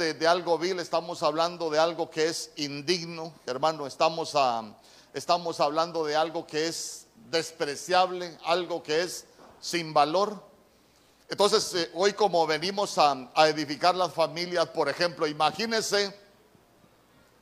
de, 0.00 0.26
algo 0.26 0.56
vil, 0.56 0.80
estamos 0.80 1.22
hablando 1.22 1.68
de 1.68 1.78
algo 1.78 2.10
que 2.10 2.26
es 2.26 2.50
indigno, 2.56 3.34
hermano, 3.44 3.86
estamos, 3.86 4.32
a, 4.34 4.64
estamos 5.12 5.60
hablando 5.60 6.06
de 6.06 6.16
algo 6.16 6.46
que 6.46 6.68
es 6.68 7.06
despreciable, 7.30 8.38
algo 8.44 8.82
que 8.82 9.02
es 9.02 9.26
sin 9.60 9.92
valor. 9.92 10.42
Entonces, 11.28 11.74
eh, 11.74 11.90
hoy 11.94 12.14
como 12.14 12.46
venimos 12.46 12.96
a, 12.96 13.30
a 13.34 13.48
edificar 13.48 13.94
las 13.94 14.14
familias, 14.14 14.66
por 14.70 14.88
ejemplo, 14.88 15.26
imagínese, 15.26 16.18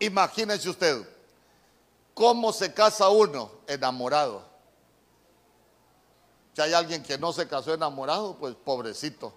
imagínese 0.00 0.68
usted, 0.68 1.09
cómo 2.12 2.52
se 2.52 2.75
casa 2.75 3.09
uno 3.09 3.52
enamorado. 3.68 4.43
Si 6.54 6.62
hay 6.62 6.72
alguien 6.72 7.04
que 7.04 7.16
no 7.16 7.32
se 7.32 7.46
casó 7.46 7.72
enamorado, 7.72 8.34
pues 8.34 8.56
pobrecito. 8.56 9.32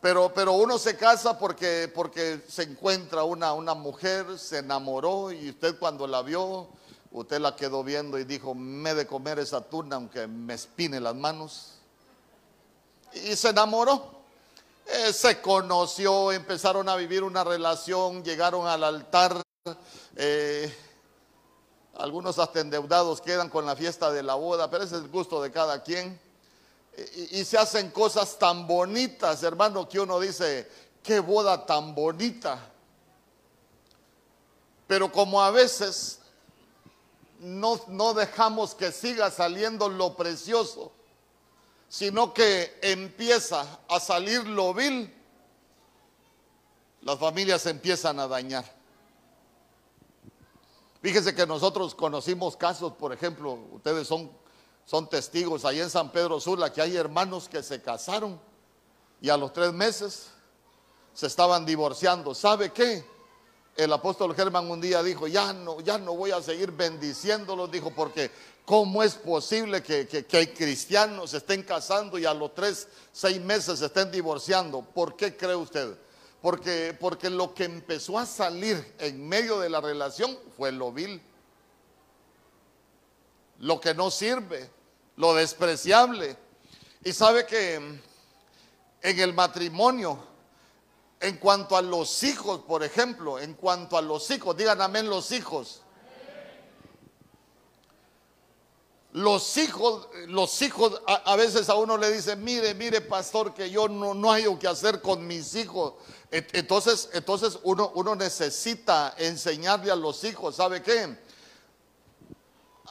Pero, 0.00 0.32
pero 0.32 0.52
uno 0.52 0.78
se 0.78 0.96
casa 0.96 1.38
porque, 1.38 1.90
porque 1.92 2.40
se 2.48 2.62
encuentra 2.62 3.24
una, 3.24 3.52
una 3.52 3.74
mujer, 3.74 4.38
se 4.38 4.58
enamoró 4.58 5.32
y 5.32 5.50
usted 5.50 5.76
cuando 5.78 6.06
la 6.06 6.22
vio, 6.22 6.68
usted 7.10 7.40
la 7.40 7.56
quedó 7.56 7.82
viendo 7.82 8.18
y 8.18 8.24
dijo, 8.24 8.54
me 8.54 8.90
he 8.90 8.94
de 8.94 9.06
comer 9.06 9.40
esa 9.40 9.60
tuna 9.60 9.96
aunque 9.96 10.28
me 10.28 10.54
espine 10.54 11.00
las 11.00 11.16
manos. 11.16 11.74
Y 13.12 13.34
se 13.34 13.48
enamoró. 13.48 14.18
Eh, 14.86 15.12
se 15.12 15.40
conoció, 15.40 16.32
empezaron 16.32 16.88
a 16.88 16.96
vivir 16.96 17.22
una 17.22 17.44
relación, 17.44 18.22
llegaron 18.22 18.66
al 18.66 18.84
altar. 18.84 19.42
eh, 20.16 20.74
algunos 21.96 22.38
hasta 22.38 22.60
endeudados 22.60 23.20
quedan 23.20 23.50
con 23.50 23.66
la 23.66 23.74
fiesta 23.74 24.12
de 24.12 24.22
la 24.22 24.36
boda, 24.36 24.70
pero 24.70 24.84
ese 24.84 24.96
es 24.96 25.02
el 25.02 25.08
gusto 25.08 25.42
de 25.42 25.50
cada 25.50 25.82
quien. 25.82 26.18
Y, 27.30 27.44
se 27.44 27.58
hacen 27.58 27.90
cosas 27.90 28.38
tan 28.38 28.66
bonitas, 28.66 29.42
hermano, 29.42 29.88
que 29.88 30.00
uno 30.00 30.18
dice, 30.18 30.68
qué 31.02 31.20
boda 31.20 31.64
tan 31.64 31.94
bonita. 31.94 32.58
Pero 34.86 35.12
como 35.12 35.42
a 35.42 35.50
veces 35.50 36.20
no, 37.40 37.80
no 37.88 38.14
dejamos 38.14 38.74
que 38.74 38.90
siga 38.90 39.30
saliendo 39.30 39.88
lo 39.88 40.16
precioso, 40.16 40.92
sino 41.88 42.34
que 42.34 42.78
empieza 42.82 43.78
a 43.88 44.00
salir 44.00 44.46
lo 44.46 44.74
vil, 44.74 45.14
las 47.02 47.18
familias 47.18 47.64
empiezan 47.66 48.18
a 48.18 48.26
dañar. 48.26 48.64
Fíjese 51.00 51.34
que 51.34 51.46
nosotros 51.46 51.94
conocimos 51.94 52.56
casos, 52.56 52.92
por 52.94 53.12
ejemplo, 53.12 53.52
ustedes 53.72 54.08
son, 54.08 54.30
son 54.88 55.06
testigos, 55.06 55.66
ahí 55.66 55.80
en 55.80 55.90
San 55.90 56.10
Pedro 56.10 56.40
Sula, 56.40 56.72
que 56.72 56.80
hay 56.80 56.96
hermanos 56.96 57.46
que 57.46 57.62
se 57.62 57.82
casaron 57.82 58.40
y 59.20 59.28
a 59.28 59.36
los 59.36 59.52
tres 59.52 59.70
meses 59.70 60.28
se 61.12 61.26
estaban 61.26 61.66
divorciando. 61.66 62.34
¿Sabe 62.34 62.72
qué? 62.72 63.04
El 63.76 63.92
apóstol 63.92 64.34
Germán 64.34 64.70
un 64.70 64.80
día 64.80 65.02
dijo, 65.02 65.26
ya 65.26 65.52
no, 65.52 65.82
ya 65.82 65.98
no 65.98 66.16
voy 66.16 66.30
a 66.30 66.40
seguir 66.40 66.72
bendiciéndolos, 66.72 67.70
dijo, 67.70 67.90
porque 67.90 68.30
¿cómo 68.64 69.02
es 69.02 69.16
posible 69.16 69.82
que, 69.82 70.08
que, 70.08 70.54
cristianos 70.54 71.32
se 71.32 71.36
estén 71.36 71.64
casando 71.64 72.18
y 72.18 72.24
a 72.24 72.32
los 72.32 72.54
tres, 72.54 72.88
seis 73.12 73.38
meses 73.42 73.80
se 73.80 73.84
estén 73.84 74.10
divorciando? 74.10 74.80
¿Por 74.80 75.16
qué 75.16 75.36
cree 75.36 75.54
usted? 75.54 75.98
Porque, 76.40 76.96
porque 76.98 77.28
lo 77.28 77.52
que 77.52 77.64
empezó 77.64 78.18
a 78.18 78.24
salir 78.24 78.94
en 78.98 79.28
medio 79.28 79.58
de 79.58 79.68
la 79.68 79.82
relación 79.82 80.38
fue 80.56 80.72
lo 80.72 80.92
vil, 80.92 81.20
lo 83.58 83.78
que 83.78 83.92
no 83.92 84.10
sirve, 84.10 84.77
lo 85.18 85.34
despreciable. 85.34 86.36
Y 87.04 87.12
sabe 87.12 87.44
que 87.44 87.74
en 87.74 89.20
el 89.20 89.34
matrimonio, 89.34 90.18
en 91.20 91.36
cuanto 91.36 91.76
a 91.76 91.82
los 91.82 92.22
hijos, 92.22 92.60
por 92.60 92.82
ejemplo, 92.82 93.38
en 93.38 93.54
cuanto 93.54 93.98
a 93.98 94.02
los 94.02 94.30
hijos, 94.30 94.56
digan 94.56 94.80
amén 94.80 95.10
los 95.10 95.30
hijos. 95.32 95.82
Los 99.12 99.56
hijos, 99.56 100.08
los 100.28 100.62
hijos, 100.62 101.02
a, 101.06 101.34
veces 101.34 101.68
a 101.68 101.74
uno 101.74 101.96
le 101.96 102.12
dicen, 102.12 102.44
mire, 102.44 102.74
mire, 102.74 103.00
pastor, 103.00 103.52
que 103.54 103.70
yo 103.70 103.88
no, 103.88 104.14
no 104.14 104.30
hay 104.30 104.44
que 104.58 104.68
hacer 104.68 105.02
con 105.02 105.26
mis 105.26 105.56
hijos. 105.56 105.94
Entonces, 106.30 107.08
entonces 107.12 107.58
uno, 107.64 107.90
uno 107.94 108.14
necesita 108.14 109.14
enseñarle 109.18 109.90
a 109.90 109.96
los 109.96 110.22
hijos, 110.22 110.56
¿sabe 110.56 110.82
qué? 110.82 111.16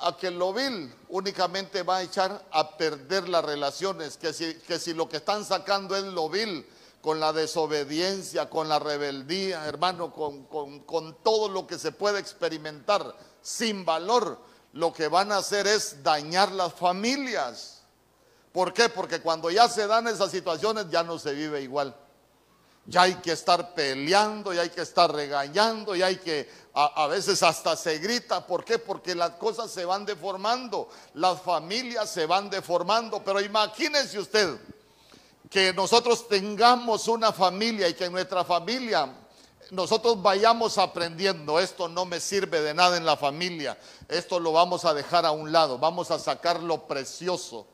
A 0.02 0.16
que 0.16 0.32
lo 0.32 0.54
vil 0.54 0.94
únicamente 1.10 1.84
va 1.84 1.98
a 1.98 2.04
echar 2.04 2.46
a 2.52 2.78
perder 2.78 3.28
las 3.30 3.44
relaciones, 3.44 4.18
que 4.18 4.34
si, 4.34 4.56
que 4.56 4.80
si 4.80 4.94
lo 4.94 5.10
que 5.10 5.18
están 5.18 5.44
sacando 5.44 5.96
es 5.96 6.04
lo 6.04 6.30
vil, 6.30 6.66
con 7.02 7.20
la 7.20 7.32
desobediencia, 7.32 8.50
con 8.50 8.68
la 8.68 8.80
rebeldía, 8.80 9.66
hermano, 9.66 10.12
con, 10.12 10.46
con, 10.46 10.82
con 10.82 11.16
todo 11.24 11.48
lo 11.48 11.66
que 11.66 11.80
se 11.80 11.92
puede 11.92 12.20
experimentar 12.20 13.16
sin 13.42 13.86
valor, 13.86 14.40
lo 14.74 14.92
que 14.92 15.08
van 15.08 15.32
a 15.32 15.38
hacer 15.38 15.68
es 15.68 16.04
dañar 16.04 16.52
las 16.52 16.74
familias. 16.74 17.82
¿Por 18.52 18.74
qué? 18.74 18.90
Porque 18.90 19.22
cuando 19.22 19.50
ya 19.50 19.70
se 19.70 19.88
dan 19.88 20.08
esas 20.08 20.32
situaciones 20.32 20.90
ya 20.90 21.04
no 21.04 21.18
se 21.18 21.34
vive 21.34 21.62
igual. 21.62 21.96
Ya 22.88 23.04
hay 23.04 23.16
que 23.16 23.34
estar 23.34 23.76
peleando, 23.76 24.54
ya 24.54 24.62
hay 24.62 24.70
que 24.70 24.82
estar 24.82 25.14
regañando, 25.14 25.96
ya 25.96 26.08
hay 26.08 26.16
que, 26.18 26.50
a, 26.74 27.04
a, 27.04 27.08
veces 27.08 27.44
hasta 27.44 27.76
se 27.76 28.00
grita. 28.00 28.48
¿Por 28.48 28.64
qué? 28.64 28.80
Porque 28.80 29.14
las 29.14 29.32
cosas 29.32 29.70
se 29.70 29.86
van 29.86 30.06
deformando, 30.06 30.90
las 31.14 31.42
familias 31.42 32.10
se 32.10 32.26
van 32.26 32.50
deformando. 32.50 33.22
Pero 33.24 33.42
imagínese 33.42 34.18
usted 34.18 34.58
que 35.50 35.74
nosotros 35.74 36.28
tengamos 36.28 37.08
una 37.08 37.32
familia 37.32 37.88
y 37.88 37.94
que 37.94 38.06
en 38.06 38.14
nuestra 38.14 38.44
familia 38.44 39.14
nosotros 39.72 40.22
vayamos 40.22 40.78
aprendiendo, 40.78 41.60
esto 41.60 41.88
no 41.88 42.06
me 42.06 42.20
sirve 42.20 42.62
de 42.62 42.74
nada 42.74 42.98
en 42.98 43.06
la 43.06 43.18
familia, 43.18 43.78
esto 44.08 44.40
lo 44.40 44.54
vamos 44.54 44.86
a 44.86 44.94
dejar 44.94 45.26
a 45.26 45.32
un 45.32 45.52
lado, 45.52 45.78
vamos 45.78 46.12
a 46.12 46.20
sacar 46.20 46.62
lo 46.62 46.88
precioso, 46.88 47.68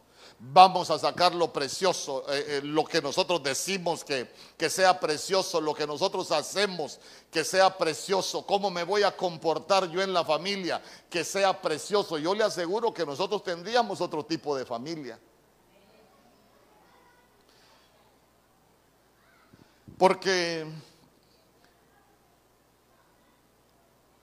vamos 0.51 0.89
a 0.89 0.99
sacar 0.99 1.33
lo 1.33 1.53
precioso, 1.53 2.25
eh, 2.27 2.45
eh, 2.47 2.61
lo 2.63 2.83
que 2.83 3.01
nosotros 3.01 3.41
decimos 3.41 4.03
que, 4.03 4.29
que 4.57 4.69
sea 4.69 4.99
precioso, 4.99 5.61
lo 5.61 5.73
que 5.73 5.87
nosotros 5.87 6.31
hacemos 6.31 6.99
que 7.31 7.45
sea 7.45 7.77
precioso, 7.77 8.45
cómo 8.45 8.69
me 8.69 8.83
voy 8.83 9.03
a 9.03 9.15
comportar 9.15 9.89
yo 9.89 10.01
en 10.01 10.13
la 10.13 10.25
familia, 10.25 10.81
que 11.09 11.23
sea 11.23 11.61
precioso. 11.61 12.17
Yo 12.17 12.35
le 12.35 12.43
aseguro 12.43 12.93
que 12.93 13.05
nosotros 13.05 13.43
tendríamos 13.43 14.01
otro 14.01 14.25
tipo 14.25 14.55
de 14.55 14.65
familia. 14.65 15.17
Porque 19.97 20.65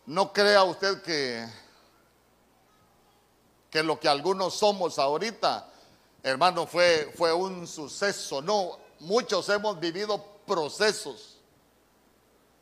no 0.07 0.33
crea 0.33 0.65
usted 0.65 1.01
que, 1.03 1.49
que 3.71 3.83
lo 3.83 3.99
que 3.99 4.09
algunos 4.09 4.55
somos 4.55 4.99
ahorita, 4.99 5.71
hermano, 6.23 6.67
fue, 6.67 7.13
fue 7.17 7.33
un 7.33 7.67
suceso. 7.67 8.43
No, 8.43 8.79
muchos 9.01 9.49
hemos 9.49 9.79
vivido 9.79 10.23
procesos. 10.47 11.39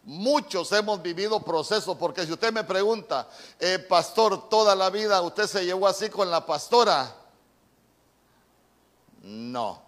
Muchos 0.04 0.72
hemos 0.72 1.02
vivido 1.02 1.40
procesos, 1.40 1.96
porque 1.98 2.24
si 2.24 2.32
usted 2.32 2.50
me 2.50 2.64
pregunta, 2.64 3.28
eh, 3.58 3.78
pastor, 3.78 4.48
toda 4.48 4.74
la 4.74 4.88
vida 4.88 5.20
usted 5.20 5.46
se 5.46 5.64
llevó 5.64 5.86
así 5.86 6.08
con 6.08 6.30
la 6.30 6.46
pastora. 6.46 7.14
No, 9.22 9.82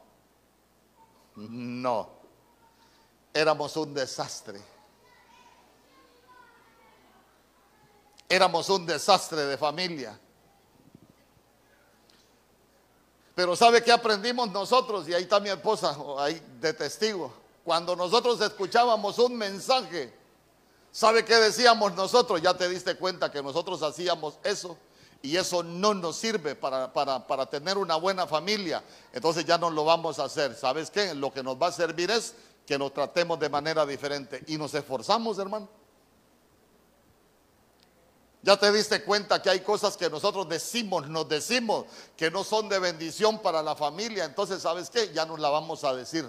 no, 1.36 2.10
éramos 3.32 3.76
un 3.76 3.94
desastre. 3.94 4.60
Éramos 8.28 8.68
un 8.68 8.84
desastre 8.84 9.46
de 9.46 9.56
familia. 9.56 10.20
Pero 13.40 13.56
¿sabe 13.56 13.82
qué 13.82 13.90
aprendimos 13.90 14.50
nosotros? 14.50 15.08
Y 15.08 15.14
ahí 15.14 15.22
está 15.22 15.40
mi 15.40 15.48
esposa, 15.48 15.96
ahí 16.18 16.38
de 16.60 16.74
testigo. 16.74 17.32
Cuando 17.64 17.96
nosotros 17.96 18.38
escuchábamos 18.42 19.18
un 19.18 19.34
mensaje, 19.34 20.12
¿sabe 20.92 21.24
qué 21.24 21.36
decíamos 21.36 21.94
nosotros? 21.94 22.42
Ya 22.42 22.52
te 22.52 22.68
diste 22.68 22.96
cuenta 22.96 23.32
que 23.32 23.42
nosotros 23.42 23.82
hacíamos 23.82 24.34
eso 24.44 24.76
y 25.22 25.38
eso 25.38 25.62
no 25.62 25.94
nos 25.94 26.16
sirve 26.16 26.54
para, 26.54 26.92
para, 26.92 27.26
para, 27.26 27.46
tener 27.46 27.78
una 27.78 27.96
buena 27.96 28.26
familia. 28.26 28.84
Entonces 29.10 29.46
ya 29.46 29.56
no 29.56 29.70
lo 29.70 29.86
vamos 29.86 30.18
a 30.18 30.24
hacer. 30.24 30.54
¿Sabes 30.54 30.90
qué? 30.90 31.14
Lo 31.14 31.32
que 31.32 31.42
nos 31.42 31.56
va 31.56 31.68
a 31.68 31.72
servir 31.72 32.10
es 32.10 32.34
que 32.66 32.78
nos 32.78 32.92
tratemos 32.92 33.40
de 33.40 33.48
manera 33.48 33.86
diferente 33.86 34.44
y 34.48 34.58
nos 34.58 34.74
esforzamos, 34.74 35.38
hermano. 35.38 35.66
Ya 38.42 38.56
te 38.56 38.72
diste 38.72 39.04
cuenta 39.04 39.42
que 39.42 39.50
hay 39.50 39.60
cosas 39.60 39.96
que 39.96 40.08
nosotros 40.08 40.48
decimos, 40.48 41.06
nos 41.08 41.28
decimos 41.28 41.84
que 42.16 42.30
no 42.30 42.42
son 42.42 42.68
de 42.68 42.78
bendición 42.78 43.40
para 43.40 43.62
la 43.62 43.76
familia. 43.76 44.24
Entonces, 44.24 44.62
¿sabes 44.62 44.88
qué? 44.88 45.12
Ya 45.12 45.26
nos 45.26 45.38
la 45.38 45.50
vamos 45.50 45.84
a 45.84 45.94
decir. 45.94 46.26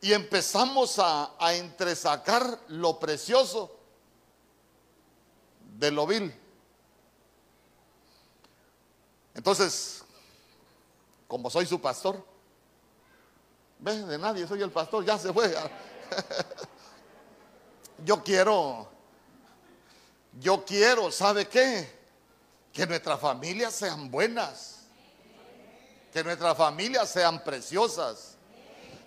Y 0.00 0.12
empezamos 0.12 1.00
a, 1.00 1.32
a 1.38 1.54
entresacar 1.54 2.60
lo 2.68 3.00
precioso 3.00 3.76
de 5.76 5.90
lo 5.90 6.06
vil. 6.06 6.32
Entonces, 9.34 10.04
como 11.28 11.50
soy 11.50 11.66
su 11.66 11.80
pastor, 11.80 12.24
ve, 13.78 13.96
de 14.04 14.18
nadie, 14.18 14.46
soy 14.46 14.62
el 14.62 14.70
pastor, 14.70 15.04
ya 15.04 15.18
se 15.18 15.32
fue. 15.32 15.54
yo 18.04 18.22
quiero, 18.24 18.88
yo 20.40 20.64
quiero, 20.64 21.10
¿sabe 21.10 21.46
qué? 21.48 21.98
Que 22.72 22.86
nuestras 22.86 23.20
familias 23.20 23.74
sean 23.74 24.10
buenas, 24.10 24.80
que 26.12 26.22
nuestras 26.22 26.56
familias 26.56 27.08
sean 27.10 27.42
preciosas. 27.42 28.34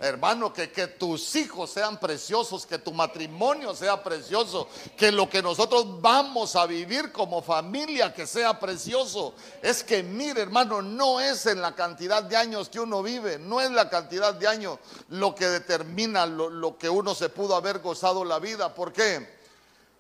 Hermano, 0.04 0.52
que, 0.52 0.72
que 0.72 0.88
tus 0.88 1.36
hijos 1.36 1.70
sean 1.70 2.00
preciosos, 2.00 2.66
que 2.66 2.80
tu 2.80 2.92
matrimonio 2.92 3.76
sea 3.76 4.04
precioso, 4.04 4.68
que 4.98 5.12
lo 5.12 5.30
que 5.30 5.44
nosotros 5.44 6.02
vamos 6.02 6.56
a 6.56 6.66
vivir 6.66 7.12
como 7.12 7.44
familia, 7.44 8.12
que 8.12 8.26
sea 8.26 8.60
precioso. 8.60 9.36
Es 9.62 9.84
que, 9.84 10.02
mire, 10.02 10.42
hermano, 10.42 10.82
no 10.82 11.22
es 11.22 11.46
en 11.46 11.62
la 11.62 11.76
cantidad 11.76 12.24
de 12.24 12.36
años 12.36 12.68
que 12.68 12.80
uno 12.80 13.04
vive, 13.04 13.38
no 13.38 13.62
es 13.62 13.70
la 13.70 13.92
cantidad 13.92 14.34
de 14.34 14.48
años 14.48 14.80
lo 15.10 15.36
que 15.36 15.46
determina 15.46 16.26
lo, 16.26 16.50
lo 16.50 16.80
que 16.80 16.90
uno 16.90 17.14
se 17.14 17.30
pudo 17.30 17.56
haber 17.56 17.78
gozado 17.78 18.26
la 18.26 18.40
vida. 18.40 18.74
¿Por 18.74 18.92
qué? 18.92 19.41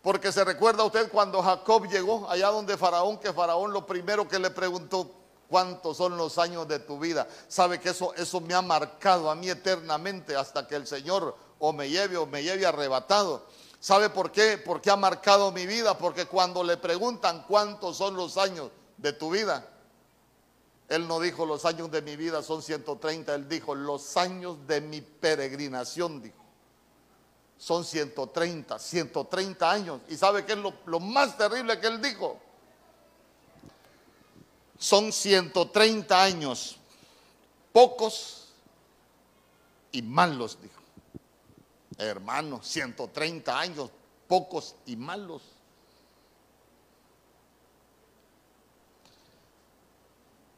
Porque 0.01 0.31
se 0.31 0.43
recuerda 0.43 0.83
usted 0.83 1.11
cuando 1.11 1.43
Jacob 1.43 1.87
llegó 1.87 2.29
allá 2.29 2.47
donde 2.47 2.77
Faraón, 2.77 3.19
que 3.19 3.31
Faraón 3.33 3.71
lo 3.71 3.85
primero 3.85 4.27
que 4.27 4.39
le 4.39 4.49
preguntó, 4.49 5.11
cuántos 5.51 5.97
son 5.97 6.17
los 6.17 6.37
años 6.37 6.67
de 6.67 6.79
tu 6.79 6.97
vida. 6.97 7.27
Sabe 7.47 7.79
que 7.79 7.89
eso, 7.89 8.13
eso 8.15 8.39
me 8.39 8.53
ha 8.53 8.61
marcado 8.61 9.29
a 9.29 9.35
mí 9.35 9.49
eternamente 9.49 10.35
hasta 10.35 10.65
que 10.65 10.75
el 10.75 10.87
Señor 10.87 11.35
o 11.59 11.73
me 11.73 11.89
lleve 11.89 12.17
o 12.17 12.25
me 12.25 12.41
lleve 12.41 12.65
arrebatado. 12.65 13.45
¿Sabe 13.79 14.09
por 14.09 14.31
qué? 14.31 14.57
Porque 14.57 14.89
ha 14.89 14.95
marcado 14.95 15.51
mi 15.51 15.67
vida. 15.67 15.97
Porque 15.97 16.25
cuando 16.25 16.63
le 16.63 16.77
preguntan 16.77 17.43
cuántos 17.47 17.97
son 17.97 18.15
los 18.15 18.37
años 18.37 18.71
de 18.97 19.11
tu 19.11 19.29
vida, 19.29 19.67
Él 20.87 21.07
no 21.07 21.19
dijo 21.19 21.45
los 21.45 21.65
años 21.65 21.91
de 21.91 22.01
mi 22.01 22.15
vida 22.15 22.41
son 22.41 22.63
130, 22.63 23.35
Él 23.35 23.49
dijo 23.49 23.75
los 23.75 24.15
años 24.17 24.65
de 24.65 24.81
mi 24.81 25.01
peregrinación, 25.01 26.21
dijo. 26.21 26.40
Son 27.61 27.85
130, 27.85 28.79
130 28.79 29.71
años. 29.71 30.01
¿Y 30.09 30.17
sabe 30.17 30.43
qué 30.43 30.53
es 30.53 30.57
lo, 30.57 30.99
más 30.99 31.37
terrible 31.37 31.79
que 31.79 31.85
Él 31.85 32.01
dijo? 32.01 32.39
son 34.79 35.11
130 35.11 36.23
años, 36.23 36.75
pocos 37.71 38.47
y 39.91 40.01
malos, 40.01 40.57
dijo. 40.59 40.81
Hermano, 41.99 42.63
130 42.63 43.59
años, 43.59 43.91
pocos 44.27 44.75
y 44.87 44.95
malos. 44.95 45.43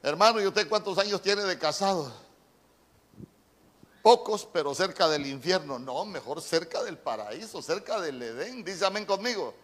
Hermano, 0.02 0.42
¿y 0.42 0.48
usted 0.48 0.70
cuántos 0.70 0.98
años 0.98 1.22
tiene 1.22 1.44
de 1.44 1.60
casado? 1.60 2.23
Pocos, 4.04 4.46
pero 4.52 4.76
cerca 4.76 5.08
del 5.08 5.26
infierno. 5.26 5.80
No, 5.80 6.04
mejor 6.04 6.42
cerca 6.42 6.84
del 6.84 6.98
paraíso, 6.98 7.62
cerca 7.62 8.02
del 8.02 8.22
Edén. 8.22 8.62
Dice 8.62 8.86
amén 8.86 9.06
conmigo. 9.06 9.56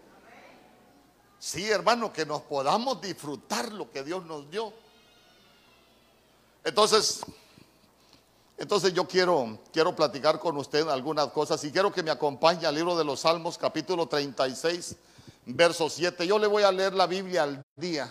Sí, 1.38 1.69
hermano, 1.69 2.13
que 2.13 2.25
nos 2.25 2.44
podamos 2.44 3.01
disfrutar 3.01 3.69
lo 3.74 3.91
que 3.91 4.01
Dios 4.01 4.25
nos 4.25 4.50
dio. 4.50 4.71
Entonces, 6.63 7.19
entonces 8.57 8.94
yo 8.94 9.06
quiero, 9.06 9.59
quiero 9.74 9.94
platicar 9.94 10.39
con 10.39 10.56
usted 10.56 10.88
algunas 10.88 11.27
cosas 11.27 11.62
y 11.65 11.71
quiero 11.74 11.92
que 11.92 12.01
me 12.01 12.12
acompañe 12.12 12.65
al 12.65 12.75
libro 12.75 12.97
de 12.97 13.03
los 13.03 13.19
Salmos, 13.19 13.57
capítulo 13.57 14.07
36, 14.07 14.95
verso 15.47 15.89
7. 15.89 16.25
Yo 16.25 16.39
le 16.39 16.47
voy 16.47 16.63
a 16.63 16.71
leer 16.71 16.94
la 16.94 17.07
Biblia 17.07 17.44
al 17.44 17.62
día. 17.75 18.09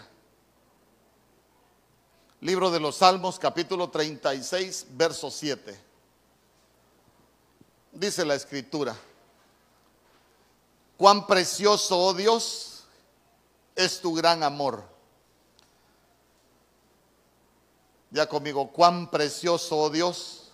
Libro 2.42 2.70
de 2.70 2.80
los 2.80 2.96
Salmos, 2.96 3.38
capítulo 3.38 3.88
36, 3.88 4.88
verso 4.90 5.30
7. 5.30 5.87
Dice 7.98 8.24
la 8.24 8.36
escritura, 8.36 8.96
cuán 10.96 11.26
precioso, 11.26 11.98
oh 11.98 12.14
Dios, 12.14 12.84
es 13.74 14.00
tu 14.00 14.14
gran 14.14 14.44
amor. 14.44 14.84
Ya 18.12 18.28
conmigo, 18.28 18.70
cuán 18.70 19.10
precioso, 19.10 19.76
oh 19.76 19.90
Dios, 19.90 20.52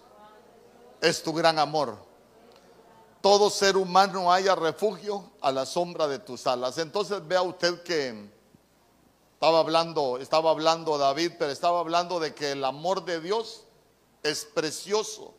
es 1.02 1.23
tu 1.23 1.35
gran 1.35 1.58
amor. 1.58 1.99
Todo 3.20 3.50
ser 3.50 3.76
humano 3.76 4.32
haya 4.32 4.55
refugio 4.55 5.31
a 5.43 5.52
la 5.52 5.67
sombra 5.67 6.08
de 6.08 6.20
tus 6.20 6.46
alas. 6.46 6.79
Entonces 6.79 7.29
vea 7.29 7.43
usted 7.43 7.82
que 7.82 8.31
estaba 9.35 9.58
hablando, 9.58 10.17
estaba 10.17 10.49
hablando 10.50 10.96
David, 10.96 11.32
pero 11.38 11.50
estaba 11.50 11.81
hablando 11.81 12.20
de 12.20 12.35
que 12.35 12.52
el 12.52 12.64
amor 12.64 13.05
de 13.05 13.20
Dios 13.20 13.64
es 14.23 14.46
precioso. 14.46 15.35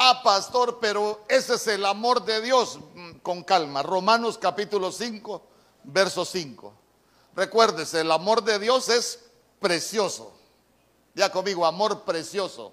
Ah, 0.00 0.20
pastor, 0.22 0.78
pero 0.80 1.24
ese 1.28 1.56
es 1.56 1.66
el 1.66 1.84
amor 1.84 2.24
de 2.24 2.40
Dios. 2.40 2.78
Mm, 2.94 3.14
con 3.18 3.42
calma. 3.42 3.82
Romanos 3.82 4.38
capítulo 4.38 4.92
5, 4.92 5.42
verso 5.82 6.24
5. 6.24 6.72
Recuérdese, 7.34 8.02
el 8.02 8.12
amor 8.12 8.44
de 8.44 8.60
Dios 8.60 8.88
es 8.90 9.24
precioso. 9.58 10.32
Ya 11.16 11.32
conmigo, 11.32 11.66
amor 11.66 12.02
precioso. 12.02 12.72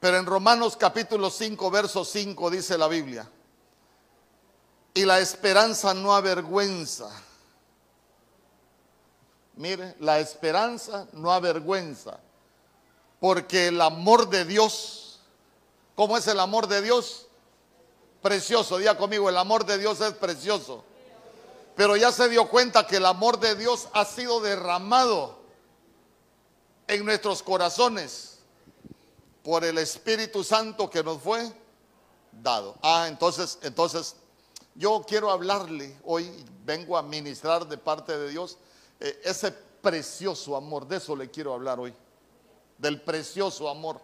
Pero 0.00 0.16
en 0.16 0.26
Romanos 0.26 0.76
capítulo 0.76 1.30
5, 1.30 1.70
verso 1.70 2.04
5 2.04 2.50
dice 2.50 2.76
la 2.76 2.88
Biblia, 2.88 3.30
y 4.92 5.04
la 5.04 5.20
esperanza 5.20 5.94
no 5.94 6.16
avergüenza. 6.16 7.08
Mire, 9.54 9.94
la 10.00 10.18
esperanza 10.18 11.06
no 11.12 11.32
avergüenza 11.32 12.18
porque 13.20 13.68
el 13.68 13.80
amor 13.80 14.28
de 14.28 14.44
Dios, 14.44 15.20
¿cómo 15.94 16.16
es 16.16 16.26
el 16.28 16.38
amor 16.40 16.68
de 16.68 16.82
Dios? 16.82 17.26
Precioso, 18.22 18.78
diga 18.78 18.96
conmigo, 18.96 19.28
el 19.28 19.36
amor 19.36 19.64
de 19.64 19.78
Dios 19.78 20.00
es 20.00 20.12
precioso. 20.12 20.84
Pero 21.76 21.96
ya 21.96 22.10
se 22.10 22.28
dio 22.28 22.48
cuenta 22.48 22.86
que 22.86 22.96
el 22.96 23.06
amor 23.06 23.38
de 23.38 23.54
Dios 23.54 23.88
ha 23.92 24.04
sido 24.04 24.40
derramado 24.40 25.38
en 26.86 27.04
nuestros 27.04 27.42
corazones 27.42 28.38
por 29.42 29.64
el 29.64 29.78
Espíritu 29.78 30.42
Santo 30.42 30.90
que 30.90 31.02
nos 31.02 31.22
fue 31.22 31.52
dado. 32.32 32.76
Ah, 32.82 33.06
entonces, 33.08 33.58
entonces 33.62 34.16
yo 34.74 35.04
quiero 35.06 35.30
hablarle 35.30 35.96
hoy, 36.04 36.44
vengo 36.64 36.96
a 36.96 37.02
ministrar 37.02 37.66
de 37.66 37.78
parte 37.78 38.16
de 38.16 38.30
Dios 38.30 38.58
eh, 39.00 39.20
ese 39.24 39.52
precioso 39.52 40.56
amor, 40.56 40.86
de 40.86 40.96
eso 40.96 41.14
le 41.14 41.30
quiero 41.30 41.54
hablar 41.54 41.78
hoy 41.78 41.94
del 42.78 43.00
precioso 43.02 43.68
amor. 43.68 44.00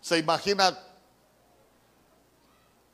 ¿Se 0.00 0.18
imagina 0.18 0.78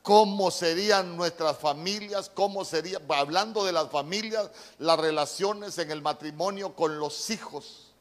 cómo 0.01 0.51
serían 0.51 1.15
nuestras 1.15 1.57
familias? 1.57 2.29
¿Cómo 2.33 2.65
sería, 2.65 2.99
hablando 3.09 3.63
de 3.63 3.71
las 3.71 3.89
familias, 3.89 4.49
las 4.79 4.99
relaciones 4.99 5.77
en 5.77 5.91
el 5.91 6.01
matrimonio 6.01 6.75
con 6.75 6.99
los 6.99 7.29
hijos? 7.29 7.93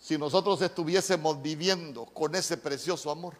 Si 0.00 0.18
nosotros 0.18 0.60
estuviésemos 0.60 1.40
viviendo 1.40 2.04
con 2.06 2.34
ese 2.34 2.56
precioso 2.56 3.10
amor. 3.10 3.34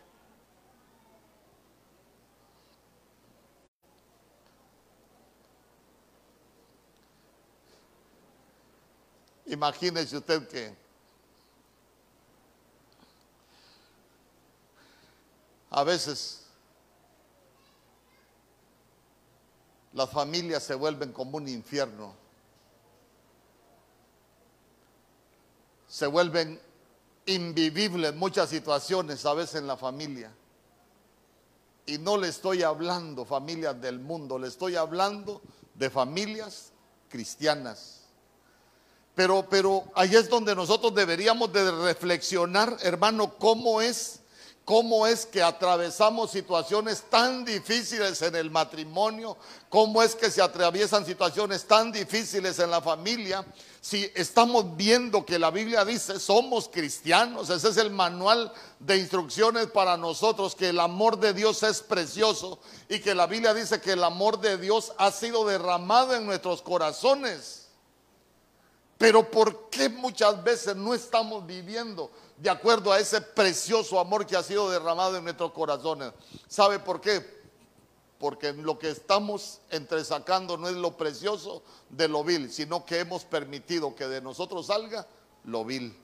Imagínese 9.46 10.16
usted 10.16 10.48
que 10.48 10.74
a 15.70 15.84
veces 15.84 16.44
las 19.92 20.10
familias 20.10 20.62
se 20.62 20.74
vuelven 20.74 21.12
como 21.12 21.36
un 21.36 21.48
infierno. 21.48 22.14
Se 25.86 26.06
vuelven 26.06 26.60
invivibles 27.26 28.14
muchas 28.14 28.50
situaciones 28.50 29.24
a 29.24 29.34
veces 29.34 29.56
en 29.56 29.66
la 29.66 29.76
familia. 29.76 30.32
Y 31.86 31.98
no 31.98 32.16
le 32.16 32.28
estoy 32.28 32.62
hablando 32.62 33.24
familias 33.24 33.80
del 33.80 34.00
mundo, 34.00 34.38
le 34.38 34.48
estoy 34.48 34.76
hablando 34.76 35.42
de 35.74 35.90
familias 35.90 36.72
cristianas. 37.08 38.03
Pero, 39.14 39.46
pero 39.48 39.84
ahí 39.94 40.14
es 40.16 40.28
donde 40.28 40.54
nosotros 40.54 40.94
deberíamos 40.94 41.52
de 41.52 41.70
reflexionar, 41.70 42.76
hermano, 42.82 43.34
cómo 43.38 43.80
es, 43.80 44.20
cómo 44.64 45.06
es 45.06 45.24
que 45.24 45.40
atravesamos 45.40 46.32
situaciones 46.32 47.02
tan 47.02 47.44
difíciles 47.44 48.20
en 48.22 48.34
el 48.34 48.50
matrimonio, 48.50 49.36
cómo 49.68 50.02
es 50.02 50.16
que 50.16 50.32
se 50.32 50.42
atraviesan 50.42 51.06
situaciones 51.06 51.64
tan 51.64 51.92
difíciles 51.92 52.58
en 52.58 52.72
la 52.72 52.80
familia. 52.80 53.46
Si 53.80 54.10
estamos 54.16 54.76
viendo 54.76 55.24
que 55.24 55.38
la 55.38 55.52
Biblia 55.52 55.84
dice, 55.84 56.18
somos 56.18 56.68
cristianos, 56.68 57.50
ese 57.50 57.68
es 57.68 57.76
el 57.76 57.90
manual 57.90 58.52
de 58.80 58.96
instrucciones 58.96 59.68
para 59.68 59.96
nosotros, 59.96 60.56
que 60.56 60.70
el 60.70 60.80
amor 60.80 61.20
de 61.20 61.34
Dios 61.34 61.62
es 61.62 61.82
precioso 61.82 62.58
y 62.88 62.98
que 62.98 63.14
la 63.14 63.28
Biblia 63.28 63.54
dice 63.54 63.80
que 63.80 63.92
el 63.92 64.02
amor 64.02 64.40
de 64.40 64.58
Dios 64.58 64.90
ha 64.98 65.12
sido 65.12 65.44
derramado 65.46 66.16
en 66.16 66.26
nuestros 66.26 66.62
corazones 66.62 67.63
Pero 68.98 69.28
¿por 69.28 69.68
qué 69.70 69.88
muchas 69.88 70.42
veces 70.42 70.76
no 70.76 70.94
estamos 70.94 71.44
viviendo 71.46 72.10
de 72.36 72.50
acuerdo 72.50 72.92
a 72.92 73.00
ese 73.00 73.20
precioso 73.20 73.98
amor 73.98 74.26
que 74.26 74.36
ha 74.36 74.42
sido 74.42 74.70
derramado 74.70 75.16
en 75.16 75.24
nuestros 75.24 75.52
corazones? 75.52 76.12
¿Sabe 76.48 76.78
por 76.78 77.00
qué? 77.00 77.42
Porque 78.18 78.52
lo 78.52 78.78
que 78.78 78.90
estamos 78.90 79.60
entresacando 79.70 80.56
no 80.56 80.68
es 80.68 80.76
lo 80.76 80.96
precioso 80.96 81.62
de 81.90 82.08
lo 82.08 82.22
vil, 82.22 82.52
sino 82.52 82.84
que 82.84 83.00
hemos 83.00 83.24
permitido 83.24 83.94
que 83.94 84.06
de 84.06 84.20
nosotros 84.20 84.66
salga 84.66 85.06
lo 85.44 85.64
vil, 85.64 85.96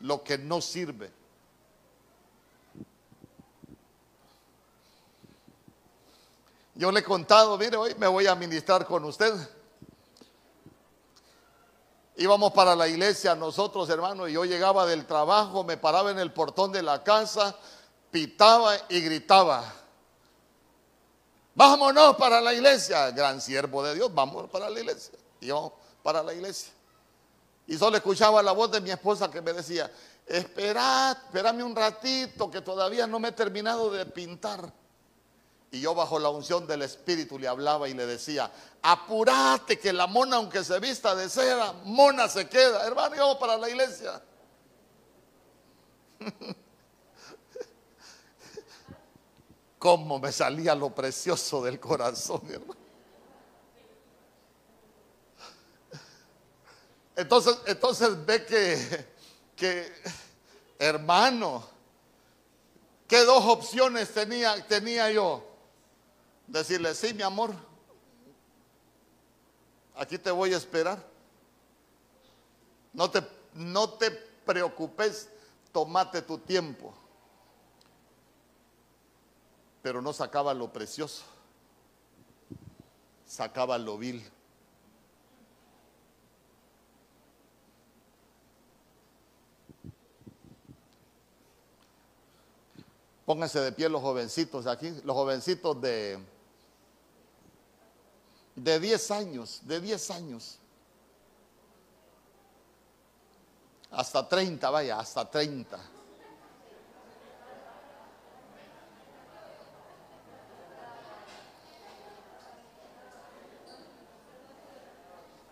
lo 0.00 0.22
que 0.22 0.36
no 0.38 0.60
sirve. 0.60 1.10
Yo 6.74 6.92
le 6.92 7.00
he 7.00 7.04
contado, 7.04 7.58
mire, 7.58 7.76
hoy 7.76 7.94
me 7.96 8.06
voy 8.06 8.26
a 8.26 8.34
ministrar 8.36 8.86
con 8.86 9.04
usted. 9.04 9.34
Íbamos 12.20 12.52
para 12.52 12.74
la 12.74 12.88
iglesia 12.88 13.36
nosotros, 13.36 13.88
hermanos, 13.90 14.28
y 14.28 14.32
yo 14.32 14.44
llegaba 14.44 14.84
del 14.86 15.06
trabajo, 15.06 15.62
me 15.62 15.76
paraba 15.76 16.10
en 16.10 16.18
el 16.18 16.32
portón 16.32 16.72
de 16.72 16.82
la 16.82 17.04
casa, 17.04 17.54
pitaba 18.10 18.74
y 18.88 19.00
gritaba. 19.00 19.72
Vámonos 21.54 22.16
para 22.16 22.40
la 22.40 22.52
iglesia, 22.52 23.12
gran 23.12 23.40
siervo 23.40 23.84
de 23.84 23.94
Dios, 23.94 24.12
vamos 24.12 24.50
para 24.50 24.68
la 24.68 24.80
iglesia. 24.80 25.16
Y 25.40 25.52
vamos 25.52 25.74
para 26.02 26.20
la 26.24 26.34
iglesia. 26.34 26.72
Y 27.68 27.78
solo 27.78 27.96
escuchaba 27.96 28.42
la 28.42 28.50
voz 28.50 28.72
de 28.72 28.80
mi 28.80 28.90
esposa 28.90 29.30
que 29.30 29.40
me 29.40 29.52
decía, 29.52 29.88
esperad, 30.26 31.16
espérame 31.24 31.62
un 31.62 31.76
ratito, 31.76 32.50
que 32.50 32.62
todavía 32.62 33.06
no 33.06 33.20
me 33.20 33.28
he 33.28 33.32
terminado 33.32 33.92
de 33.92 34.04
pintar. 34.06 34.72
Y 35.70 35.80
yo 35.80 35.94
bajo 35.94 36.18
la 36.18 36.30
unción 36.30 36.66
del 36.66 36.82
Espíritu 36.82 37.38
le 37.38 37.46
hablaba 37.46 37.88
y 37.88 37.94
le 37.94 38.06
decía, 38.06 38.50
apúrate 38.80 39.78
que 39.78 39.92
la 39.92 40.06
mona 40.06 40.36
aunque 40.36 40.64
se 40.64 40.80
vista 40.80 41.14
de 41.14 41.28
seda, 41.28 41.74
mona 41.84 42.26
se 42.28 42.48
queda. 42.48 42.86
Hermano, 42.86 43.16
yo 43.16 43.38
para 43.38 43.58
la 43.58 43.68
iglesia. 43.68 44.22
Cómo 49.78 50.18
me 50.18 50.32
salía 50.32 50.74
lo 50.74 50.94
precioso 50.94 51.62
del 51.62 51.78
corazón, 51.78 52.40
hermano. 52.50 52.88
Entonces, 57.14 57.58
entonces 57.66 58.24
ve 58.24 58.46
que, 58.46 59.06
que, 59.56 59.92
hermano, 60.78 61.68
¿qué 63.08 63.24
dos 63.24 63.44
opciones 63.44 64.14
tenía, 64.14 64.66
tenía 64.66 65.10
yo? 65.10 65.44
Decirle, 66.48 66.94
sí, 66.94 67.12
mi 67.12 67.22
amor, 67.22 67.54
aquí 69.94 70.16
te 70.16 70.30
voy 70.30 70.54
a 70.54 70.56
esperar. 70.56 71.06
No 72.94 73.10
te, 73.10 73.22
no 73.52 73.90
te 73.90 74.10
preocupes, 74.10 75.28
tomate 75.72 76.22
tu 76.22 76.38
tiempo. 76.38 76.94
Pero 79.82 80.00
no 80.00 80.14
sacaba 80.14 80.54
lo 80.54 80.72
precioso, 80.72 81.22
sacaba 83.26 83.76
lo 83.76 83.98
vil. 83.98 84.26
Pónganse 93.26 93.60
de 93.60 93.72
pie 93.72 93.90
los 93.90 94.00
jovencitos 94.00 94.66
aquí, 94.66 94.88
los 95.04 95.14
jovencitos 95.14 95.78
de 95.82 96.18
de 98.58 98.80
10 98.80 99.10
años, 99.10 99.60
de 99.62 99.80
10 99.80 100.10
años. 100.10 100.58
Hasta 103.90 104.28
30, 104.28 104.70
vaya, 104.70 104.98
hasta 104.98 105.28
30. 105.30 105.78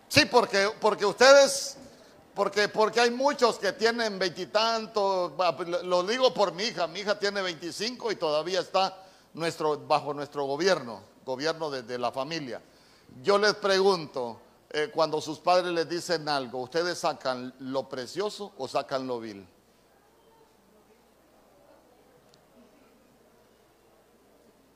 Sí, 0.09 0.25
porque, 0.25 0.71
porque 0.79 1.05
ustedes, 1.05 1.77
porque, 2.33 2.69
porque 2.69 2.99
hay 2.99 3.11
muchos 3.11 3.57
que 3.59 3.73
tienen 3.73 4.17
veintitantos, 4.17 5.33
lo 5.83 6.03
digo 6.03 6.33
por 6.33 6.53
mi 6.53 6.63
hija, 6.63 6.87
mi 6.87 7.01
hija 7.01 7.19
tiene 7.19 7.41
25 7.41 8.11
y 8.11 8.15
todavía 8.15 8.61
está 8.61 8.97
nuestro, 9.33 9.77
bajo 9.77 10.13
nuestro 10.13 10.45
gobierno, 10.45 11.01
gobierno 11.25 11.69
de 11.69 11.97
la 11.97 12.11
familia. 12.11 12.61
Yo 13.23 13.37
les 13.37 13.55
pregunto, 13.55 14.39
eh, 14.69 14.91
cuando 14.93 15.21
sus 15.21 15.39
padres 15.39 15.71
les 15.73 15.87
dicen 15.87 16.27
algo, 16.29 16.59
¿ustedes 16.61 16.99
sacan 16.99 17.53
lo 17.59 17.87
precioso 17.87 18.53
o 18.57 18.67
sacan 18.67 19.07
lo 19.07 19.19
vil? 19.19 19.47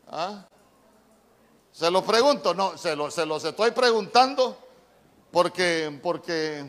¿Ah? 0.08 0.46
Se 1.72 1.90
lo 1.90 2.04
pregunto, 2.04 2.54
no, 2.54 2.78
se, 2.78 2.96
lo, 2.96 3.10
se 3.12 3.26
los 3.26 3.44
estoy 3.46 3.72
preguntando 3.72 4.58
porque, 5.32 6.00
porque, 6.04 6.66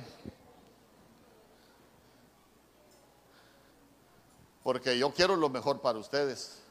porque 4.63 4.99
yo 4.99 5.13
quiero 5.13 5.37
lo 5.37 5.49
mejor 5.49 5.81
para 5.81 5.99
ustedes. 5.99 6.63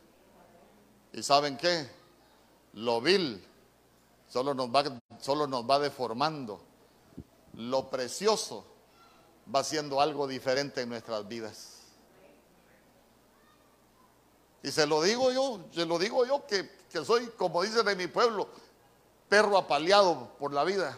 ¿Y 1.11 1.23
saben 1.23 1.57
qué? 1.57 1.89
Lo 2.73 3.01
vil 3.01 3.45
solo 4.31 4.53
nos 4.53 4.69
va, 4.69 4.83
solo 5.19 5.47
nos 5.47 5.69
va 5.69 5.79
deformando. 5.79 6.61
Lo 7.53 7.89
precioso 7.89 8.65
va 9.53 9.63
siendo 9.63 9.99
algo 9.99 10.27
diferente 10.27 10.81
en 10.81 10.89
nuestras 10.89 11.27
vidas. 11.27 11.79
Y 14.63 14.71
se 14.71 14.85
lo 14.85 15.01
digo 15.01 15.31
yo, 15.31 15.59
se 15.73 15.85
lo 15.85 15.97
digo 15.97 16.25
yo 16.25 16.45
que, 16.45 16.69
que 16.89 17.03
soy, 17.03 17.27
como 17.37 17.63
dicen 17.63 17.87
en 17.87 17.97
mi 17.97 18.07
pueblo, 18.07 18.47
perro 19.27 19.57
apaleado 19.57 20.29
por 20.39 20.53
la 20.53 20.63
vida. 20.63 20.97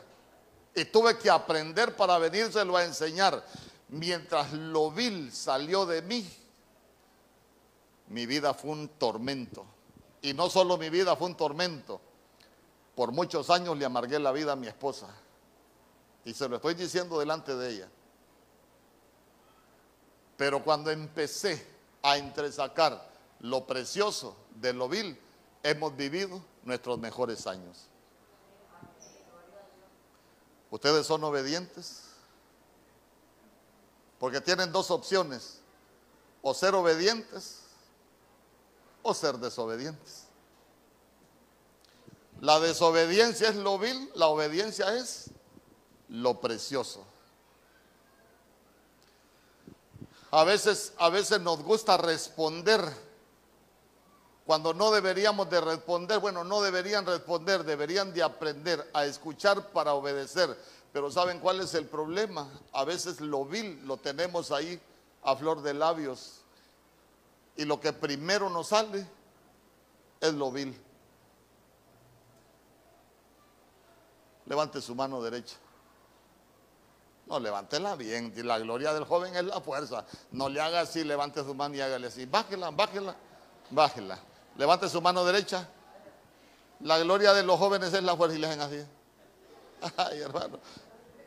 Y 0.75 0.85
tuve 0.85 1.17
que 1.17 1.29
aprender 1.29 1.95
para 1.95 2.17
venírselo 2.17 2.75
a 2.75 2.83
enseñar. 2.83 3.43
Mientras 3.89 4.51
lo 4.53 4.91
vil 4.91 5.31
salió 5.31 5.85
de 5.85 6.01
mí, 6.01 6.27
mi 8.09 8.25
vida 8.25 8.53
fue 8.53 8.71
un 8.71 8.89
tormento. 8.89 9.65
Y 10.21 10.33
no 10.33 10.49
solo 10.49 10.77
mi 10.77 10.89
vida 10.89 11.15
fue 11.15 11.27
un 11.27 11.35
tormento, 11.35 12.01
por 12.95 13.11
muchos 13.11 13.49
años 13.49 13.77
le 13.77 13.85
amargué 13.85 14.19
la 14.19 14.31
vida 14.31 14.53
a 14.53 14.55
mi 14.55 14.67
esposa. 14.67 15.07
Y 16.25 16.33
se 16.33 16.47
lo 16.47 16.57
estoy 16.57 16.75
diciendo 16.75 17.19
delante 17.19 17.55
de 17.55 17.69
ella. 17.69 17.89
Pero 20.37 20.63
cuando 20.63 20.89
empecé 20.91 21.67
a 22.01 22.17
entresacar 22.17 23.11
lo 23.39 23.65
precioso 23.65 24.35
de 24.55 24.73
lo 24.73 24.87
vil, 24.87 25.19
hemos 25.63 25.95
vivido 25.95 26.41
nuestros 26.63 26.97
mejores 26.99 27.45
años. 27.47 27.87
¿Ustedes 30.69 31.05
son 31.05 31.23
obedientes? 31.23 32.03
Porque 34.19 34.41
tienen 34.41 34.71
dos 34.71 34.89
opciones, 34.89 35.59
o 36.41 36.53
ser 36.53 36.75
obedientes 36.75 37.61
o 39.01 39.13
ser 39.13 39.37
desobedientes. 39.37 40.22
La 42.43 42.59
desobediencia 42.59 43.47
es 43.47 43.55
lo 43.55 43.79
vil, 43.79 44.11
la 44.15 44.27
obediencia 44.27 44.93
es 44.97 45.29
lo 46.09 46.41
precioso. 46.41 47.05
A 50.29 50.43
veces, 50.43 50.91
a 50.97 51.07
veces 51.07 51.39
nos 51.39 51.63
gusta 51.63 51.95
responder 51.95 52.81
cuando 54.45 54.73
no 54.73 54.91
deberíamos 54.91 55.49
de 55.49 55.61
responder. 55.61 56.19
Bueno, 56.19 56.43
no 56.43 56.61
deberían 56.61 57.05
responder, 57.05 57.63
deberían 57.63 58.13
de 58.13 58.23
aprender 58.23 58.91
a 58.93 59.05
escuchar 59.05 59.69
para 59.69 59.93
obedecer. 59.93 60.53
Pero 60.91 61.09
¿saben 61.09 61.39
cuál 61.39 61.61
es 61.61 61.73
el 61.75 61.85
problema? 61.85 62.49
A 62.73 62.83
veces 62.83 63.21
lo 63.21 63.45
vil 63.45 63.87
lo 63.87 63.95
tenemos 63.95 64.51
ahí 64.51 64.81
a 65.23 65.33
flor 65.37 65.61
de 65.61 65.75
labios. 65.75 66.41
Y 67.55 67.63
lo 67.63 67.79
que 67.79 67.93
primero 67.93 68.49
nos 68.49 68.67
sale 68.67 69.07
es 70.19 70.33
lo 70.33 70.51
vil. 70.51 70.77
Levante 74.45 74.81
su 74.81 74.95
mano 74.95 75.21
derecha. 75.21 75.55
No, 77.27 77.39
levántela 77.39 77.95
bien. 77.95 78.33
La 78.45 78.59
gloria 78.59 78.93
del 78.93 79.05
joven 79.05 79.35
es 79.35 79.43
la 79.43 79.61
fuerza. 79.61 80.05
No 80.31 80.49
le 80.49 80.59
haga 80.59 80.81
así, 80.81 81.03
levante 81.03 81.43
su 81.43 81.53
mano 81.53 81.75
y 81.75 81.81
hágale 81.81 82.07
así. 82.07 82.25
Bájela, 82.25 82.71
bájela, 82.71 83.15
bájela. 83.69 84.19
Levante 84.57 84.89
su 84.89 85.01
mano 85.01 85.23
derecha. 85.23 85.67
La 86.81 86.99
gloria 86.99 87.33
de 87.33 87.43
los 87.43 87.57
jóvenes 87.57 87.93
es 87.93 88.03
la 88.03 88.15
fuerza 88.15 88.35
y 88.35 88.39
le 88.39 88.47
hacen 88.47 88.61
así. 88.61 88.85
Ay, 89.97 90.19
hermano. 90.19 90.59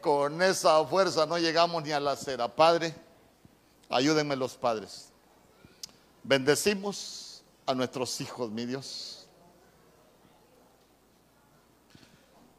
Con 0.01 0.41
esa 0.43 0.85
fuerza 0.85 1.27
no 1.27 1.39
llegamos 1.39 1.83
ni 1.83 1.93
a 1.93 1.99
la 1.99 2.13
acera. 2.13 2.47
Padre, 2.47 2.95
ayúdenme 3.89 4.37
los 4.37 4.55
padres. 4.55 5.09
Bendecimos 6.23 7.43
a 7.65 7.75
nuestros 7.75 8.21
hijos, 8.21 8.51
mi 8.51 8.67
Dios. 8.67 9.16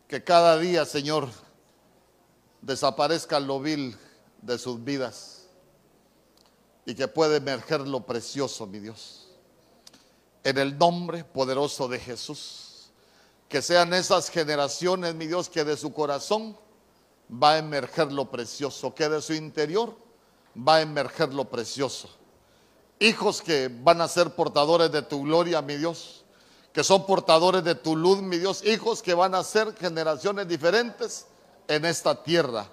Que 0.08 0.24
cada 0.24 0.58
día, 0.58 0.86
Señor, 0.86 1.30
desaparezca 2.62 3.40
lo 3.40 3.60
vil 3.60 3.98
de 4.42 4.58
sus 4.58 4.84
vidas 4.84 5.48
y 6.86 6.96
que 6.96 7.08
pueda 7.08 7.36
emerger 7.36 7.82
lo 7.82 8.06
precioso, 8.06 8.66
mi 8.66 8.80
Dios. 8.80 9.28
En 10.44 10.58
el 10.58 10.78
nombre 10.78 11.26
poderoso 11.26 11.88
de 11.90 12.00
Jesús, 12.00 12.90
que 13.50 13.62
sean 13.62 13.94
esas 13.94 14.30
generaciones, 14.30 15.14
mi 15.16 15.28
Dios, 15.28 15.50
que 15.50 15.66
de 15.66 15.76
su 15.76 15.94
corazón 15.94 16.58
va 17.32 17.54
a 17.54 17.58
emerger 17.58 18.12
lo 18.12 18.32
precioso, 18.32 18.96
que 18.96 19.10
de 19.10 19.22
su 19.22 19.34
interior 19.34 19.98
va 20.58 20.78
a 20.78 20.82
emerger 20.82 21.34
lo 21.34 21.46
precioso. 21.46 22.10
Hijos 23.00 23.42
que 23.42 23.70
van 23.70 24.00
a 24.00 24.08
ser 24.08 24.34
portadores 24.34 24.92
de 24.92 25.02
tu 25.02 25.24
gloria, 25.24 25.62
mi 25.62 25.76
Dios, 25.76 26.24
que 26.78 26.84
son 26.84 27.08
portadores 27.08 27.64
de 27.64 27.74
tu 27.74 27.96
luz, 27.96 28.22
mi 28.22 28.38
Dios, 28.38 28.64
hijos 28.64 29.02
que 29.02 29.16
van 29.16 29.34
a 29.34 29.44
ser 29.44 29.74
generaciones 29.78 30.48
diferentes 30.48 31.26
en 31.68 31.86
esta 31.86 32.22
tierra 32.22 32.70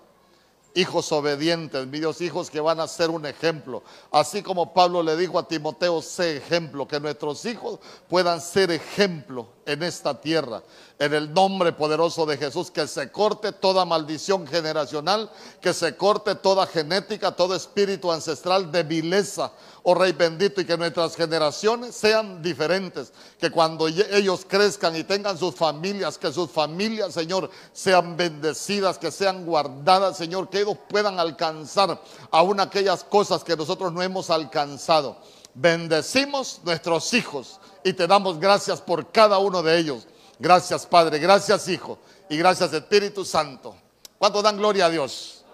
hijos 0.75 1.11
obedientes, 1.13 1.87
mi 1.87 2.01
Dios, 2.01 2.21
hijos 2.21 2.51
que 2.51 2.61
van 2.61 2.81
a 2.81 2.89
ser 2.89 3.09
un 3.09 3.25
ejemplo. 3.25 3.83
Así 4.11 4.43
como 4.43 4.75
Pablo 4.75 5.03
le 5.03 5.17
dijo 5.17 5.39
a 5.39 5.49
Timoteo, 5.49 6.03
sé 6.03 6.37
ejemplo, 6.37 6.87
que 6.87 7.01
nuestros 7.01 7.45
hijos 7.47 7.79
puedan 8.09 8.41
ser 8.41 8.71
ejemplo 8.73 9.47
en 9.67 9.83
esta 9.83 10.21
tierra. 10.21 10.63
En 10.99 11.13
el 11.13 11.35
nombre 11.35 11.73
poderoso 11.73 12.25
de 12.25 12.37
Jesús, 12.37 12.71
que 12.71 12.87
se 12.87 13.11
corte 13.11 13.53
toda 13.53 13.85
maldición 13.85 14.47
generacional, 14.47 15.31
que 15.61 15.75
se 15.75 15.97
corte 15.97 16.37
toda 16.37 16.67
genética, 16.67 17.33
todo 17.33 17.55
espíritu 17.57 18.13
ancestral 18.13 18.71
de 18.71 18.85
vileza, 18.85 19.51
oh 19.83 19.95
Rey 19.95 20.13
bendito, 20.13 20.61
y 20.61 20.65
que 20.65 20.77
nuestras 20.77 21.17
generaciones 21.17 21.97
sean 21.97 22.41
diferentes, 22.43 23.13
que 23.41 23.51
cuando 23.51 23.89
ellos 23.89 24.47
crezcan 24.49 24.95
y 24.95 25.03
tengan 25.03 25.37
sus 25.37 25.55
familias, 25.57 26.17
que 26.17 26.33
sus 26.33 26.51
familias, 26.51 27.13
Señor, 27.13 27.51
sean 27.73 28.17
bendecidas, 28.17 28.97
que 28.97 29.11
sean 29.11 29.45
guardadas, 29.45 30.17
Señor, 30.17 30.49
que 30.49 30.61
ellos 30.61 30.79
puedan 30.89 31.19
alcanzar 31.19 32.01
aún 32.31 32.61
aquellas 32.61 33.03
cosas 33.03 33.43
que 33.43 33.57
nosotros 33.57 33.93
no 33.93 34.01
hemos 34.01 34.31
alcanzado. 34.31 35.17
Bendecimos 35.55 36.61
nuestros 36.65 37.15
hijos 37.15 37.61
y 37.85 37.93
te 37.93 38.07
damos 38.07 38.41
gracias 38.41 38.81
por 38.81 39.13
cada 39.13 39.39
uno 39.39 39.63
de 39.63 39.79
ellos. 39.79 40.07
Gracias 40.39 40.87
Padre, 40.87 41.19
gracias 41.19 41.69
Hijo 41.69 41.99
y 42.29 42.37
gracias 42.37 42.73
Espíritu 42.73 43.25
Santo. 43.25 43.77
¿Cuánto 44.19 44.43
dan 44.43 44.57
gloria 44.57 44.87
a 44.87 44.91
Dios? 44.91 45.45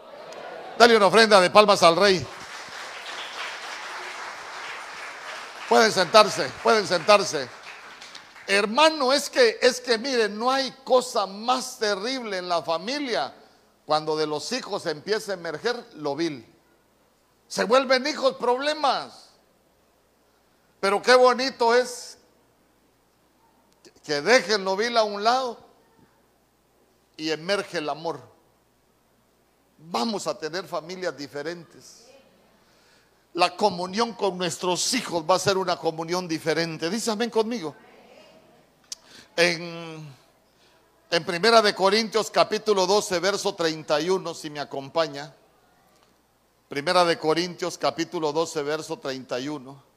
Dale 0.79 0.97
una 0.97 1.09
ofrenda 1.09 1.41
de 1.41 1.51
palmas 1.51 1.83
al 1.83 1.97
Rey. 1.97 2.25
Pueden 5.69 5.93
sentarse, 5.93 6.51
pueden 6.63 6.87
sentarse. 6.87 7.49
Hermano, 8.47 9.13
es 9.13 9.29
que 9.29 9.59
es 9.61 9.81
que 9.81 9.99
miren, 9.99 10.39
no 10.39 10.51
hay 10.51 10.75
cosa 10.85 11.27
más 11.27 11.79
terrible 11.79 12.39
en 12.39 12.49
la 12.49 12.63
familia 12.63 13.35
cuando 13.87 14.17
de 14.17 14.27
los 14.27 14.51
hijos 14.53 14.87
empieza 14.87 15.33
a 15.33 15.35
emerger 15.35 15.85
lo 15.97 16.17
vil. 16.17 16.47
Se 17.47 17.65
vuelven 17.65 18.07
hijos 18.07 18.37
problemas. 18.37 19.31
Pero 20.81 21.03
qué 21.03 21.15
bonito 21.15 21.75
es 21.75 22.19
que 24.11 24.23
dejen 24.23 24.65
lo 24.65 24.75
vil 24.75 24.97
a 24.97 25.05
un 25.05 25.23
lado 25.23 25.57
y 27.17 27.31
emerge 27.31 27.79
el 27.79 27.89
amor. 27.89 28.21
Vamos 29.79 30.27
a 30.27 30.37
tener 30.37 30.67
familias 30.67 31.17
diferentes. 31.17 32.09
La 33.35 33.55
comunión 33.55 34.15
con 34.15 34.37
nuestros 34.37 34.95
hijos 34.95 35.23
va 35.31 35.37
a 35.37 35.39
ser 35.39 35.57
una 35.57 35.77
comunión 35.77 36.27
diferente. 36.27 36.91
Dice 36.91 37.13
amén 37.13 37.31
conmigo. 37.31 37.77
En, 39.37 40.13
en 41.09 41.25
Primera 41.25 41.63
de 41.63 41.73
Corintios 41.73 42.33
capítulo 42.33 42.89
12, 42.89 43.21
verso 43.21 43.55
31, 43.55 44.35
si 44.35 44.51
me 44.51 44.59
acompaña. 44.59 45.33
Primera 46.69 47.05
de 47.05 47.17
Corintios 47.17 47.79
capítulo 47.79 48.33
12, 48.33 48.61
verso 48.65 48.99
31. 48.99 49.90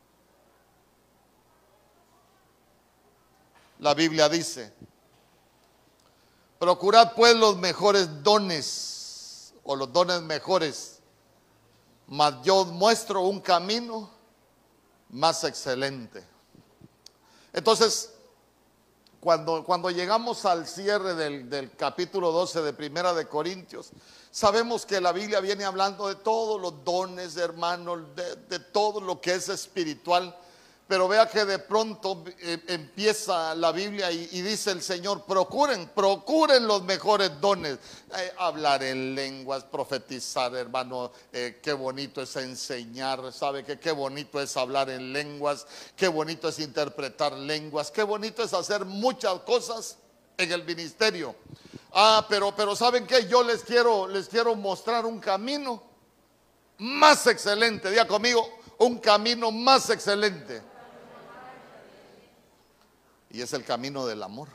La 3.83 3.93
Biblia 3.93 4.29
dice, 4.29 4.73
procurad 6.57 7.15
pues 7.15 7.35
los 7.35 7.57
mejores 7.57 8.23
dones 8.23 9.53
o 9.61 9.75
los 9.75 9.91
dones 9.91 10.21
mejores, 10.21 10.99
mas 12.07 12.35
yo 12.43 12.63
muestro 12.63 13.23
un 13.23 13.41
camino 13.41 14.09
más 15.09 15.43
excelente. 15.43 16.25
Entonces, 17.51 18.13
cuando, 19.19 19.65
cuando 19.65 19.89
llegamos 19.89 20.45
al 20.45 20.65
cierre 20.65 21.13
del, 21.15 21.75
capítulo 21.75 22.31
12 22.31 22.61
de 22.61 22.71
Primera 22.71 23.13
de 23.13 23.27
Corintios, 23.27 23.89
sabemos 24.31 24.85
que 24.85 25.01
la 25.01 25.11
Biblia 25.11 25.41
viene 25.41 25.65
hablando 25.65 26.07
de 26.07 26.15
todos 26.15 26.61
los 26.61 26.85
dones, 26.85 27.35
hermanos, 27.35 28.15
de, 28.15 28.37
de 28.47 28.59
todo 28.59 29.01
lo 29.01 29.19
que 29.19 29.33
es 29.33 29.49
espiritual 29.49 30.33
pero 30.93 31.07
vea 31.07 31.27
que 31.27 31.43
de 31.43 31.57
pronto 31.57 32.23
eh, 32.39 32.65
empieza 32.67 33.55
la 33.55 33.71
Biblia 33.71 34.11
y, 34.11 34.43
dice 34.43 34.69
el 34.69 34.83
Señor, 34.83 35.23
procuren, 35.23 35.87
procuren 35.87 36.67
los 36.67 36.83
mejores 36.83 37.31
dones. 37.41 37.79
Eh, 38.15 38.31
hablar 38.37 38.83
en 38.83 39.15
lenguas, 39.15 39.63
profetizar, 39.63 40.53
hermano, 40.53 41.11
eh, 41.31 41.59
qué 41.63 41.73
bonito 41.73 42.21
es 42.21 42.35
enseñar, 42.35 43.33
¿sabe 43.33 43.63
que 43.63 43.79
qué 43.79 43.91
bonito 43.91 44.39
es 44.39 44.55
hablar 44.55 44.91
en 44.91 45.11
lenguas? 45.11 45.65
Qué 45.95 46.07
bonito 46.07 46.49
es 46.49 46.59
interpretar 46.59 47.33
lenguas, 47.33 47.89
qué 47.89 48.03
bonito 48.03 48.43
es 48.43 48.53
hacer 48.53 48.85
muchas 48.85 49.39
cosas 49.39 49.97
en 50.37 50.51
el 50.51 50.63
ministerio. 50.63 51.35
Ah, 51.91 52.23
pero, 52.29 52.55
pero 52.55 52.75
¿saben 52.75 53.07
qué? 53.07 53.25
Yo 53.27 53.41
les 53.41 53.63
quiero, 53.63 54.07
les 54.07 54.27
quiero 54.27 54.53
mostrar 54.53 55.07
un 55.07 55.19
camino 55.19 55.81
más 56.77 57.25
excelente. 57.25 57.89
Diga 57.89 58.05
conmigo, 58.05 58.47
un 58.77 58.99
camino 58.99 59.49
más 59.49 59.89
excelente 59.89 60.72
y 63.33 63.41
es 63.41 63.51
el 63.51 63.65
camino 63.65 64.05
del 64.05 64.21
amor. 64.21 64.47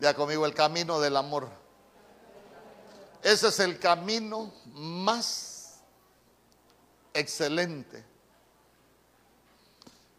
Ya 0.00 0.12
conmigo 0.12 0.44
el 0.44 0.54
camino 0.54 1.00
del 1.00 1.16
amor. 1.16 1.48
Ese 3.22 3.48
es 3.48 3.60
el 3.60 3.78
camino 3.78 4.52
más 4.74 5.76
excelente. 7.14 8.04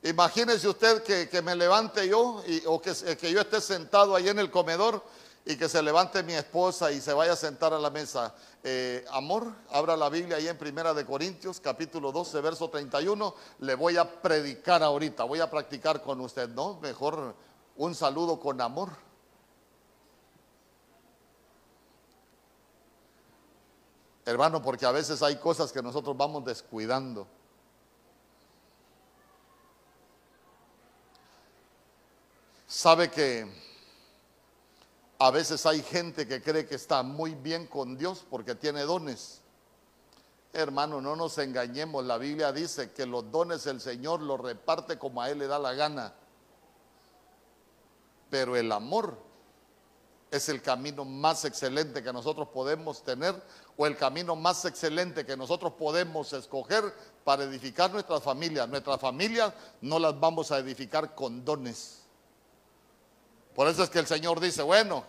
Imagínese 0.02 0.70
usted 0.70 1.04
que, 1.04 1.42
me 1.42 1.56
levante 1.56 2.08
yo 2.08 2.42
o 2.68 2.82
que, 2.82 2.94
que 3.18 3.32
yo 3.34 3.42
esté 3.42 3.60
sentado 3.60 4.16
ahí 4.16 4.30
en 4.30 4.40
el 4.40 4.50
comedor 4.50 5.04
y 5.48 5.56
que 5.58 5.70
se 5.70 5.82
levante 5.84 6.24
mi 6.24 6.34
esposa 6.34 6.92
y 6.92 7.00
se 7.00 7.14
vaya 7.14 7.34
a 7.34 7.36
sentar 7.36 7.72
a 7.72 7.78
la 7.78 7.92
mesa. 7.92 8.34
Eh, 8.64 9.06
amor, 9.12 9.54
abra 9.70 9.96
la 9.96 10.10
Biblia 10.10 10.38
ahí 10.38 10.48
en 10.48 10.58
Primera 10.58 10.92
de 10.92 11.06
Corintios, 11.06 11.60
capítulo 11.60 12.12
12, 12.12 12.42
verso 12.42 12.68
31. 12.68 13.36
Le 13.60 13.76
voy 13.76 13.96
a 13.98 14.22
predicar 14.22 14.82
ahorita, 14.82 15.24
voy 15.24 15.40
a 15.40 15.50
practicar 15.50 16.02
con 16.02 16.20
usted, 16.22 16.50
¿no? 16.50 16.80
Mejor 16.80 17.36
un 17.76 17.94
saludo 17.94 18.40
con 18.40 18.60
amor. 18.60 18.90
Hermano, 24.26 24.64
porque 24.64 24.88
a 24.88 24.92
veces 24.92 25.22
hay 25.22 25.36
cosas 25.36 25.72
que 25.72 25.84
nosotros 25.84 26.18
vamos 26.18 26.44
descuidando. 26.44 27.28
Sabe 32.66 33.12
que 33.12 33.65
a 35.18 35.32
veces 35.32 35.66
hay 35.66 35.82
gente 35.82 36.28
que 36.28 36.42
cree 36.42 36.66
que 36.66 36.76
está 36.76 37.02
muy 37.04 37.36
bien 37.36 37.68
con 37.68 37.98
Dios 37.98 38.26
porque 38.30 38.56
tiene 38.56 38.82
dones. 38.82 39.42
Hermano, 40.52 41.02
no 41.02 41.16
nos 41.16 41.38
engañemos. 41.38 42.04
La 42.06 42.18
Biblia 42.18 42.52
dice 42.52 42.92
que 42.92 43.06
los 43.06 43.32
dones 43.32 43.66
el 43.66 43.80
Señor 43.80 44.22
los 44.22 44.40
reparte 44.40 44.98
como 44.98 45.22
a 45.22 45.30
Él 45.30 45.40
le 45.40 45.48
da 45.48 45.60
la 45.60 45.74
gana. 45.74 46.14
Pero 48.30 48.56
el 48.56 48.72
amor 48.72 49.18
es 50.32 50.50
el 50.50 50.62
camino 50.62 51.06
más 51.06 51.46
excelente 51.46 52.04
que 52.04 52.12
nosotros 52.12 52.50
podemos 52.50 53.04
tener 53.04 53.42
o 53.78 53.86
el 53.86 53.96
camino 53.96 54.36
más 54.36 54.66
excelente 54.66 55.26
que 55.26 55.38
nosotros 55.38 55.74
podemos 55.74 56.34
escoger 56.34 56.94
para 57.24 57.44
edificar 57.44 57.92
nuestras 57.92 58.22
familias. 58.22 58.68
Nuestras 58.68 59.00
familias 59.00 59.54
no 59.82 60.00
las 60.00 60.20
vamos 60.20 60.52
a 60.52 60.60
edificar 60.60 61.16
con 61.16 61.46
dones. 61.46 62.05
Por 63.56 63.68
eso 63.68 63.84
es 63.84 63.90
que 63.90 64.00
el 64.00 64.08
Señor 64.08 64.42
dice, 64.42 64.62
bueno, 64.62 65.06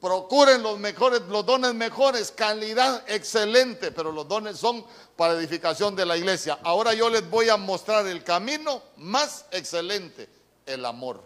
procuren 0.00 0.62
los 0.62 0.78
mejores, 0.78 1.22
los 1.28 1.46
dones 1.46 1.72
mejores, 1.72 2.32
calidad 2.32 3.08
excelente, 3.08 3.92
pero 3.92 4.12
los 4.12 4.26
dones 4.26 4.58
son 4.58 4.84
para 5.16 5.34
edificación 5.34 5.94
de 5.94 6.04
la 6.04 6.16
iglesia. 6.16 6.58
Ahora 6.64 6.94
yo 6.94 7.08
les 7.08 7.28
voy 7.30 7.48
a 7.48 7.56
mostrar 7.56 8.06
el 8.08 8.24
camino 8.24 8.82
más 8.96 9.46
excelente, 9.52 10.28
el 10.66 10.84
amor. 10.84 11.22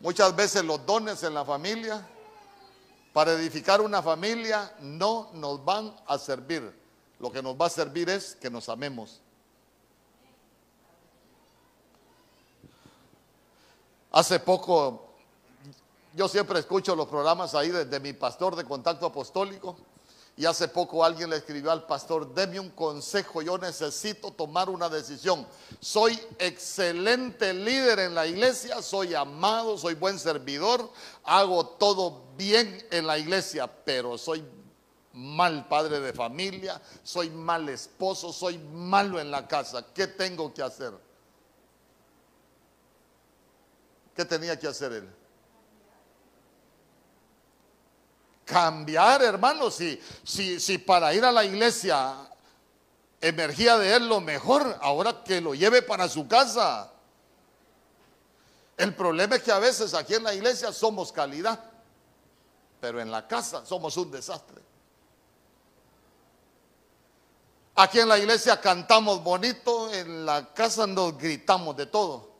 Muchas 0.00 0.34
veces 0.34 0.64
los 0.64 0.84
dones 0.84 1.22
en 1.22 1.32
la 1.32 1.44
familia, 1.44 2.04
para 3.12 3.32
edificar 3.34 3.80
una 3.80 4.02
familia, 4.02 4.74
no 4.80 5.30
nos 5.34 5.64
van 5.64 5.94
a 6.06 6.18
servir. 6.18 6.76
Lo 7.20 7.30
que 7.30 7.40
nos 7.40 7.54
va 7.54 7.66
a 7.66 7.70
servir 7.70 8.10
es 8.10 8.34
que 8.34 8.50
nos 8.50 8.68
amemos. 8.68 9.21
Hace 14.12 14.40
poco, 14.40 15.14
yo 16.14 16.28
siempre 16.28 16.58
escucho 16.58 16.94
los 16.94 17.08
programas 17.08 17.54
ahí 17.54 17.70
de, 17.70 17.86
de 17.86 17.98
mi 17.98 18.12
pastor 18.12 18.54
de 18.54 18.64
contacto 18.64 19.06
apostólico. 19.06 19.76
Y 20.34 20.46
hace 20.46 20.68
poco 20.68 21.04
alguien 21.04 21.28
le 21.28 21.36
escribió 21.36 21.70
al 21.70 21.84
pastor, 21.84 22.32
deme 22.34 22.58
un 22.58 22.70
consejo, 22.70 23.42
yo 23.42 23.58
necesito 23.58 24.30
tomar 24.30 24.70
una 24.70 24.88
decisión. 24.88 25.46
Soy 25.78 26.18
excelente 26.38 27.52
líder 27.52 27.98
en 27.98 28.14
la 28.14 28.26
iglesia, 28.26 28.80
soy 28.80 29.14
amado, 29.14 29.76
soy 29.76 29.94
buen 29.94 30.18
servidor, 30.18 30.90
hago 31.24 31.66
todo 31.66 32.22
bien 32.36 32.82
en 32.90 33.06
la 33.06 33.18
iglesia, 33.18 33.66
pero 33.66 34.16
soy 34.16 34.42
mal 35.12 35.68
padre 35.68 36.00
de 36.00 36.14
familia, 36.14 36.80
soy 37.02 37.28
mal 37.28 37.68
esposo, 37.68 38.32
soy 38.32 38.56
malo 38.56 39.20
en 39.20 39.30
la 39.30 39.46
casa. 39.46 39.84
¿Qué 39.92 40.06
tengo 40.06 40.52
que 40.54 40.62
hacer? 40.62 40.92
¿Qué 44.14 44.24
tenía 44.24 44.58
que 44.58 44.66
hacer 44.66 44.92
él? 44.92 45.08
cambiar, 48.52 49.22
hermano. 49.22 49.70
Si, 49.70 50.00
si, 50.22 50.60
si 50.60 50.78
para 50.78 51.12
ir 51.14 51.24
a 51.24 51.32
la 51.32 51.44
iglesia 51.44 52.14
emergía 53.20 53.78
de 53.78 53.94
él 53.94 54.08
lo 54.08 54.20
mejor, 54.20 54.78
ahora 54.80 55.24
que 55.24 55.40
lo 55.40 55.54
lleve 55.54 55.82
para 55.82 56.08
su 56.08 56.28
casa. 56.28 56.90
El 58.76 58.94
problema 58.94 59.36
es 59.36 59.42
que 59.42 59.52
a 59.52 59.58
veces 59.58 59.94
aquí 59.94 60.14
en 60.14 60.24
la 60.24 60.34
iglesia 60.34 60.72
somos 60.72 61.12
calidad, 61.12 61.58
pero 62.80 63.00
en 63.00 63.10
la 63.10 63.26
casa 63.26 63.64
somos 63.64 63.96
un 63.96 64.10
desastre. 64.10 64.60
Aquí 67.74 68.00
en 68.00 68.08
la 68.08 68.18
iglesia 68.18 68.60
cantamos 68.60 69.22
bonito, 69.22 69.90
en 69.92 70.26
la 70.26 70.52
casa 70.52 70.86
nos 70.86 71.16
gritamos 71.16 71.76
de 71.76 71.86
todo. 71.86 72.31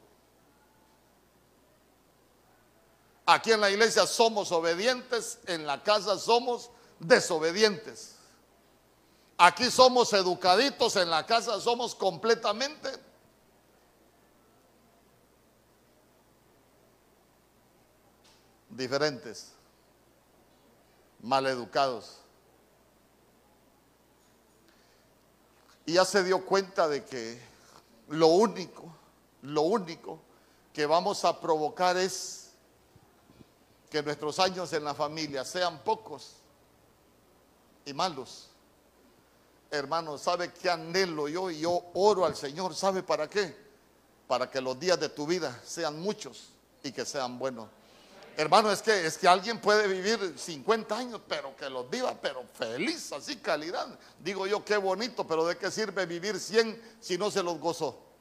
Aquí 3.24 3.52
en 3.52 3.60
la 3.60 3.70
iglesia 3.70 4.06
somos 4.06 4.50
obedientes, 4.50 5.38
en 5.46 5.66
la 5.66 5.82
casa 5.82 6.18
somos 6.18 6.70
desobedientes. 6.98 8.16
Aquí 9.38 9.70
somos 9.70 10.12
educaditos, 10.12 10.96
en 10.96 11.10
la 11.10 11.24
casa 11.24 11.60
somos 11.60 11.94
completamente 11.94 12.90
diferentes, 18.70 19.52
maleducados. 21.20 22.18
Y 25.86 25.94
ya 25.94 26.04
se 26.04 26.22
dio 26.24 26.44
cuenta 26.44 26.88
de 26.88 27.04
que 27.04 27.40
lo 28.08 28.28
único, 28.28 28.92
lo 29.42 29.62
único 29.62 30.20
que 30.72 30.86
vamos 30.86 31.24
a 31.24 31.40
provocar 31.40 31.96
es 31.96 32.41
que 33.92 34.02
nuestros 34.02 34.38
años 34.38 34.72
en 34.72 34.84
la 34.84 34.94
familia 34.94 35.44
sean 35.44 35.84
pocos 35.84 36.36
y 37.84 37.92
malos. 37.92 38.48
Hermano, 39.70 40.16
¿sabe 40.16 40.50
qué 40.50 40.70
anhelo 40.70 41.28
yo? 41.28 41.50
Y 41.50 41.60
yo 41.60 41.90
oro 41.92 42.24
al 42.24 42.34
Señor, 42.34 42.74
¿sabe 42.74 43.02
para 43.02 43.28
qué? 43.28 43.54
Para 44.26 44.50
que 44.50 44.62
los 44.62 44.80
días 44.80 44.98
de 44.98 45.10
tu 45.10 45.26
vida 45.26 45.60
sean 45.62 46.00
muchos 46.00 46.48
y 46.82 46.90
que 46.90 47.04
sean 47.04 47.38
buenos. 47.38 47.68
Hermano, 48.34 48.72
es 48.72 48.80
que, 48.80 49.06
es 49.06 49.18
que 49.18 49.28
alguien 49.28 49.60
puede 49.60 49.86
vivir 49.86 50.38
50 50.38 50.96
años, 50.96 51.20
pero 51.28 51.54
que 51.54 51.68
los 51.68 51.90
viva, 51.90 52.18
pero 52.18 52.44
feliz, 52.54 53.12
así 53.12 53.36
calidad. 53.36 53.98
Digo 54.20 54.46
yo, 54.46 54.64
qué 54.64 54.78
bonito, 54.78 55.26
pero 55.26 55.44
¿de 55.44 55.58
qué 55.58 55.70
sirve 55.70 56.06
vivir 56.06 56.40
100 56.40 56.96
si 56.98 57.18
no 57.18 57.30
se 57.30 57.42
los 57.42 57.58
gozó? 57.58 58.11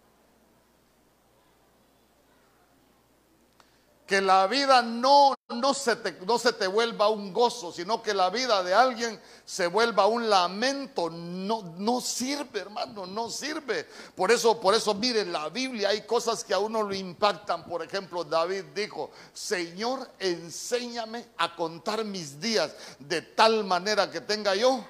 Que 4.11 4.19
la 4.19 4.45
vida 4.45 4.81
no, 4.81 5.33
no, 5.47 5.73
se 5.73 5.95
te, 5.95 6.11
no 6.25 6.37
se 6.37 6.51
te 6.51 6.67
vuelva 6.67 7.07
un 7.07 7.31
gozo, 7.31 7.71
sino 7.71 8.03
que 8.03 8.13
la 8.13 8.29
vida 8.29 8.61
de 8.61 8.73
alguien 8.73 9.17
se 9.45 9.67
vuelva 9.67 10.05
un 10.05 10.29
lamento. 10.29 11.09
No, 11.09 11.61
no 11.77 12.01
sirve, 12.01 12.59
hermano, 12.59 13.05
no 13.05 13.29
sirve. 13.29 13.87
Por 14.13 14.29
eso, 14.29 14.59
por 14.59 14.75
eso, 14.75 14.93
miren, 14.95 15.31
la 15.31 15.47
Biblia 15.47 15.87
hay 15.87 16.01
cosas 16.01 16.43
que 16.43 16.53
a 16.53 16.59
uno 16.59 16.83
lo 16.83 16.93
impactan. 16.93 17.63
Por 17.63 17.83
ejemplo, 17.83 18.25
David 18.25 18.65
dijo, 18.75 19.11
Señor, 19.31 20.05
enséñame 20.19 21.27
a 21.37 21.55
contar 21.55 22.03
mis 22.03 22.37
días 22.37 22.75
de 22.99 23.21
tal 23.21 23.63
manera 23.63 24.11
que 24.11 24.19
tenga 24.19 24.55
yo 24.55 24.85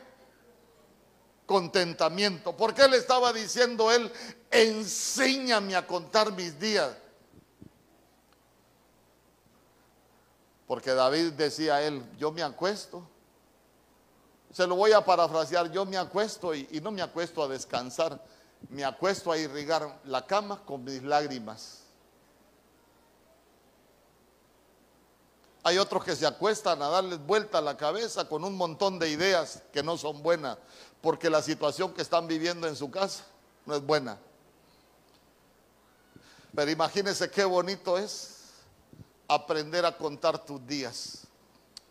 contentamiento. 1.46 2.58
¿Por 2.58 2.74
qué 2.74 2.88
le 2.88 2.98
estaba 2.98 3.32
diciendo 3.32 3.92
él, 3.92 4.12
enséñame 4.50 5.76
a 5.76 5.86
contar 5.86 6.32
mis 6.32 6.60
días? 6.60 6.90
Porque 10.72 10.92
David 10.92 11.34
decía 11.34 11.76
a 11.76 11.82
él, 11.82 12.02
yo 12.18 12.32
me 12.32 12.42
acuesto. 12.42 13.06
Se 14.54 14.66
lo 14.66 14.78
voy 14.78 14.94
a 14.94 15.04
parafrasear, 15.04 15.70
yo 15.70 15.86
me 15.86 15.98
acuesto 15.98 16.56
y, 16.56 16.80
no 16.82 16.92
me 16.92 17.02
acuesto 17.02 17.44
a 17.44 17.50
descansar, 17.50 18.24
me 18.70 18.86
acuesto 18.86 19.34
a 19.34 19.38
irrigar 19.38 20.00
la 20.06 20.26
cama 20.26 20.62
con 20.66 20.86
mis 20.86 21.04
lágrimas. 21.04 21.80
Hay 25.64 25.78
otros 25.78 26.06
que 26.06 26.16
se 26.16 26.26
acuestan 26.26 26.82
a 26.82 26.88
darles 26.88 27.20
vuelta 27.20 27.58
a 27.58 27.62
la 27.62 27.76
cabeza 27.76 28.30
con 28.30 28.46
un 28.46 28.56
montón 28.56 28.98
de 28.98 29.10
ideas 29.10 29.64
que 29.74 29.84
no 29.84 29.98
son 29.98 30.24
buenas, 30.24 30.58
porque 31.02 31.30
la 31.30 31.42
situación 31.42 31.94
que 31.94 32.02
están 32.02 32.28
viviendo 32.28 32.66
en 32.66 32.78
su 32.78 32.90
casa 32.90 33.26
no 33.66 33.76
es 33.76 33.86
buena. 33.86 34.18
Pero 36.56 36.72
imagínense 36.72 37.30
qué 37.30 37.44
bonito 37.44 37.98
es 37.98 38.41
aprender 39.34 39.86
a 39.86 39.96
contar 39.96 40.44
tus 40.44 40.66
días. 40.68 41.26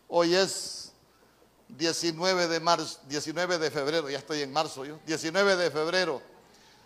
Hoy 0.07 0.35
es 0.35 0.91
19 1.69 2.47
de 2.47 2.59
marzo, 2.59 2.99
19 3.07 3.57
de 3.57 3.71
febrero, 3.71 4.09
ya 4.09 4.19
estoy 4.19 4.41
en 4.41 4.53
marzo 4.53 4.85
yo, 4.85 4.99
19 5.07 5.55
de 5.55 5.71
febrero. 5.71 6.21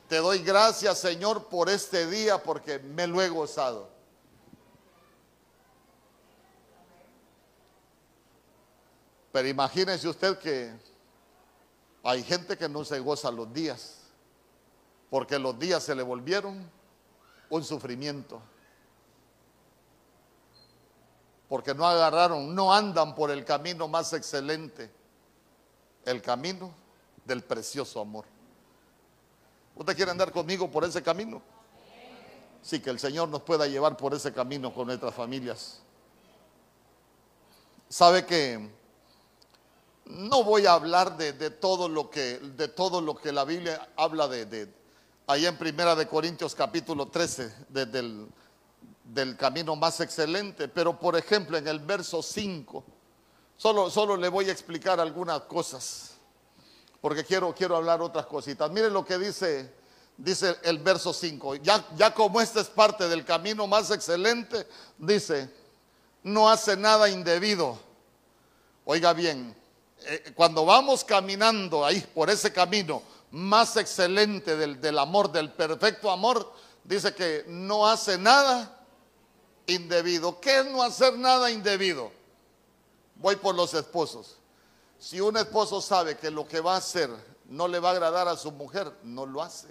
Te 0.07 0.17
doy 0.17 0.39
gracias, 0.39 0.99
Señor, 0.99 1.47
por 1.47 1.69
este 1.69 2.07
día 2.07 2.41
porque 2.41 2.79
me 2.79 3.05
lo 3.05 3.21
he 3.21 3.27
gozado. 3.27 3.89
Pero 9.33 9.49
imagínese 9.49 10.07
usted 10.07 10.37
que 10.39 10.71
hay 12.01 12.23
gente 12.23 12.57
que 12.57 12.69
no 12.69 12.85
se 12.85 12.99
goza 12.99 13.29
los 13.29 13.51
días, 13.51 13.97
porque 15.09 15.37
los 15.37 15.59
días 15.59 15.83
se 15.83 15.95
le 15.95 16.03
volvieron 16.03 16.71
un 17.49 17.63
sufrimiento 17.65 18.41
porque 21.47 21.73
no 21.73 21.85
agarraron, 21.85 22.55
no 22.55 22.73
andan 22.73 23.13
por 23.15 23.31
el 23.31 23.45
camino 23.45 23.87
más 23.87 24.13
excelente, 24.13 24.91
el 26.05 26.21
camino 26.21 26.71
del 27.23 27.43
precioso 27.43 27.99
amor. 27.99 28.25
¿Usted 29.75 29.95
quiere 29.95 30.11
andar 30.11 30.31
conmigo 30.31 30.69
por 30.71 30.83
ese 30.83 31.03
camino? 31.03 31.41
Sí, 32.61 32.79
que 32.79 32.89
el 32.89 32.99
Señor 32.99 33.29
nos 33.29 33.43
pueda 33.43 33.67
llevar 33.67 33.95
por 33.95 34.13
ese 34.13 34.33
camino 34.33 34.73
con 34.73 34.87
nuestras 34.87 35.13
familias. 35.13 35.81
Sabe 37.89 38.25
que 38.25 38.71
no 40.05 40.43
voy 40.43 40.65
a 40.65 40.73
hablar 40.73 41.17
de, 41.17 41.49
todo 41.51 41.87
lo 41.87 42.09
que 42.09 42.39
de 42.39 42.67
todo 42.67 43.01
lo 43.01 43.15
que 43.15 43.31
la 43.31 43.43
Biblia 43.43 43.87
habla 43.95 44.27
de, 44.27 44.45
de 44.45 44.73
ahí 45.27 45.45
en 45.45 45.57
Primera 45.57 45.95
de 45.95 46.07
Corintios 46.07 46.55
capítulo 46.55 47.07
13, 47.07 47.67
desde 47.69 47.99
el 47.99 48.27
del 49.05 49.37
camino 49.37 49.75
más 49.75 49.99
excelente, 50.01 50.67
pero 50.67 50.99
por 50.99 51.15
ejemplo 51.15 51.57
en 51.57 51.67
el 51.67 51.79
verso 51.79 52.23
5, 52.23 52.83
solo, 53.55 53.89
solo 53.89 54.17
le 54.17 54.27
voy 54.29 54.49
a 54.49 54.51
explicar 54.51 54.99
algunas 54.99 55.41
cosas, 55.41 56.15
porque 57.01 57.23
quiero, 57.23 57.53
quiero 57.53 57.75
hablar 57.75 58.01
otras 58.01 58.25
cositas. 58.25 58.69
Miren 58.71 58.91
lo 58.93 59.05
que 59.05 59.19
dice, 59.19 59.71
dice 60.17 60.57
el 60.63 60.79
verso 60.79 61.13
5, 61.13 61.57
ya, 61.57 61.85
ya 61.95 62.13
como 62.13 62.41
este 62.41 62.61
es 62.61 62.67
parte 62.67 63.07
del 63.07 63.23
camino 63.23 63.67
más 63.67 63.91
excelente, 63.91 64.67
dice, 64.97 65.53
no 66.23 66.49
hace 66.49 66.75
nada 66.75 67.07
indebido. 67.07 67.77
Oiga 68.85 69.13
bien, 69.13 69.55
eh, 70.07 70.33
cuando 70.35 70.65
vamos 70.65 71.03
caminando 71.03 71.85
ahí 71.85 72.01
por 72.13 72.31
ese 72.31 72.51
camino 72.51 73.03
más 73.29 73.77
excelente 73.77 74.55
del, 74.55 74.81
del 74.81 74.97
amor, 74.97 75.31
del 75.31 75.51
perfecto 75.51 76.09
amor, 76.09 76.51
dice 76.83 77.13
que 77.13 77.45
no 77.47 77.87
hace 77.87 78.17
nada 78.17 78.74
indebido. 79.67 80.39
¿Qué 80.39 80.59
es 80.59 80.65
no 80.65 80.81
hacer 80.81 81.17
nada 81.17 81.51
indebido? 81.51 82.11
Voy 83.15 83.35
por 83.35 83.55
los 83.55 83.73
esposos. 83.73 84.37
Si 84.99 85.19
un 85.19 85.37
esposo 85.37 85.81
sabe 85.81 86.17
que 86.17 86.31
lo 86.31 86.47
que 86.47 86.59
va 86.61 86.75
a 86.75 86.77
hacer 86.77 87.09
no 87.45 87.67
le 87.67 87.79
va 87.79 87.89
a 87.89 87.91
agradar 87.93 88.27
a 88.27 88.37
su 88.37 88.51
mujer, 88.51 88.91
no 89.03 89.25
lo 89.25 89.41
hace. 89.41 89.67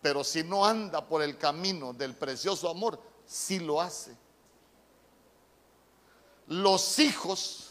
Pero 0.00 0.22
si 0.24 0.42
no 0.42 0.64
anda 0.64 1.06
por 1.06 1.22
el 1.22 1.36
camino 1.38 1.92
del 1.92 2.14
precioso 2.14 2.68
amor, 2.68 3.00
sí 3.26 3.58
lo 3.58 3.80
hace. 3.80 4.16
Los 6.46 6.98
hijos, 6.98 7.70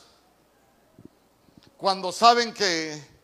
cuando 1.78 2.12
saben 2.12 2.54
que 2.54 3.17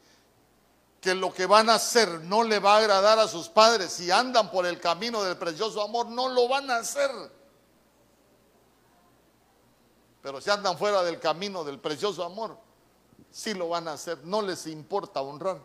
que 1.03 1.13
lo 1.13 1.33
que 1.33 1.45
van 1.45 1.69
a 1.69 1.75
hacer 1.75 2.21
no 2.21 2.43
le 2.43 2.59
va 2.59 2.75
a 2.75 2.77
agradar 2.77 3.19
a 3.19 3.27
sus 3.27 3.49
padres, 3.49 3.91
si 3.91 4.09
andan 4.09 4.49
por 4.49 4.65
el 4.65 4.79
camino 4.79 5.21
del 5.21 5.35
precioso 5.35 5.81
amor, 5.81 6.07
no 6.07 6.29
lo 6.29 6.47
van 6.47 6.71
a 6.71 6.77
hacer. 6.77 7.11
Pero 10.21 10.39
si 10.39 10.49
andan 10.49 10.77
fuera 10.77 11.03
del 11.03 11.19
camino 11.19 11.65
del 11.65 11.77
precioso 11.77 12.23
amor, 12.23 12.57
sí 13.29 13.53
lo 13.53 13.67
van 13.67 13.89
a 13.89 13.93
hacer. 13.93 14.19
No 14.23 14.41
les 14.41 14.65
importa 14.65 15.21
honrar. 15.21 15.59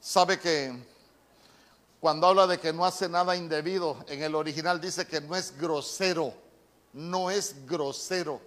Sabe 0.00 0.40
que 0.40 0.84
cuando 2.00 2.26
habla 2.26 2.48
de 2.48 2.58
que 2.58 2.72
no 2.72 2.84
hace 2.84 3.08
nada 3.08 3.36
indebido, 3.36 4.04
en 4.08 4.24
el 4.24 4.34
original 4.34 4.80
dice 4.80 5.06
que 5.06 5.20
no 5.20 5.36
es 5.36 5.56
grosero, 5.56 6.34
no 6.96 7.30
es 7.30 7.66
grosero. 7.66 8.40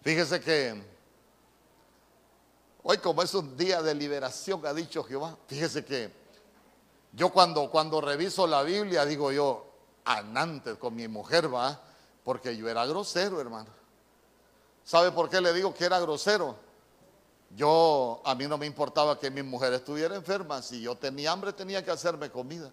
Fíjese 0.00 0.40
que 0.40 0.88
Hoy 2.90 2.96
como 2.96 3.22
es 3.22 3.34
un 3.34 3.54
día 3.54 3.82
de 3.82 3.94
liberación, 3.94 4.64
ha 4.64 4.72
dicho 4.72 5.04
Jehová, 5.04 5.36
fíjese 5.46 5.84
que 5.84 6.10
yo 7.12 7.28
cuando, 7.30 7.70
cuando 7.70 8.00
reviso 8.00 8.46
la 8.46 8.62
Biblia 8.62 9.04
digo 9.04 9.30
yo, 9.30 9.66
antes 10.06 10.78
con 10.78 10.94
mi 10.94 11.06
mujer 11.06 11.52
va, 11.52 11.78
porque 12.24 12.56
yo 12.56 12.66
era 12.66 12.86
grosero, 12.86 13.42
hermano. 13.42 13.68
¿Sabe 14.84 15.12
por 15.12 15.28
qué 15.28 15.38
le 15.38 15.52
digo 15.52 15.74
que 15.74 15.84
era 15.84 16.00
grosero? 16.00 16.56
Yo, 17.56 18.20
a 18.24 18.34
mí 18.34 18.46
no 18.46 18.58
me 18.58 18.66
importaba 18.66 19.18
que 19.18 19.30
mi 19.30 19.42
mujer 19.42 19.72
estuviera 19.72 20.14
enferma, 20.14 20.60
si 20.62 20.82
yo 20.82 20.94
tenía 20.96 21.32
hambre 21.32 21.52
tenía 21.52 21.84
que 21.84 21.90
hacerme 21.90 22.30
comida. 22.30 22.70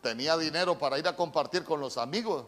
Tenía 0.00 0.36
dinero 0.36 0.78
para 0.78 0.98
ir 0.98 1.08
a 1.08 1.16
compartir 1.16 1.64
con 1.64 1.80
los 1.80 1.98
amigos, 1.98 2.46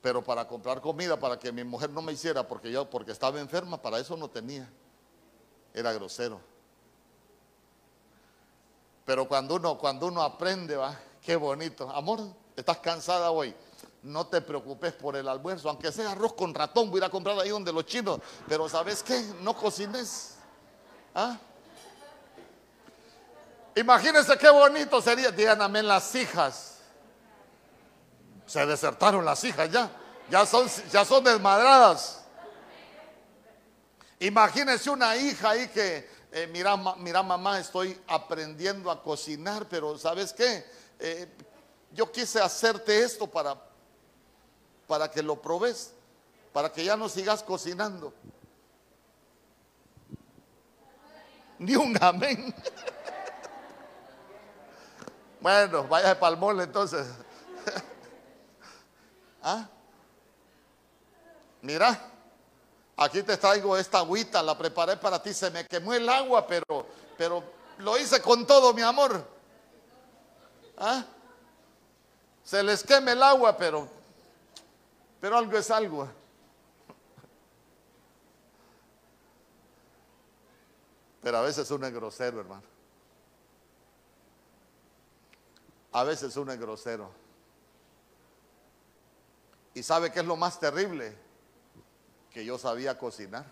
pero 0.00 0.22
para 0.22 0.46
comprar 0.46 0.80
comida 0.80 1.18
para 1.18 1.38
que 1.38 1.50
mi 1.50 1.64
mujer 1.64 1.90
no 1.90 2.00
me 2.00 2.12
hiciera 2.12 2.46
porque 2.46 2.70
yo 2.70 2.88
porque 2.88 3.10
estaba 3.10 3.40
enferma, 3.40 3.82
para 3.82 3.98
eso 3.98 4.16
no 4.16 4.28
tenía. 4.28 4.70
Era 5.72 5.92
grosero. 5.92 6.40
Pero 9.04 9.26
cuando 9.26 9.56
uno 9.56 9.76
cuando 9.76 10.06
uno 10.06 10.22
aprende, 10.22 10.76
va, 10.76 10.98
qué 11.20 11.34
bonito. 11.34 11.90
Amor, 11.90 12.20
estás 12.54 12.78
cansada 12.78 13.32
hoy. 13.32 13.54
No 14.04 14.28
te 14.28 14.40
preocupes 14.40 14.92
por 14.92 15.16
el 15.16 15.26
almuerzo, 15.28 15.68
aunque 15.68 15.90
sea 15.90 16.12
arroz 16.12 16.34
con 16.34 16.54
ratón, 16.54 16.90
voy 16.90 17.02
a 17.02 17.10
comprar 17.10 17.36
ahí 17.38 17.48
donde 17.48 17.72
los 17.72 17.84
chinos, 17.86 18.20
pero 18.46 18.68
¿sabes 18.68 19.02
qué? 19.02 19.20
No 19.40 19.56
cocines. 19.56 20.36
¿Ah? 21.14 21.36
Imagínense 23.74 24.38
qué 24.38 24.50
bonito 24.50 25.02
sería, 25.02 25.32
digan 25.32 25.60
amén 25.60 25.88
las 25.88 26.14
hijas 26.14 26.74
se 28.46 28.64
desertaron 28.66 29.24
las 29.24 29.42
hijas 29.44 29.70
ya. 29.70 29.90
Ya 30.30 30.46
son, 30.46 30.68
ya 30.90 31.04
son 31.04 31.22
desmadradas. 31.22 32.22
Imagínense 34.20 34.88
una 34.88 35.16
hija 35.16 35.50
ahí 35.50 35.68
que, 35.68 36.08
eh, 36.32 36.48
mira, 36.50 36.76
mira 36.96 37.22
mamá, 37.22 37.58
estoy 37.58 38.00
aprendiendo 38.06 38.90
a 38.90 39.02
cocinar, 39.02 39.66
pero 39.68 39.98
¿sabes 39.98 40.32
qué? 40.32 40.64
Eh, 40.98 41.28
yo 41.92 42.10
quise 42.10 42.40
hacerte 42.40 43.02
esto 43.02 43.26
para, 43.26 43.56
para 44.86 45.10
que 45.10 45.22
lo 45.22 45.40
probes, 45.40 45.92
para 46.52 46.70
que 46.72 46.84
ya 46.84 46.96
no 46.96 47.08
sigas 47.08 47.42
cocinando. 47.42 48.12
Ni 51.58 51.76
un 51.76 51.96
amén. 52.02 52.54
bueno, 55.40 55.84
vaya 55.84 56.08
de 56.08 56.14
palmón 56.16 56.60
entonces. 56.60 57.06
¿Ah? 59.42 59.68
Mira, 61.62 61.98
aquí 62.96 63.22
te 63.22 63.36
traigo 63.36 63.76
esta 63.76 63.98
agüita, 63.98 64.42
la 64.42 64.56
preparé 64.56 64.96
para 64.96 65.22
ti, 65.22 65.32
se 65.32 65.50
me 65.50 65.66
quemó 65.66 65.94
el 65.94 66.08
agua, 66.08 66.46
pero, 66.46 66.86
pero 67.16 67.42
lo 67.78 67.96
hice 67.96 68.20
con 68.20 68.46
todo 68.46 68.74
mi 68.74 68.82
amor. 68.82 69.26
¿Ah? 70.76 71.04
Se 72.42 72.62
les 72.62 72.84
queme 72.84 73.12
el 73.12 73.22
agua, 73.22 73.56
pero, 73.56 73.88
pero 75.24 75.38
algo 75.38 75.56
es 75.56 75.70
algo. 75.70 76.06
Pero 81.22 81.38
a 81.38 81.40
veces 81.40 81.70
uno 81.70 81.86
es 81.86 81.94
grosero, 81.94 82.40
hermano. 82.40 82.62
A 85.92 86.04
veces 86.04 86.36
uno 86.36 86.52
es 86.52 86.60
grosero. 86.60 87.10
¿Y 89.72 89.82
sabe 89.82 90.12
qué 90.12 90.20
es 90.20 90.26
lo 90.26 90.36
más 90.36 90.60
terrible? 90.60 91.16
Que 92.30 92.44
yo 92.44 92.58
sabía 92.58 92.98
cocinar. 92.98 93.46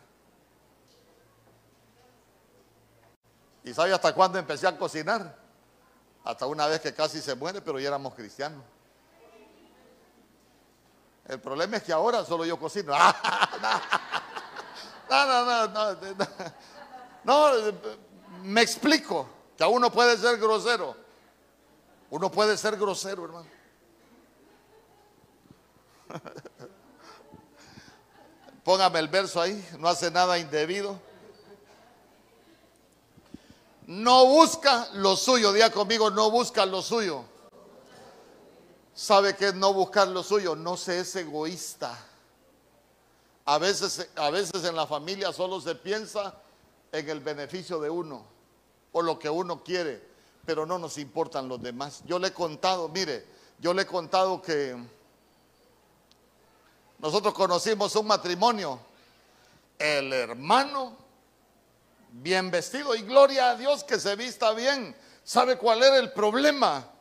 ¿Y 3.65 3.73
sabe 3.73 3.95
hasta 3.95 4.15
cuándo 4.15 4.39
empecé 4.39 4.67
a 4.67 4.77
cocinar? 4.77 5.39
Hasta 6.23 6.47
una 6.47 6.67
vez 6.67 6.83
que 6.83 6.93
casi 6.93 7.23
se 7.23 7.35
muere, 7.35 7.63
pero 7.63 7.81
ya 7.81 7.89
éramos 7.89 8.13
cristianos. 8.13 8.63
El 11.29 11.41
problema 11.41 11.77
es 11.77 11.83
que 11.83 11.93
ahora 11.93 12.25
solo 12.25 12.45
yo 12.45 12.59
cocino. 12.59 12.93
No, 15.11 15.27
no, 15.27 15.45
no, 15.45 15.69
no, 15.69 15.93
no. 15.95 16.27
No, 17.25 17.73
me 18.45 18.63
explico 18.63 19.29
que 19.59 19.65
uno 19.65 19.93
puede 19.93 20.17
ser 20.17 20.39
grosero. 20.39 20.97
Uno 22.09 22.31
puede 22.31 22.57
ser 22.57 22.79
grosero, 22.79 23.27
hermano. 23.27 23.47
Póngame 28.65 29.01
el 29.01 29.09
verso 29.09 29.41
ahí, 29.41 29.69
no 29.79 29.89
hace 29.89 30.11
nada 30.11 30.39
indebido. 30.39 30.99
No 33.87 34.27
busca 34.27 34.89
lo 34.95 35.17
suyo, 35.17 35.53
diga 35.53 35.71
conmigo, 35.71 36.11
no 36.11 36.31
busca 36.31 36.65
lo 36.65 36.81
suyo. 36.81 37.25
¿Sabe 38.95 39.35
qué 39.37 39.49
es 39.49 39.55
no 39.55 39.73
buscar 39.73 40.09
lo 40.09 40.23
suyo? 40.23 40.55
No 40.55 40.77
se 40.77 41.01
es 41.01 41.17
egoísta. 41.17 41.99
A 43.45 43.59
veces, 43.59 44.09
a 44.17 44.31
veces 44.31 44.65
en 44.65 44.77
la 44.77 44.87
familia 44.87 45.33
solo 45.33 45.61
se 45.61 45.75
piensa 45.75 46.35
en 46.93 47.09
el 47.09 47.21
beneficio 47.21 47.81
de 47.81 47.91
uno 47.91 48.25
o 48.93 49.03
lo 49.03 49.19
que 49.19 49.31
uno 49.31 49.65
quiere, 49.65 50.03
pero 50.45 50.67
no 50.67 50.79
nos 50.79 50.99
importan 50.99 51.49
los 51.49 51.61
demás. 51.61 52.03
Yo 52.05 52.19
le 52.19 52.29
he 52.29 52.33
contado, 52.33 52.89
mire, 52.89 53.27
yo 53.59 53.73
le 53.73 53.83
he 53.83 53.87
contado 53.87 54.41
que 54.43 54.77
nosotros 56.99 57.35
conocimos 57.35 57.97
un 57.97 58.07
matrimonio. 58.07 58.79
El 59.79 60.13
hermano, 60.13 60.97
bien 62.13 62.51
vestido, 62.51 62.95
y 62.95 63.03
gloria 63.03 63.51
a 63.51 63.57
Dios 63.57 63.83
que 63.83 63.99
se 63.99 64.15
vista 64.15 64.53
bien. 64.53 64.95
¿Sabe 65.25 65.57
cuál 65.57 65.83
era 65.83 65.97
el 65.97 66.13
problema? 66.13 66.92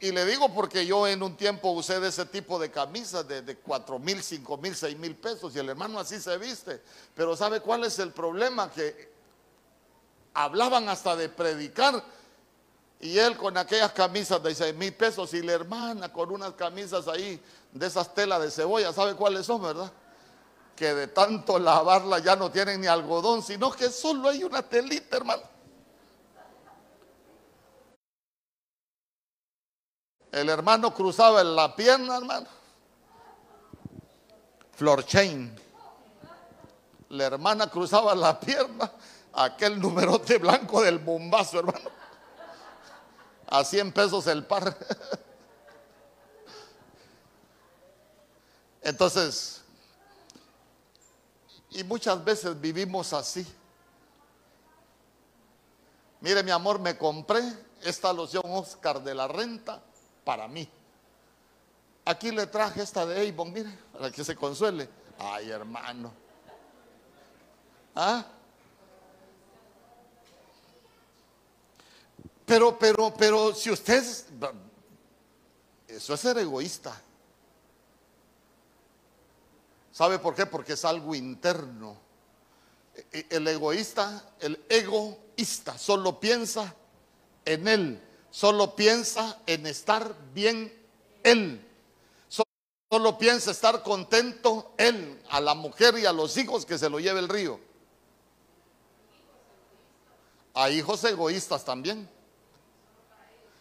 Y, 0.00 0.12
le 0.12 0.24
digo 0.24 0.52
porque 0.54 0.86
yo 0.86 1.08
en 1.08 1.22
un 1.22 1.36
tiempo 1.36 1.70
usé 1.70 1.98
de 1.98 2.08
ese 2.08 2.24
tipo 2.26 2.58
de 2.58 2.70
camisas 2.70 3.26
de, 3.26 3.42
de 3.42 3.56
4 3.56 3.98
mil, 3.98 4.22
5 4.22 4.56
mil, 4.58 4.76
6 4.76 4.96
mil 4.96 5.16
pesos 5.16 5.54
y 5.56 5.58
el 5.58 5.68
hermano 5.68 5.98
así 5.98 6.20
se 6.20 6.38
viste. 6.38 6.80
Pero 7.16 7.36
¿sabe 7.36 7.60
cuál 7.60 7.82
es 7.84 7.98
el 7.98 8.12
problema? 8.12 8.70
Que 8.70 9.12
hablaban 10.34 10.88
hasta 10.88 11.16
de 11.16 11.28
predicar 11.28 12.02
y 13.00 13.18
él 13.18 13.36
con 13.36 13.56
aquellas 13.56 13.92
camisas 13.92 14.40
de 14.42 14.54
6 14.54 14.76
mil 14.76 14.94
pesos 14.94 15.34
y 15.34 15.42
la 15.42 15.52
hermana 15.52 16.12
con 16.12 16.30
unas 16.30 16.52
camisas 16.52 17.08
ahí 17.08 17.42
de 17.72 17.86
esas 17.86 18.14
telas 18.14 18.40
de 18.40 18.50
cebolla, 18.50 18.92
¿sabe 18.92 19.14
cuáles 19.14 19.46
son, 19.46 19.60
verdad? 19.60 19.90
Que 20.76 20.94
de 20.94 21.08
tanto 21.08 21.58
lavarla 21.58 22.20
ya 22.20 22.36
no 22.36 22.50
tienen 22.52 22.80
ni 22.80 22.86
algodón, 22.86 23.42
sino 23.42 23.72
que 23.72 23.90
solo 23.90 24.28
hay 24.28 24.44
una 24.44 24.62
telita, 24.62 25.16
hermano. 25.16 25.42
El 30.32 30.48
hermano 30.48 30.92
cruzaba 30.92 31.44
la 31.44 31.76
pierna, 31.76 32.16
hermano. 32.16 32.48
Flor 34.74 35.04
chain. 35.04 35.54
La 37.10 37.24
hermana 37.24 37.68
cruzaba 37.68 38.14
la 38.14 38.40
pierna, 38.40 38.90
aquel 39.34 39.78
numerote 39.78 40.38
blanco 40.38 40.82
del 40.82 40.98
bombazo, 40.98 41.60
hermano 41.60 42.02
a 43.52 43.62
100 43.64 43.92
pesos 43.92 44.26
el 44.28 44.46
par. 44.46 44.74
Entonces, 48.80 49.60
y 51.70 51.84
muchas 51.84 52.24
veces 52.24 52.58
vivimos 52.58 53.12
así. 53.12 53.46
Mire, 56.22 56.42
mi 56.42 56.50
amor, 56.50 56.78
me 56.78 56.96
compré 56.96 57.42
esta 57.82 58.10
loción 58.10 58.42
Oscar 58.46 59.02
de 59.02 59.14
la 59.14 59.28
renta 59.28 59.82
para 60.24 60.48
mí. 60.48 60.68
Aquí 62.04 62.30
le 62.30 62.46
traje 62.46 62.82
esta 62.82 63.06
de 63.06 63.28
Avon, 63.28 63.52
mire, 63.52 63.70
para 63.92 64.10
que 64.10 64.24
se 64.24 64.34
consuele. 64.34 64.88
Ay, 65.18 65.50
hermano. 65.50 66.12
¿Ah? 67.94 68.24
Pero, 72.44 72.76
pero, 72.78 73.14
pero 73.14 73.54
si 73.54 73.70
usted, 73.70 74.02
eso 75.88 76.14
es 76.14 76.20
ser 76.20 76.38
egoísta. 76.38 77.00
¿Sabe 79.92 80.18
por 80.18 80.34
qué? 80.34 80.46
Porque 80.46 80.72
es 80.72 80.84
algo 80.84 81.14
interno. 81.14 81.96
E, 82.94 83.06
e, 83.12 83.36
el 83.36 83.46
egoísta, 83.46 84.34
el 84.40 84.64
egoísta, 84.68 85.78
solo 85.78 86.18
piensa 86.18 86.74
en 87.44 87.68
él, 87.68 88.02
solo 88.32 88.74
piensa 88.74 89.38
en 89.46 89.66
estar 89.66 90.16
bien 90.32 90.72
él, 91.22 91.64
solo 92.90 93.16
piensa 93.16 93.52
estar 93.52 93.82
contento 93.82 94.74
él, 94.78 95.22
a 95.30 95.40
la 95.40 95.54
mujer 95.54 95.96
y 95.98 96.06
a 96.06 96.12
los 96.12 96.36
hijos 96.36 96.66
que 96.66 96.78
se 96.78 96.90
lo 96.90 96.98
lleve 96.98 97.20
el 97.20 97.28
río. 97.28 97.60
A 100.54 100.68
hijos 100.70 101.04
egoístas 101.04 101.64
también. 101.64 102.08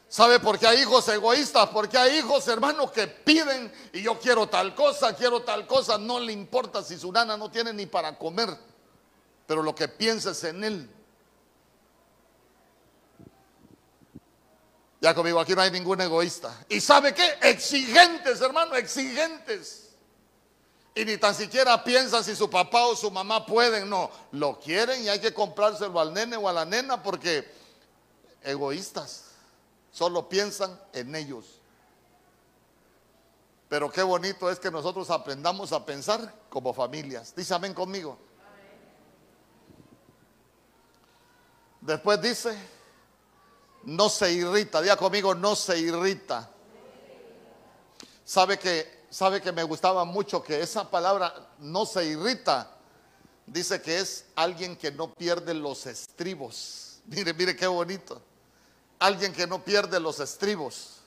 ¿Sabe 0.09 0.41
por 0.41 0.59
qué 0.59 0.67
hay 0.67 0.81
hijos 0.81 1.07
egoístas? 1.07 1.69
Porque 1.69 1.97
hay 1.97 2.17
hijos, 2.17 2.45
hermanos, 2.49 2.91
que 2.91 3.07
piden 3.07 3.71
y 3.93 4.01
yo 4.01 4.19
quiero 4.19 4.47
tal 4.47 4.75
cosa, 4.75 5.15
quiero 5.15 5.41
tal 5.43 5.65
cosa. 5.65 5.97
No 5.97 6.19
le 6.19 6.33
importa 6.33 6.83
si 6.83 6.97
su 6.97 7.11
nana 7.13 7.37
no 7.37 7.49
tiene 7.49 7.71
ni 7.71 7.85
para 7.85 8.17
comer, 8.17 8.49
pero 9.47 9.63
lo 9.63 9.73
que 9.73 9.87
piensa 9.87 10.31
es 10.31 10.43
en 10.43 10.63
él. 10.65 10.89
Ya 15.01 15.15
conmigo, 15.15 15.39
aquí 15.39 15.55
no 15.55 15.61
hay 15.61 15.71
ningún 15.71 15.99
egoísta. 15.99 16.55
¿Y 16.69 16.79
sabe 16.79 17.11
qué? 17.15 17.39
Exigentes, 17.41 18.39
hermano, 18.39 18.75
exigentes. 18.75 19.89
Y 20.93 21.03
ni 21.05 21.17
tan 21.17 21.33
siquiera 21.33 21.83
piensan 21.83 22.23
si 22.23 22.35
su 22.35 22.47
papá 22.47 22.85
o 22.85 22.95
su 22.95 23.09
mamá 23.09 23.43
pueden. 23.43 23.89
No, 23.89 24.11
lo 24.31 24.59
quieren 24.59 25.03
y 25.03 25.09
hay 25.09 25.19
que 25.19 25.33
comprárselo 25.33 25.99
al 25.99 26.13
nene 26.13 26.37
o 26.37 26.47
a 26.47 26.53
la 26.53 26.65
nena 26.65 27.01
porque 27.01 27.51
egoístas. 28.43 29.31
Solo 29.91 30.29
piensan 30.29 30.79
en 30.93 31.15
ellos. 31.15 31.45
Pero 33.69 33.89
qué 33.89 34.03
bonito 34.03 34.51
es 34.51 34.59
que 34.59 34.69
nosotros 34.69 35.09
aprendamos 35.09 35.71
a 35.71 35.83
pensar 35.83 36.31
como 36.49 36.73
familias. 36.73 37.33
Dice 37.35 37.55
amén 37.55 37.73
conmigo. 37.73 38.19
Después 41.79 42.21
dice, 42.21 42.55
no 43.83 44.09
se 44.09 44.31
irrita. 44.31 44.81
Diga 44.81 44.97
conmigo, 44.97 45.35
no 45.35 45.55
se 45.55 45.77
irrita. 45.79 46.49
Sabe 48.25 48.57
que, 48.57 49.05
sabe 49.09 49.41
que 49.41 49.51
me 49.51 49.63
gustaba 49.63 50.05
mucho 50.05 50.43
que 50.43 50.61
esa 50.61 50.89
palabra 50.89 51.49
no 51.59 51.85
se 51.85 52.05
irrita. 52.05 52.71
Dice 53.45 53.81
que 53.81 53.99
es 53.99 54.25
alguien 54.35 54.75
que 54.75 54.91
no 54.91 55.13
pierde 55.13 55.53
los 55.53 55.85
estribos. 55.85 56.99
Mire, 57.05 57.33
mire 57.33 57.55
qué 57.55 57.67
bonito 57.67 58.21
alguien 59.01 59.33
que 59.33 59.47
no 59.47 59.63
pierde 59.65 59.99
los 59.99 60.19
estribos. 60.19 60.97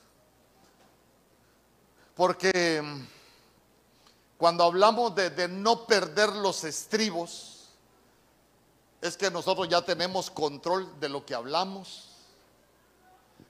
Porque 2.13 2.81
mm, 2.83 3.07
cuando 4.37 4.65
hablamos 4.65 5.15
de, 5.15 5.47
no 5.47 5.87
perder 5.87 6.33
los 6.33 6.65
estribos, 6.65 7.69
es 9.01 9.15
que 9.15 9.31
nosotros 9.31 9.69
ya 9.69 9.81
tenemos 9.81 10.29
control 10.29 10.99
de 10.99 11.09
lo 11.09 11.25
que 11.25 11.33
hablamos. 11.33 12.09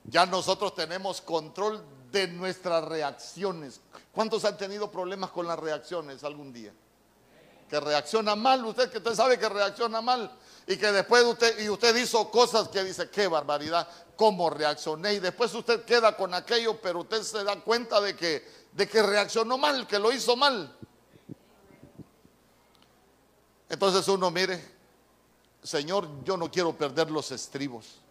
Ya 0.08 0.26
nosotros 0.26 0.76
tenemos 0.76 1.22
control 1.22 1.84
de 2.12 2.28
nuestras 2.28 2.84
reacciones. 2.86 3.82
¿Cuántos 4.12 4.46
han 4.46 4.58
tenido 4.58 4.90
problemas 4.90 5.32
con 5.32 5.48
las 5.48 5.60
reacciones 5.60 6.24
algún 6.24 6.54
día? 6.54 6.72
Que 7.70 7.80
reacciona 7.80 8.36
mal, 8.36 8.64
usted 8.66 8.92
que 8.92 9.00
usted 9.00 9.16
sabe 9.16 9.40
que 9.40 9.50
reacciona 9.50 10.02
mal 10.02 10.32
y 10.68 10.78
que 10.78 10.92
después 10.92 11.24
usted 11.24 11.60
y 11.64 11.70
usted 11.70 11.96
hizo 11.96 12.30
cosas 12.30 12.70
que 12.70 12.84
dice, 12.84 13.10
qué 13.10 13.28
barbaridad, 13.28 13.88
cómo 14.16 14.50
reaccioné 14.50 15.16
y 15.16 15.20
después 15.20 15.54
usted 15.54 15.84
queda 15.84 16.16
con 16.16 16.34
aquello, 16.34 16.80
pero 16.80 17.02
usted 17.02 17.24
se 17.24 17.44
da 17.44 17.60
cuenta 17.60 18.00
de 18.00 18.16
que, 18.16 18.48
de 18.72 18.88
que 18.88 19.02
reaccionó 19.02 19.58
mal, 19.58 19.88
que 19.88 19.98
lo 19.98 20.12
hizo 20.12 20.36
mal. 20.36 20.74
Entonces 23.68 24.08
uno 24.08 24.30
mire, 24.30 24.64
Señor, 25.64 26.08
yo 26.24 26.38
no 26.38 26.52
quiero 26.52 26.78
perder 26.78 27.10
los 27.10 27.32
estribos. 27.32 28.05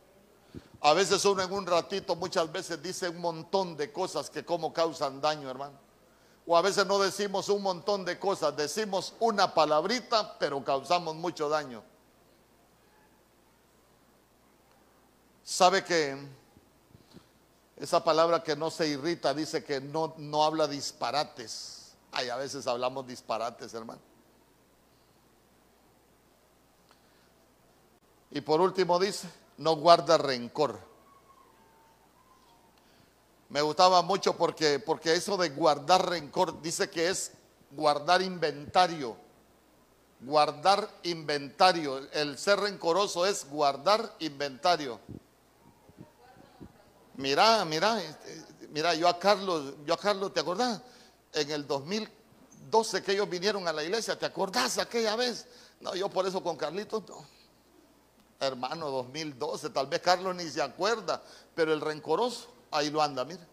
A 0.84 0.92
veces 0.92 1.24
uno 1.24 1.42
en 1.42 1.50
un 1.50 1.64
ratito, 1.64 2.14
muchas 2.14 2.52
veces 2.52 2.82
dice 2.82 3.08
un 3.08 3.18
montón 3.18 3.74
de 3.74 3.90
cosas 3.90 4.28
que 4.28 4.44
como 4.44 4.70
causan 4.70 5.18
daño, 5.18 5.48
hermano. 5.48 5.78
O 6.46 6.58
a 6.58 6.60
veces 6.60 6.84
no 6.84 6.98
decimos 6.98 7.48
un 7.48 7.62
montón 7.62 8.04
de 8.04 8.18
cosas, 8.18 8.54
decimos 8.54 9.14
una 9.18 9.54
palabrita, 9.54 10.38
pero 10.38 10.62
causamos 10.62 11.14
mucho 11.16 11.48
daño. 11.48 11.82
Sabe 15.42 15.82
que 15.84 16.18
esa 17.78 18.04
palabra 18.04 18.42
que 18.42 18.54
no 18.54 18.70
se 18.70 18.86
irrita 18.86 19.32
dice 19.32 19.64
que 19.64 19.80
no, 19.80 20.12
no 20.18 20.44
habla 20.44 20.68
disparates. 20.68 21.94
Ay, 22.12 22.28
a 22.28 22.36
veces 22.36 22.66
hablamos 22.66 23.06
disparates, 23.06 23.72
hermano. 23.72 24.02
Y 28.30 28.42
por 28.42 28.60
último 28.60 28.98
dice, 28.98 29.30
no 29.58 29.76
guarda 29.76 30.18
rencor. 30.18 30.80
Me 33.48 33.62
gustaba 33.62 34.02
mucho 34.02 34.36
porque, 34.36 34.78
porque 34.78 35.14
eso 35.14 35.36
de 35.36 35.50
guardar 35.50 36.08
rencor 36.08 36.60
dice 36.60 36.90
que 36.90 37.08
es 37.08 37.32
guardar 37.70 38.22
inventario. 38.22 39.16
Guardar 40.20 40.88
inventario. 41.04 41.98
El 42.12 42.38
ser 42.38 42.58
rencoroso 42.60 43.26
es 43.26 43.48
guardar 43.48 44.14
inventario. 44.20 44.98
Mira, 47.16 47.64
mira, 47.64 48.02
este, 48.02 48.44
mira, 48.70 48.94
yo 48.94 49.06
a 49.06 49.18
Carlos, 49.18 49.74
yo 49.86 49.94
a 49.94 49.98
Carlos, 49.98 50.34
¿te 50.34 50.40
acordás? 50.40 50.80
En 51.32 51.50
el 51.50 51.66
2012 51.66 53.02
que 53.04 53.12
ellos 53.12 53.28
vinieron 53.28 53.68
a 53.68 53.72
la 53.72 53.84
iglesia, 53.84 54.18
¿te 54.18 54.26
acordás 54.26 54.78
aquella 54.78 55.14
vez? 55.14 55.46
No, 55.80 55.94
yo 55.94 56.08
por 56.08 56.26
eso 56.26 56.42
con 56.42 56.56
Carlitos, 56.56 57.04
no. 57.08 57.24
Hermano, 58.46 58.90
2012, 58.90 59.70
tal 59.70 59.86
vez 59.86 60.00
Carlos 60.00 60.34
ni 60.34 60.48
se 60.48 60.62
acuerda, 60.62 61.22
pero 61.54 61.72
el 61.72 61.80
rencoroso, 61.80 62.48
ahí 62.70 62.90
lo 62.90 63.02
anda, 63.02 63.24
mira. 63.24 63.46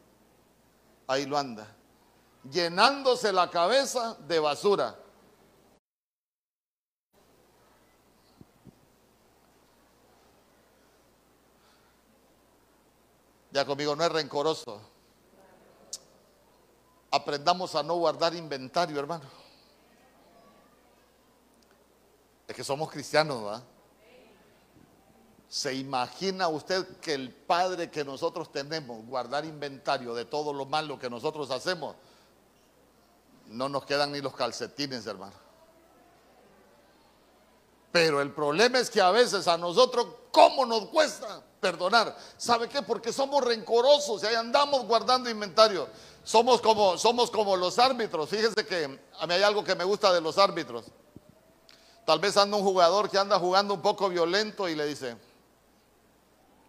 Ahí 1.08 1.26
lo 1.26 1.38
anda. 1.38 1.68
Llenándose 2.50 3.32
la 3.32 3.50
cabeza 3.50 4.16
de 4.28 4.40
basura. 4.40 4.96
Ya 13.52 13.66
conmigo, 13.66 13.96
no 13.96 14.04
es 14.04 14.12
rencoroso. 14.12 14.82
Aprendamos 17.12 17.76
a 17.76 17.84
no 17.84 17.96
guardar 17.96 18.34
inventario, 18.34 18.98
hermano. 18.98 19.26
Es 22.48 22.56
que 22.56 22.64
somos 22.64 22.90
cristianos, 22.90 23.44
¿verdad? 23.44 23.64
¿Se 25.52 25.74
imagina 25.74 26.48
usted 26.48 26.88
que 27.02 27.14
el 27.14 27.30
Padre 27.30 27.92
que 27.92 28.06
nosotros 28.06 28.54
tenemos, 28.54 29.06
guardar 29.06 29.44
inventario 29.44 30.14
de 30.14 30.24
todo 30.24 30.54
lo 30.54 30.66
malo 30.66 30.98
que 30.98 31.10
nosotros 31.10 31.52
hacemos, 31.52 31.98
no 33.48 33.68
nos 33.68 33.84
quedan 33.84 34.14
ni 34.14 34.22
los 34.22 34.34
calcetines, 34.34 35.06
hermano? 35.06 35.34
Pero 37.92 38.22
el 38.22 38.32
problema 38.32 38.80
es 38.80 38.90
que 38.90 39.02
a 39.02 39.12
veces 39.12 39.46
a 39.50 39.58
nosotros, 39.58 40.08
¿cómo 40.32 40.66
nos 40.66 40.86
cuesta 40.86 41.44
perdonar? 41.60 42.16
¿Sabe 42.38 42.70
qué? 42.70 42.82
Porque 42.82 43.12
somos 43.12 43.44
rencorosos 43.44 44.24
y 44.24 44.28
ahí 44.28 44.36
andamos 44.36 44.86
guardando 44.86 45.30
inventario. 45.30 45.90
Somos 46.24 46.62
como, 46.62 46.98
somos 46.98 47.30
como 47.30 47.58
los 47.58 47.78
árbitros. 47.78 48.30
Fíjese 48.30 48.66
que 48.66 48.86
a 49.20 49.28
mí 49.28 49.34
hay 49.34 49.44
algo 49.44 49.66
que 49.66 49.76
me 49.76 49.84
gusta 49.84 50.14
de 50.14 50.22
los 50.22 50.38
árbitros. 50.38 50.86
Tal 52.06 52.20
vez 52.20 52.38
anda 52.38 52.56
un 52.56 52.64
jugador 52.64 53.10
que 53.10 53.18
anda 53.18 53.38
jugando 53.38 53.74
un 53.74 53.82
poco 53.82 54.08
violento 54.08 54.70
y 54.70 54.76
le 54.76 54.86
dice, 54.86 55.18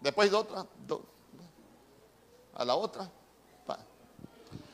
después 0.03 0.29
de 0.29 0.37
otra, 0.37 0.65
a 2.55 2.65
la 2.65 2.75
otra. 2.75 3.09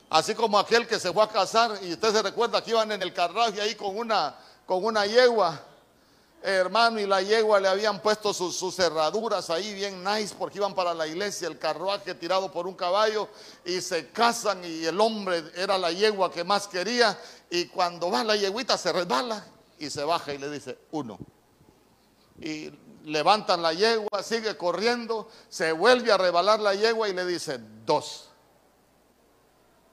Así 0.09 0.33
como 0.33 0.57
aquel 0.57 0.87
que 0.87 0.99
se 0.99 1.13
fue 1.13 1.23
a 1.23 1.27
casar 1.27 1.79
y 1.83 1.93
usted 1.93 2.11
se 2.11 2.23
recuerda 2.23 2.63
que 2.63 2.71
iban 2.71 2.91
en 2.91 3.01
el 3.03 3.13
carruaje 3.13 3.61
ahí 3.61 3.75
con 3.75 3.95
una, 3.95 4.35
con 4.65 4.83
una 4.83 5.05
yegua 5.05 5.61
hermano, 6.41 6.99
y 6.99 7.05
la 7.05 7.21
yegua 7.21 7.59
le 7.59 7.67
habían 7.67 8.01
puesto 8.01 8.33
sus, 8.33 8.75
cerraduras 8.75 9.49
ahí 9.49 9.73
bien 9.73 10.03
nice 10.03 10.33
porque 10.37 10.57
iban 10.57 10.73
para 10.73 10.93
la 10.93 11.05
iglesia, 11.05 11.47
el 11.47 11.59
carruaje 11.59 12.15
tirado 12.15 12.51
por 12.51 12.65
un 12.65 12.75
caballo 12.75 13.27
y 13.65 13.81
se 13.81 14.09
casan 14.09 14.63
y 14.63 14.85
el 14.85 14.99
hombre 14.99 15.43
era 15.55 15.77
la 15.77 15.91
yegua 15.91 16.31
que 16.31 16.43
más 16.43 16.67
quería 16.67 17.17
y 17.49 17.65
cuando 17.65 18.09
va 18.09 18.23
la 18.23 18.35
yeguita 18.35 18.77
se 18.77 18.91
resbala 18.91 19.45
y 19.77 19.89
se 19.89 20.03
baja 20.03 20.33
y 20.33 20.37
le 20.37 20.49
dice 20.49 20.77
uno. 20.91 21.19
Y 22.39 22.71
levantan 23.09 23.61
la 23.61 23.73
yegua, 23.73 24.23
sigue 24.23 24.55
corriendo, 24.55 25.29
se 25.49 25.71
vuelve 25.71 26.11
a 26.11 26.17
rebalar 26.17 26.59
la 26.59 26.73
yegua 26.73 27.09
y 27.09 27.13
le 27.13 27.25
dice 27.25 27.59
dos. 27.85 28.29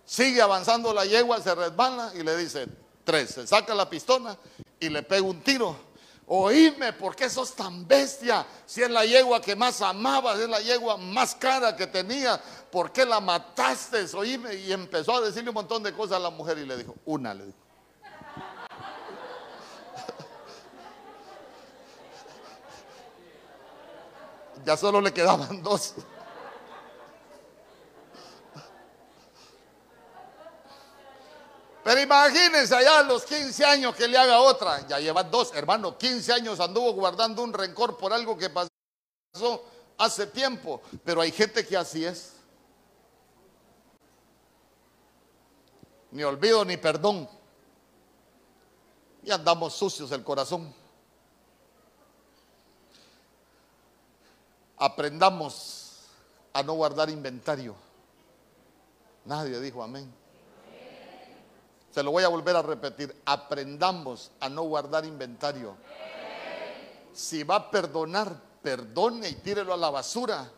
Sigue 0.04 0.40
avanzando 0.40 0.94
la 0.94 1.04
yegua, 1.04 1.40
se 1.40 1.54
resbala 1.54 2.12
y 2.14 2.22
le 2.22 2.36
dice 2.36 2.66
tres. 3.04 3.30
Se 3.30 3.46
saca 3.46 3.74
la 3.74 3.90
pistola 3.90 4.38
y 4.78 4.88
le 4.88 5.02
pega 5.02 5.22
un 5.22 5.42
tiro 5.42 5.76
Oíme, 6.28 6.92
¿por 6.92 7.14
qué 7.14 7.30
sos 7.30 7.54
tan 7.54 7.86
bestia? 7.86 8.44
Si 8.66 8.82
es 8.82 8.90
la 8.90 9.04
yegua 9.04 9.40
que 9.40 9.54
más 9.54 9.80
amabas, 9.80 10.40
es 10.40 10.48
la 10.48 10.60
yegua 10.60 10.96
más 10.96 11.36
cara 11.36 11.76
que 11.76 11.86
tenía, 11.86 12.40
¿por 12.70 12.90
qué 12.90 13.04
la 13.04 13.20
mataste? 13.20 14.04
Oíme, 14.16 14.54
y 14.56 14.72
empezó 14.72 15.14
a 15.14 15.20
decirle 15.20 15.50
un 15.50 15.54
montón 15.54 15.84
de 15.84 15.92
cosas 15.92 16.16
a 16.16 16.20
la 16.20 16.30
mujer 16.30 16.58
y 16.58 16.66
le 16.66 16.76
dijo, 16.78 16.96
una, 17.04 17.32
le 17.32 17.46
dijo. 17.46 17.58
Ya 24.66 24.76
solo 24.76 25.00
le 25.00 25.14
quedaban 25.14 25.62
dos. 25.62 25.94
Pero 31.84 32.00
imagínense 32.00 32.74
allá 32.74 32.98
a 32.98 33.02
los 33.04 33.24
15 33.24 33.64
años 33.64 33.94
que 33.94 34.08
le 34.08 34.18
haga 34.18 34.40
otra. 34.40 34.84
Ya 34.88 34.98
llevan 34.98 35.30
dos, 35.30 35.52
hermano. 35.54 35.96
15 35.96 36.32
años 36.32 36.58
anduvo 36.58 36.92
guardando 36.94 37.44
un 37.44 37.52
rencor 37.52 37.96
por 37.96 38.12
algo 38.12 38.36
que 38.36 38.50
pasó 38.50 39.64
hace 39.98 40.26
tiempo. 40.26 40.82
Pero 41.04 41.20
hay 41.20 41.30
gente 41.30 41.64
que 41.64 41.76
así 41.76 42.04
es. 42.04 42.32
Ni 46.10 46.24
olvido 46.24 46.64
ni 46.64 46.76
perdón. 46.76 47.30
Y 49.22 49.30
andamos 49.30 49.74
sucios 49.74 50.10
el 50.10 50.24
corazón. 50.24 50.74
Aprendamos 54.78 56.00
a 56.52 56.62
no 56.62 56.74
guardar 56.74 57.10
inventario. 57.10 57.74
Nadie 59.24 59.60
dijo 59.60 59.82
amén. 59.82 60.12
Se 61.90 62.02
lo 62.02 62.10
voy 62.10 62.24
a 62.24 62.28
volver 62.28 62.56
a 62.56 62.62
repetir. 62.62 63.14
Aprendamos 63.24 64.30
a 64.40 64.48
no 64.48 64.62
guardar 64.64 65.04
inventario. 65.04 65.76
Si 67.12 67.42
va 67.42 67.56
a 67.56 67.70
perdonar, 67.70 68.36
perdone 68.62 69.30
y 69.30 69.34
tírelo 69.36 69.72
a 69.72 69.76
la 69.78 69.88
basura. 69.88 70.50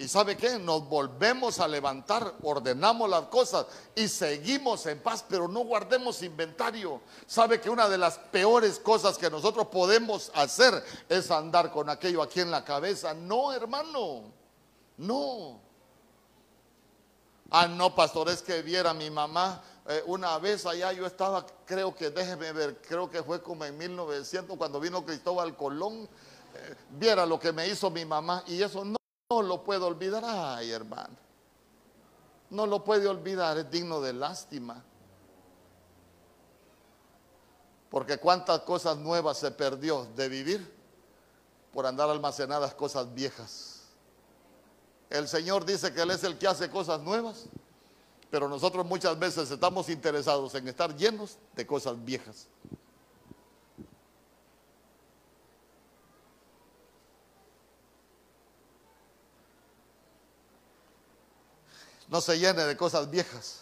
¿Y 0.00 0.08
sabe 0.08 0.34
qué? 0.34 0.58
Nos 0.58 0.88
volvemos 0.88 1.60
a 1.60 1.68
levantar, 1.68 2.32
ordenamos 2.42 3.10
las 3.10 3.24
cosas 3.24 3.66
y 3.94 4.08
seguimos 4.08 4.86
en 4.86 4.98
paz, 5.00 5.22
pero 5.28 5.46
no 5.46 5.60
guardemos 5.60 6.22
inventario. 6.22 7.02
¿Sabe 7.26 7.60
que 7.60 7.68
una 7.68 7.86
de 7.86 7.98
las 7.98 8.16
peores 8.16 8.78
cosas 8.78 9.18
que 9.18 9.28
nosotros 9.28 9.66
podemos 9.66 10.32
hacer 10.34 10.82
es 11.06 11.30
andar 11.30 11.70
con 11.70 11.90
aquello 11.90 12.22
aquí 12.22 12.40
en 12.40 12.50
la 12.50 12.64
cabeza? 12.64 13.12
No, 13.12 13.52
hermano, 13.52 14.22
no. 14.96 15.60
Ah, 17.50 17.68
no, 17.68 17.94
pastor, 17.94 18.30
es 18.30 18.40
que 18.40 18.62
viera 18.62 18.94
mi 18.94 19.10
mamá 19.10 19.62
eh, 19.86 20.02
una 20.06 20.38
vez 20.38 20.64
allá 20.64 20.94
yo 20.94 21.04
estaba, 21.04 21.44
creo 21.66 21.94
que, 21.94 22.08
déjeme 22.08 22.52
ver, 22.52 22.80
creo 22.80 23.10
que 23.10 23.22
fue 23.22 23.42
como 23.42 23.66
en 23.66 23.76
1900 23.76 24.56
cuando 24.56 24.80
vino 24.80 25.04
Cristóbal 25.04 25.54
Colón, 25.58 26.08
eh, 26.54 26.74
viera 26.92 27.26
lo 27.26 27.38
que 27.38 27.52
me 27.52 27.68
hizo 27.68 27.90
mi 27.90 28.06
mamá 28.06 28.42
y 28.46 28.62
eso 28.62 28.82
no, 28.82 28.99
no 29.30 29.42
lo 29.42 29.62
puedo 29.62 29.86
olvidar, 29.86 30.24
ay 30.26 30.72
hermano, 30.72 31.16
no 32.50 32.66
lo 32.66 32.82
puede 32.82 33.06
olvidar, 33.06 33.56
es 33.58 33.70
digno 33.70 34.00
de 34.00 34.12
lástima. 34.12 34.82
Porque 37.90 38.18
cuántas 38.18 38.60
cosas 38.60 38.96
nuevas 38.96 39.38
se 39.38 39.52
perdió 39.52 40.04
de 40.16 40.28
vivir 40.28 40.74
por 41.72 41.86
andar 41.86 42.10
almacenadas 42.10 42.74
cosas 42.74 43.12
viejas. 43.14 43.82
El 45.08 45.28
Señor 45.28 45.64
dice 45.64 45.92
que 45.92 46.02
Él 46.02 46.10
es 46.10 46.24
el 46.24 46.36
que 46.36 46.48
hace 46.48 46.68
cosas 46.68 47.00
nuevas. 47.00 47.46
Pero 48.30 48.48
nosotros 48.48 48.86
muchas 48.86 49.18
veces 49.18 49.50
estamos 49.50 49.88
interesados 49.88 50.54
en 50.54 50.68
estar 50.68 50.94
llenos 50.96 51.36
de 51.56 51.66
cosas 51.66 52.04
viejas. 52.04 52.46
No 62.10 62.20
se 62.20 62.38
llene 62.38 62.64
de 62.64 62.76
cosas 62.76 63.08
viejas. 63.08 63.60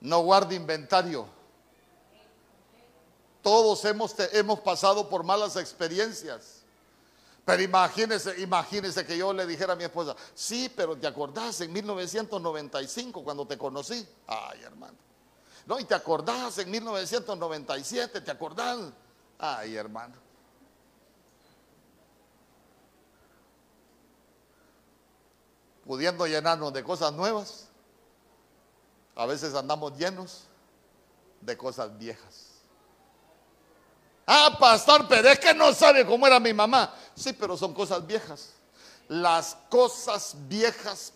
No 0.00 0.20
guarde 0.20 0.54
inventario. 0.54 1.26
Todos 3.40 3.82
hemos, 3.86 4.14
hemos 4.32 4.60
pasado 4.60 5.08
por 5.08 5.24
malas 5.24 5.56
experiencias. 5.56 6.60
Pero 7.44 7.62
imagínese, 7.62 8.38
imagínese 8.40 9.04
que 9.06 9.16
yo 9.16 9.32
le 9.32 9.46
dijera 9.46 9.72
a 9.72 9.76
mi 9.76 9.84
esposa, 9.84 10.14
sí, 10.34 10.70
pero 10.76 10.96
te 10.96 11.06
acordás 11.06 11.60
en 11.62 11.72
1995 11.72 13.24
cuando 13.24 13.46
te 13.46 13.56
conocí. 13.56 14.06
Ay, 14.26 14.62
hermano. 14.62 14.96
No, 15.66 15.80
y 15.80 15.84
te 15.84 15.94
acordás 15.94 16.58
en 16.58 16.70
1997, 16.70 18.20
¿te 18.20 18.30
acordás? 18.30 18.78
Ay, 19.38 19.74
hermano. 19.74 20.31
Pudiendo 25.86 26.26
llenarnos 26.26 26.72
de 26.72 26.84
cosas 26.84 27.12
nuevas, 27.12 27.68
a 29.14 29.26
veces 29.26 29.54
andamos 29.54 29.96
llenos 29.98 30.44
de 31.40 31.56
cosas 31.56 31.96
viejas. 31.98 32.52
Ah, 34.26 34.56
pastor, 34.58 35.06
pero 35.08 35.28
es 35.28 35.38
que 35.38 35.52
no 35.52 35.72
sabe 35.72 36.06
cómo 36.06 36.26
era 36.26 36.38
mi 36.38 36.52
mamá. 36.52 36.94
Sí, 37.14 37.32
pero 37.32 37.56
son 37.56 37.74
cosas 37.74 38.06
viejas. 38.06 38.54
Las 39.08 39.56
cosas 39.68 40.34
viejas 40.48 41.12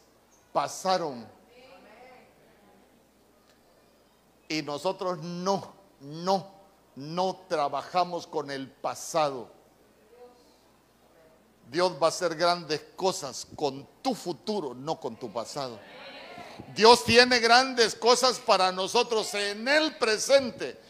pasaron. 0.53 1.27
Y 4.49 4.63
nosotros 4.63 5.19
no, 5.19 5.73
no, 6.01 6.51
no 6.95 7.37
trabajamos 7.49 8.27
con 8.27 8.51
el 8.51 8.71
pasado. 8.71 9.51
Dios 11.71 11.93
va 12.01 12.07
a 12.07 12.09
hacer 12.11 12.35
grandes 12.35 12.81
cosas 12.95 13.47
con 13.57 13.87
tu 14.03 14.15
futuro, 14.15 14.75
no 14.75 14.99
con 15.01 15.17
tu 15.17 15.33
pasado. 15.33 15.79
Dios 16.75 17.05
tiene 17.05 17.39
grandes 17.39 17.95
cosas 17.95 18.39
para 18.39 18.73
nosotros 18.73 19.33
en 19.35 19.67
el 19.69 19.97
presente 19.97 20.87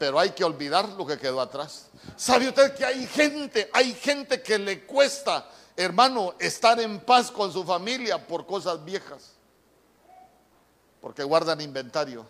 pero 0.00 0.18
hay 0.18 0.30
que 0.30 0.42
olvidar 0.42 0.88
lo 0.88 1.06
que 1.06 1.18
quedó 1.18 1.42
atrás. 1.42 1.88
¿Sabe 2.16 2.48
usted 2.48 2.74
que 2.74 2.86
hay 2.86 3.06
gente, 3.06 3.68
hay 3.70 3.92
gente 3.92 4.40
que 4.40 4.58
le 4.58 4.86
cuesta, 4.86 5.46
hermano, 5.76 6.36
estar 6.38 6.80
en 6.80 7.00
paz 7.00 7.30
con 7.30 7.52
su 7.52 7.64
familia 7.64 8.26
por 8.26 8.46
cosas 8.46 8.82
viejas? 8.82 9.32
Porque 11.02 11.22
guardan 11.22 11.60
inventario. 11.60 12.26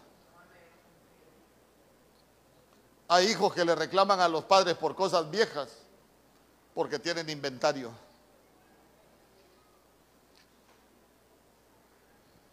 Hay 3.07 3.29
hijos 3.29 3.55
que 3.55 3.65
le 3.65 3.77
reclaman 3.77 4.19
a 4.19 4.27
los 4.27 4.43
padres 4.47 4.75
por 4.75 4.97
cosas 4.97 5.31
viejas 5.31 5.69
porque 6.75 6.99
tienen 6.99 7.29
inventario. 7.29 7.91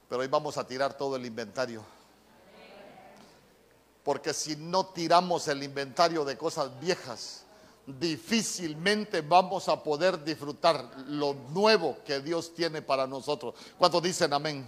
Pero 0.09 0.21
hoy 0.21 0.27
vamos 0.27 0.57
a 0.57 0.65
tirar 0.65 0.97
todo 0.97 1.15
el 1.15 1.25
inventario. 1.25 1.83
Porque 4.03 4.33
si 4.33 4.55
no 4.55 4.85
tiramos 4.87 5.47
el 5.49 5.61
inventario 5.63 6.23
de 6.23 6.37
cosas 6.37 6.79
viejas, 6.79 7.43
difícilmente 7.85 9.21
vamos 9.21 9.67
a 9.67 9.83
poder 9.83 10.23
disfrutar 10.23 10.89
lo 11.07 11.33
nuevo 11.49 11.97
que 12.05 12.21
Dios 12.21 12.53
tiene 12.53 12.81
para 12.81 13.05
nosotros. 13.05 13.55
¿Cuántos 13.77 14.01
dicen 14.01 14.31
amén? 14.33 14.65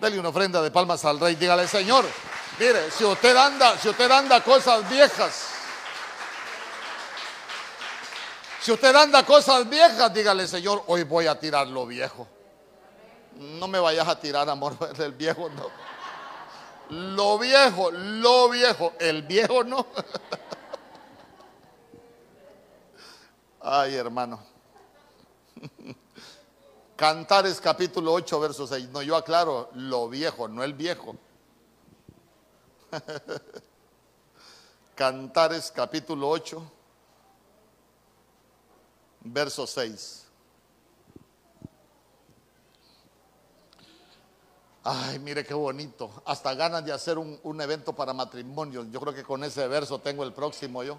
Dele 0.00 0.18
una 0.20 0.28
ofrenda 0.28 0.62
de 0.62 0.70
palmas 0.70 1.04
al 1.04 1.18
rey. 1.18 1.34
Dígale, 1.34 1.66
Señor, 1.66 2.04
mire, 2.58 2.88
si 2.92 3.04
usted 3.04 3.36
anda, 3.36 3.76
si 3.78 3.88
usted 3.88 4.08
anda 4.10 4.42
cosas 4.44 4.88
viejas, 4.88 5.57
si 8.60 8.72
usted 8.72 8.94
anda 8.94 9.24
cosas 9.24 9.68
viejas, 9.68 10.12
dígale, 10.12 10.46
Señor, 10.46 10.82
hoy 10.86 11.04
voy 11.04 11.26
a 11.26 11.38
tirar 11.38 11.66
lo 11.66 11.86
viejo. 11.86 12.26
No 13.36 13.68
me 13.68 13.78
vayas 13.78 14.08
a 14.08 14.18
tirar, 14.18 14.48
amor, 14.48 14.78
del 14.96 15.12
viejo, 15.12 15.48
no. 15.50 15.68
Lo 16.90 17.38
viejo, 17.38 17.90
lo 17.90 18.48
viejo, 18.48 18.92
el 18.98 19.22
viejo 19.22 19.62
no. 19.62 19.86
Ay, 23.60 23.94
hermano. 23.94 24.42
Cantares 26.96 27.60
capítulo 27.60 28.12
8, 28.12 28.40
verso 28.40 28.66
6. 28.66 28.88
No, 28.88 29.02
yo 29.02 29.14
aclaro, 29.14 29.70
lo 29.74 30.08
viejo, 30.08 30.48
no 30.48 30.64
el 30.64 30.72
viejo. 30.72 31.14
Cantares 34.94 35.70
capítulo 35.70 36.28
8, 36.28 36.72
verso 39.32 39.66
6. 39.66 40.24
Ay, 44.84 45.18
mire 45.18 45.44
qué 45.44 45.54
bonito. 45.54 46.10
Hasta 46.24 46.54
ganas 46.54 46.84
de 46.84 46.92
hacer 46.92 47.18
un, 47.18 47.60
evento 47.60 47.92
para 47.92 48.14
matrimonio. 48.14 48.86
Yo 48.90 49.00
creo 49.00 49.12
que 49.12 49.22
con 49.22 49.44
ese 49.44 49.68
verso 49.68 49.98
tengo 49.98 50.24
el 50.24 50.32
próximo 50.32 50.82
yo. 50.82 50.98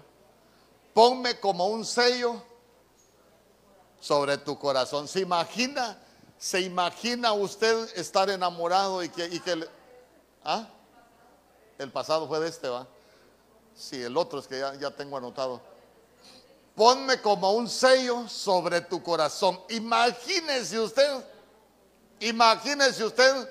Ponme 0.94 1.40
como 1.40 1.66
un 1.66 1.84
sello 1.84 2.40
sobre 3.98 4.38
tu 4.38 4.58
corazón. 4.58 5.08
¿Se 5.08 5.20
imagina? 5.20 5.98
¿Se 6.38 6.60
imagina 6.60 7.32
usted 7.32 7.88
estar 7.96 8.30
enamorado 8.30 9.02
y 9.02 9.08
que, 9.08 9.26
y 9.26 9.40
que 9.40 9.66
¿Ah? 10.44 10.68
El 11.78 11.90
pasado 11.90 12.28
fue 12.28 12.40
de 12.40 12.48
este, 12.48 12.68
¿va? 12.68 12.86
Sí, 13.74 14.02
el 14.02 14.16
otro 14.16 14.38
es 14.38 14.46
que 14.46 14.58
ya, 14.58 14.74
ya 14.74 14.90
tengo 14.90 15.16
anotado. 15.16 15.60
Ponme 16.80 17.20
como 17.20 17.52
un 17.52 17.68
sello 17.68 18.26
sobre 18.26 18.80
tu 18.80 19.02
corazón. 19.02 19.60
Imagínese 19.68 20.80
usted, 20.80 21.22
imagínese 22.20 23.04
usted 23.04 23.46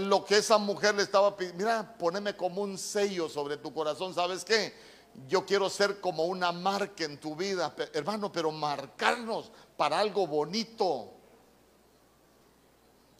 lo 0.00 0.24
que 0.24 0.38
esa 0.38 0.56
mujer 0.56 0.94
le 0.94 1.02
estaba 1.02 1.36
pidiendo. 1.36 1.58
Mira, 1.62 1.94
poneme 1.98 2.34
como 2.34 2.62
un 2.62 2.78
sello 2.78 3.28
sobre 3.28 3.58
tu 3.58 3.74
corazón. 3.74 4.14
¿Sabes 4.14 4.46
qué? 4.46 4.72
yo 5.28 5.44
quiero 5.44 5.68
ser 5.68 6.00
como 6.00 6.24
una 6.24 6.52
marca 6.52 7.04
en 7.04 7.20
tu 7.20 7.36
vida, 7.36 7.74
hermano, 7.92 8.32
pero 8.32 8.50
marcarnos 8.50 9.52
para 9.76 9.98
algo 9.98 10.26
bonito. 10.26 11.12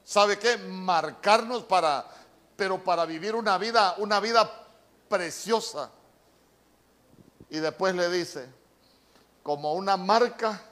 ¿Sabe 0.04 0.38
qué? 0.38 0.56
Marcarnos 0.56 1.64
para, 1.64 2.08
pero 2.56 2.82
para 2.82 3.04
vivir 3.04 3.34
una 3.34 3.58
vida, 3.58 3.94
una 3.98 4.20
vida 4.20 4.50
preciosa. 5.06 5.90
Y 7.50 7.58
después 7.58 7.94
le 7.94 8.08
dice, 8.08 8.61
como 9.43 9.74
una 9.74 9.97
marca 9.97 10.62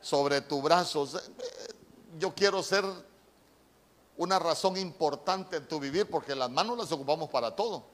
sobre 0.00 0.40
tu 0.40 0.60
brazo. 0.62 1.08
Yo 2.18 2.34
quiero 2.34 2.62
ser 2.62 2.84
una 4.16 4.38
razón 4.38 4.76
importante 4.76 5.56
en 5.56 5.68
tu 5.68 5.78
vivir 5.78 6.08
porque 6.10 6.34
las 6.34 6.50
manos 6.50 6.76
las 6.76 6.92
ocupamos 6.92 7.30
para 7.30 7.54
todo. 7.54 7.84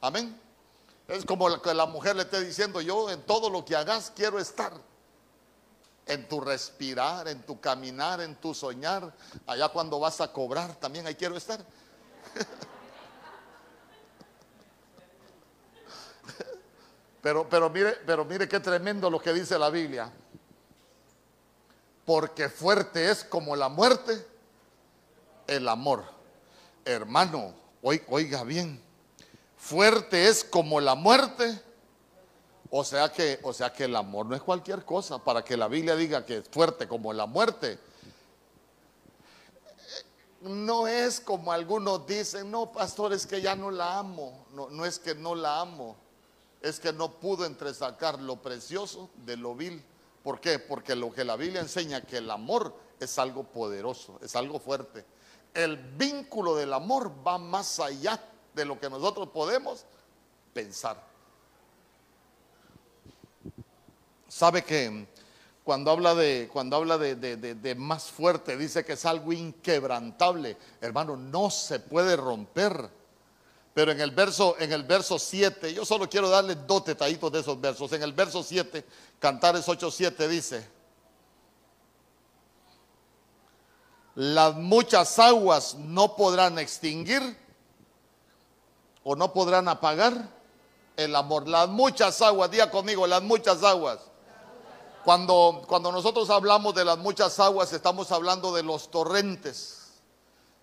Amén. 0.00 0.40
Es 1.08 1.24
como 1.24 1.60
que 1.60 1.74
la 1.74 1.86
mujer 1.86 2.16
le 2.16 2.22
esté 2.22 2.40
diciendo, 2.42 2.80
yo 2.80 3.10
en 3.10 3.22
todo 3.22 3.50
lo 3.50 3.64
que 3.64 3.76
hagas 3.76 4.12
quiero 4.14 4.38
estar. 4.38 4.72
En 6.06 6.28
tu 6.28 6.40
respirar, 6.40 7.28
en 7.28 7.42
tu 7.42 7.60
caminar, 7.60 8.20
en 8.20 8.36
tu 8.36 8.54
soñar. 8.54 9.12
Allá 9.46 9.68
cuando 9.68 9.98
vas 9.98 10.20
a 10.20 10.32
cobrar 10.32 10.74
también 10.76 11.06
ahí 11.06 11.14
quiero 11.14 11.36
estar. 11.36 11.64
Pero, 17.24 17.48
pero, 17.48 17.70
mire, 17.70 17.96
pero 18.04 18.22
mire 18.26 18.46
qué 18.46 18.60
tremendo 18.60 19.08
lo 19.08 19.18
que 19.18 19.32
dice 19.32 19.58
la 19.58 19.70
Biblia. 19.70 20.12
Porque 22.04 22.50
fuerte 22.50 23.10
es 23.10 23.24
como 23.24 23.56
la 23.56 23.70
muerte 23.70 24.26
el 25.46 25.66
amor. 25.66 26.04
Hermano, 26.84 27.54
oiga 27.80 28.44
bien. 28.44 28.78
Fuerte 29.56 30.28
es 30.28 30.44
como 30.44 30.82
la 30.82 30.96
muerte. 30.96 31.62
O 32.68 32.84
sea 32.84 33.10
que, 33.10 33.40
o 33.42 33.54
sea 33.54 33.72
que 33.72 33.84
el 33.84 33.96
amor 33.96 34.26
no 34.26 34.36
es 34.36 34.42
cualquier 34.42 34.84
cosa. 34.84 35.16
Para 35.16 35.42
que 35.42 35.56
la 35.56 35.68
Biblia 35.68 35.96
diga 35.96 36.26
que 36.26 36.36
es 36.36 36.48
fuerte 36.50 36.86
como 36.86 37.10
la 37.14 37.24
muerte, 37.24 37.78
no 40.42 40.86
es 40.86 41.20
como 41.20 41.52
algunos 41.52 42.06
dicen, 42.06 42.50
no, 42.50 42.70
pastor, 42.70 43.14
es 43.14 43.26
que 43.26 43.40
ya 43.40 43.56
no 43.56 43.70
la 43.70 43.98
amo. 43.98 44.44
No, 44.52 44.68
no 44.68 44.84
es 44.84 44.98
que 44.98 45.14
no 45.14 45.34
la 45.34 45.60
amo 45.60 46.03
es 46.64 46.80
que 46.80 46.94
no 46.94 47.10
pudo 47.20 47.44
entresacar 47.44 48.18
lo 48.20 48.40
precioso 48.40 49.10
de 49.26 49.36
lo 49.36 49.54
vil. 49.54 49.84
¿Por 50.22 50.40
qué? 50.40 50.58
Porque 50.58 50.96
lo 50.96 51.12
que 51.12 51.22
la 51.22 51.36
Biblia 51.36 51.60
enseña 51.60 52.00
que 52.00 52.16
el 52.16 52.30
amor 52.30 52.74
es 52.98 53.18
algo 53.18 53.44
poderoso, 53.44 54.18
es 54.22 54.34
algo 54.34 54.58
fuerte. 54.58 55.04
El 55.52 55.76
vínculo 55.76 56.56
del 56.56 56.72
amor 56.72 57.12
va 57.24 57.36
más 57.36 57.78
allá 57.80 58.18
de 58.54 58.64
lo 58.64 58.80
que 58.80 58.88
nosotros 58.88 59.28
podemos 59.28 59.84
pensar. 60.54 61.00
¿Sabe 64.26 64.64
que 64.64 65.06
cuando 65.64 65.90
habla 65.90 66.14
de, 66.14 66.48
cuando 66.50 66.76
habla 66.76 66.96
de, 66.96 67.14
de, 67.14 67.74
más 67.74 68.04
fuerte, 68.04 68.56
dice 68.56 68.86
que 68.86 68.94
es 68.94 69.04
algo 69.04 69.34
inquebrantable? 69.34 70.56
Hermano, 70.80 71.14
no 71.14 71.50
se 71.50 71.78
puede 71.78 72.16
romper. 72.16 72.88
Pero 73.74 73.90
en 73.90 74.00
el 74.00 74.12
verso 74.12 74.54
en 74.60 74.72
el 74.72 74.84
verso 74.84 75.18
7, 75.18 75.74
yo 75.74 75.84
solo 75.84 76.08
quiero 76.08 76.30
darle 76.30 76.54
dos 76.54 76.84
detallitos 76.84 77.32
de 77.32 77.40
esos 77.40 77.60
versos. 77.60 77.92
En 77.92 78.04
el 78.04 78.12
verso 78.12 78.42
7, 78.44 78.86
Cantares 79.18 79.66
8:7 79.66 80.28
dice: 80.28 80.66
Las 84.14 84.54
muchas 84.54 85.18
aguas 85.18 85.74
no 85.74 86.14
podrán 86.14 86.60
extinguir 86.60 87.36
o 89.02 89.16
no 89.16 89.32
podrán 89.32 89.66
apagar 89.66 90.30
el 90.96 91.16
amor. 91.16 91.48
Las 91.48 91.68
muchas 91.68 92.22
aguas, 92.22 92.52
diga 92.52 92.70
conmigo, 92.70 93.08
las 93.08 93.22
muchas 93.22 93.64
aguas. 93.64 93.98
Cuando, 95.04 95.64
cuando 95.66 95.90
nosotros 95.90 96.30
hablamos 96.30 96.76
de 96.76 96.84
las 96.84 96.96
muchas 96.96 97.40
aguas, 97.40 97.72
estamos 97.72 98.12
hablando 98.12 98.54
de 98.54 98.62
los 98.62 98.88
torrentes 98.88 99.83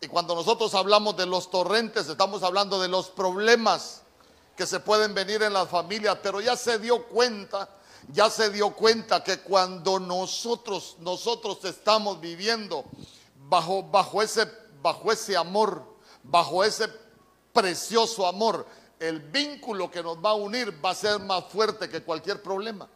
y 0.03 0.07
cuando 0.07 0.33
nosotros 0.33 0.73
hablamos 0.73 1.15
de 1.15 1.27
los 1.27 1.51
torrentes, 1.51 2.09
estamos 2.09 2.41
hablando 2.41 2.81
de 2.81 2.87
los 2.87 3.09
problemas 3.11 4.01
que 4.57 4.65
se 4.65 4.79
pueden 4.79 5.13
venir 5.13 5.43
en 5.43 5.53
las 5.53 5.69
familias, 5.69 6.17
pero 6.23 6.41
ya 6.41 6.57
se 6.57 6.79
dio 6.79 7.05
cuenta, 7.07 7.69
ya 8.11 8.27
se 8.31 8.49
dio 8.49 8.71
cuenta 8.71 9.23
que 9.23 9.41
cuando 9.41 9.99
nosotros 9.99 10.95
nosotros 10.99 11.63
estamos 11.65 12.19
viviendo 12.19 12.83
bajo 13.47 13.83
bajo 13.83 14.23
ese 14.23 14.51
bajo 14.81 15.11
ese 15.11 15.37
amor, 15.37 15.83
bajo 16.23 16.63
ese 16.63 16.87
precioso 17.53 18.25
amor, 18.25 18.65
el 18.99 19.19
vínculo 19.19 19.91
que 19.91 20.01
nos 20.01 20.17
va 20.17 20.31
a 20.31 20.33
unir 20.33 20.83
va 20.83 20.89
a 20.89 20.95
ser 20.95 21.19
más 21.19 21.45
fuerte 21.45 21.87
que 21.87 22.01
cualquier 22.01 22.41
problema. 22.41 22.89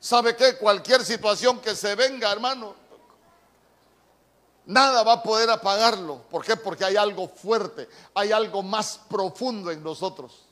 ¿Sabe 0.00 0.34
qué? 0.34 0.56
Cualquier 0.58 1.04
situación 1.04 1.60
que 1.60 1.76
se 1.76 1.94
venga, 1.94 2.32
hermano, 2.32 2.74
Nada 4.66 5.02
va 5.02 5.14
a 5.14 5.22
poder 5.22 5.50
apagarlo. 5.50 6.22
¿Por 6.30 6.44
qué? 6.44 6.56
Porque 6.56 6.84
hay 6.84 6.96
algo 6.96 7.28
fuerte, 7.28 7.88
hay 8.14 8.32
algo 8.32 8.62
más 8.62 9.00
profundo 9.08 9.70
en 9.70 9.82
nosotros, 9.82 10.46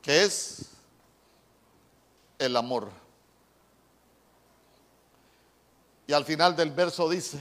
que 0.00 0.24
es 0.24 0.66
el 2.38 2.56
amor. 2.56 2.90
Y 6.06 6.12
al 6.12 6.24
final 6.24 6.56
del 6.56 6.70
verso 6.70 7.08
dice, 7.08 7.38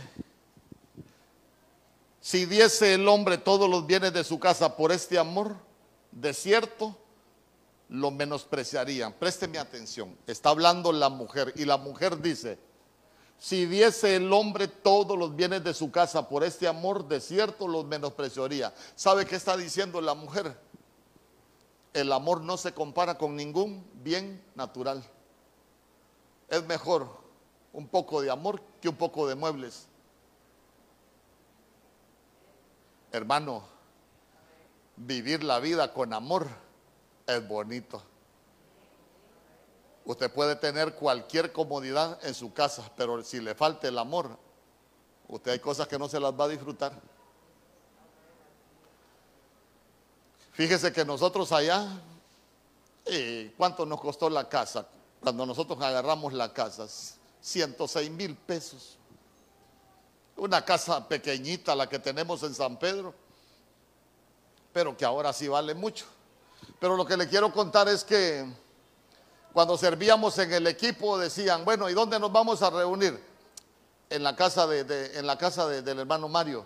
si 2.19 2.45
diese 2.45 2.95
el 2.95 3.07
hombre 3.07 3.37
todos 3.37 3.69
los 3.69 3.85
bienes 3.85 4.11
de 4.11 4.23
su 4.23 4.39
casa 4.39 4.75
por 4.75 4.91
este 4.91 5.17
amor, 5.19 5.55
de 6.11 6.33
cierto, 6.33 6.97
lo 7.89 8.09
menospreciarían. 8.09 9.13
Présteme 9.13 9.59
atención, 9.59 10.17
está 10.25 10.49
hablando 10.49 10.91
la 10.91 11.09
mujer 11.09 11.53
y 11.55 11.65
la 11.65 11.77
mujer 11.77 12.19
dice, 12.19 12.57
si 13.37 13.65
diese 13.65 14.15
el 14.15 14.31
hombre 14.31 14.67
todos 14.67 15.17
los 15.17 15.35
bienes 15.35 15.63
de 15.63 15.73
su 15.73 15.91
casa 15.91 16.27
por 16.27 16.43
este 16.43 16.67
amor, 16.67 17.07
de 17.07 17.19
cierto 17.19 17.67
los 17.67 17.85
menospreciaría. 17.85 18.73
¿Sabe 18.95 19.25
qué 19.25 19.35
está 19.35 19.57
diciendo 19.57 20.01
la 20.01 20.13
mujer? 20.13 20.57
El 21.93 22.11
amor 22.11 22.41
no 22.41 22.57
se 22.57 22.73
compara 22.73 23.17
con 23.17 23.35
ningún 23.35 23.85
bien 24.03 24.43
natural. 24.55 25.03
Es 26.49 26.65
mejor 26.65 27.07
un 27.73 27.87
poco 27.87 28.21
de 28.21 28.31
amor 28.31 28.61
que 28.81 28.89
un 28.89 28.95
poco 28.95 29.27
de 29.27 29.35
muebles. 29.35 29.87
Hermano, 33.11 33.63
vivir 34.95 35.43
la 35.43 35.59
vida 35.59 35.93
con 35.93 36.13
amor 36.13 36.47
es 37.27 37.47
bonito. 37.47 38.01
Usted 40.05 40.31
puede 40.31 40.55
tener 40.55 40.93
cualquier 40.93 41.51
comodidad 41.51 42.23
en 42.23 42.35
su 42.35 42.53
casa, 42.53 42.91
pero 42.95 43.23
si 43.23 43.41
le 43.41 43.55
falta 43.55 43.87
el 43.87 43.97
amor, 43.97 44.37
usted 45.27 45.53
hay 45.53 45.59
cosas 45.59 45.87
que 45.87 45.97
no 45.97 46.07
se 46.07 46.19
las 46.19 46.31
va 46.31 46.45
a 46.45 46.49
disfrutar. 46.49 46.93
Fíjese 50.51 50.93
que 50.93 51.03
nosotros 51.03 51.51
allá, 51.51 51.87
eh, 53.05 53.51
¿cuánto 53.57 53.83
nos 53.85 53.99
costó 53.99 54.29
la 54.29 54.47
casa? 54.47 54.87
Cuando 55.19 55.43
nosotros 55.43 55.81
agarramos 55.81 56.33
la 56.33 56.53
casa, 56.53 56.87
106 57.41 58.11
mil 58.11 58.35
pesos. 58.35 58.97
Una 60.37 60.63
casa 60.63 61.07
pequeñita, 61.07 61.75
la 61.75 61.89
que 61.89 61.97
tenemos 61.97 62.43
en 62.43 62.53
San 62.53 62.77
Pedro, 62.77 63.13
pero 64.71 64.95
que 64.95 65.03
ahora 65.03 65.33
sí 65.33 65.47
vale 65.47 65.73
mucho. 65.73 66.05
Pero 66.79 66.95
lo 66.95 67.05
que 67.05 67.17
le 67.17 67.27
quiero 67.27 67.51
contar 67.51 67.87
es 67.87 68.03
que 68.03 68.45
cuando 69.55 69.77
servíamos 69.77 70.37
en 70.39 70.51
el 70.51 70.67
equipo 70.67 71.17
decían, 71.17 71.63
bueno, 71.63 71.89
¿y 71.89 71.93
dónde 71.93 72.19
nos 72.19 72.29
vamos 72.29 72.61
a 72.61 72.69
reunir? 72.69 73.17
En 74.09 74.21
la 74.21 74.35
casa, 74.35 74.67
de, 74.67 75.17
en 75.17 75.25
la 75.25 75.37
casa 75.37 75.69
del 75.69 75.97
hermano 75.97 76.27
Mario. 76.27 76.65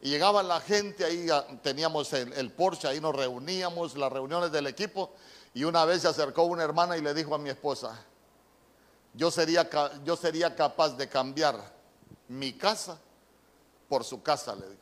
Y 0.00 0.10
llegaba 0.10 0.44
la 0.44 0.60
gente, 0.60 1.04
ahí 1.04 1.26
teníamos 1.60 2.12
el, 2.12 2.52
Porsche, 2.52 2.86
ahí 2.86 3.00
nos 3.00 3.16
reuníamos, 3.16 3.96
las 3.96 4.12
reuniones 4.12 4.52
del 4.52 4.68
equipo. 4.68 5.10
Y 5.54 5.64
una 5.64 5.84
vez 5.84 6.02
se 6.02 6.08
acercó 6.08 6.44
una 6.44 6.62
hermana 6.62 6.96
y 6.96 7.00
le 7.00 7.14
dijo 7.14 7.34
a 7.34 7.38
mi 7.38 7.50
esposa, 7.50 8.00
yo 9.14 9.32
sería, 9.32 9.68
yo 10.04 10.14
sería 10.14 10.54
capaz 10.54 10.90
de 10.90 11.08
cambiar 11.08 11.58
mi 12.28 12.52
casa 12.52 12.96
por 13.88 14.04
su 14.04 14.22
casa, 14.22 14.54
le. 14.54 14.81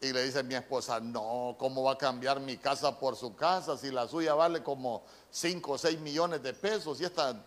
Y 0.00 0.12
le 0.12 0.24
dice 0.24 0.42
mi 0.42 0.54
esposa, 0.54 1.00
no, 1.00 1.56
¿cómo 1.58 1.82
va 1.82 1.92
a 1.92 1.98
cambiar 1.98 2.38
mi 2.38 2.58
casa 2.58 2.98
por 2.98 3.16
su 3.16 3.34
casa 3.34 3.78
si 3.78 3.90
la 3.90 4.06
suya 4.06 4.34
vale 4.34 4.62
como 4.62 5.02
5 5.30 5.72
o 5.72 5.78
6 5.78 5.98
millones 6.00 6.42
de 6.42 6.52
pesos 6.52 7.00
y 7.00 7.04
esta 7.04 7.42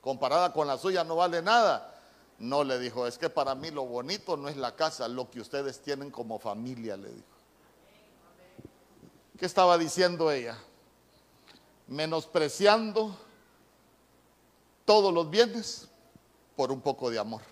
comparada 0.00 0.52
con 0.52 0.66
la 0.66 0.78
suya 0.78 1.04
no 1.04 1.16
vale 1.16 1.42
nada? 1.42 1.94
No, 2.38 2.64
le 2.64 2.78
dijo, 2.78 3.06
es 3.06 3.18
que 3.18 3.28
para 3.28 3.54
mí 3.54 3.70
lo 3.70 3.84
bonito 3.84 4.38
no 4.38 4.48
es 4.48 4.56
la 4.56 4.74
casa, 4.74 5.06
lo 5.06 5.30
que 5.30 5.40
ustedes 5.40 5.80
tienen 5.80 6.10
como 6.10 6.38
familia, 6.38 6.96
le 6.96 7.10
dijo. 7.10 7.26
¿Qué 9.38 9.44
estaba 9.44 9.76
diciendo 9.76 10.30
ella? 10.30 10.58
Menospreciando 11.86 13.14
todos 14.86 15.12
los 15.12 15.28
bienes 15.28 15.88
por 16.56 16.72
un 16.72 16.80
poco 16.80 17.10
de 17.10 17.18
amor. 17.18 17.42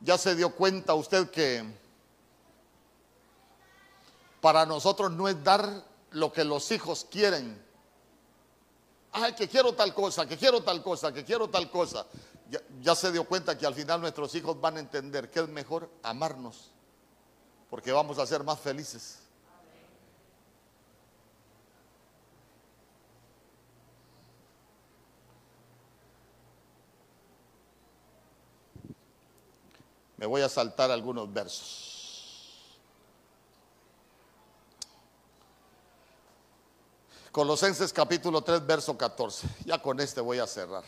Ya 0.00 0.16
se 0.16 0.34
dio 0.34 0.54
cuenta 0.54 0.94
usted 0.94 1.30
que 1.30 1.64
para 4.40 4.64
nosotros 4.66 5.10
no 5.10 5.28
es 5.28 5.42
dar 5.42 5.84
lo 6.12 6.32
que 6.32 6.44
los 6.44 6.70
hijos 6.70 7.06
quieren. 7.10 7.60
Ay, 9.12 9.34
que 9.34 9.48
quiero 9.48 9.74
tal 9.74 9.94
cosa, 9.94 10.26
que 10.26 10.36
quiero 10.36 10.62
tal 10.62 10.82
cosa, 10.82 11.12
que 11.12 11.24
quiero 11.24 11.48
tal 11.48 11.70
cosa. 11.70 12.06
Ya, 12.80 12.94
se 12.94 13.12
dio 13.12 13.24
cuenta 13.24 13.58
que 13.58 13.66
al 13.66 13.74
final 13.74 14.00
nuestros 14.00 14.34
hijos 14.34 14.58
van 14.60 14.76
a 14.76 14.80
entender 14.80 15.30
que 15.30 15.40
es 15.40 15.48
mejor 15.48 15.90
amarnos, 16.02 16.70
porque 17.68 17.92
vamos 17.92 18.18
a 18.18 18.26
ser 18.26 18.42
más 18.42 18.58
felices. 18.58 19.18
Me 30.18 30.26
voy 30.26 30.42
a 30.42 30.48
saltar 30.48 30.90
algunos 30.90 31.32
versos. 31.32 31.88
Colosenses 37.30 37.92
capítulo 37.92 38.42
3, 38.42 38.66
verso 38.66 38.98
14. 38.98 39.46
Ya 39.64 39.80
con 39.80 40.00
este 40.00 40.20
voy 40.20 40.40
a 40.40 40.46
cerrar. 40.46 40.82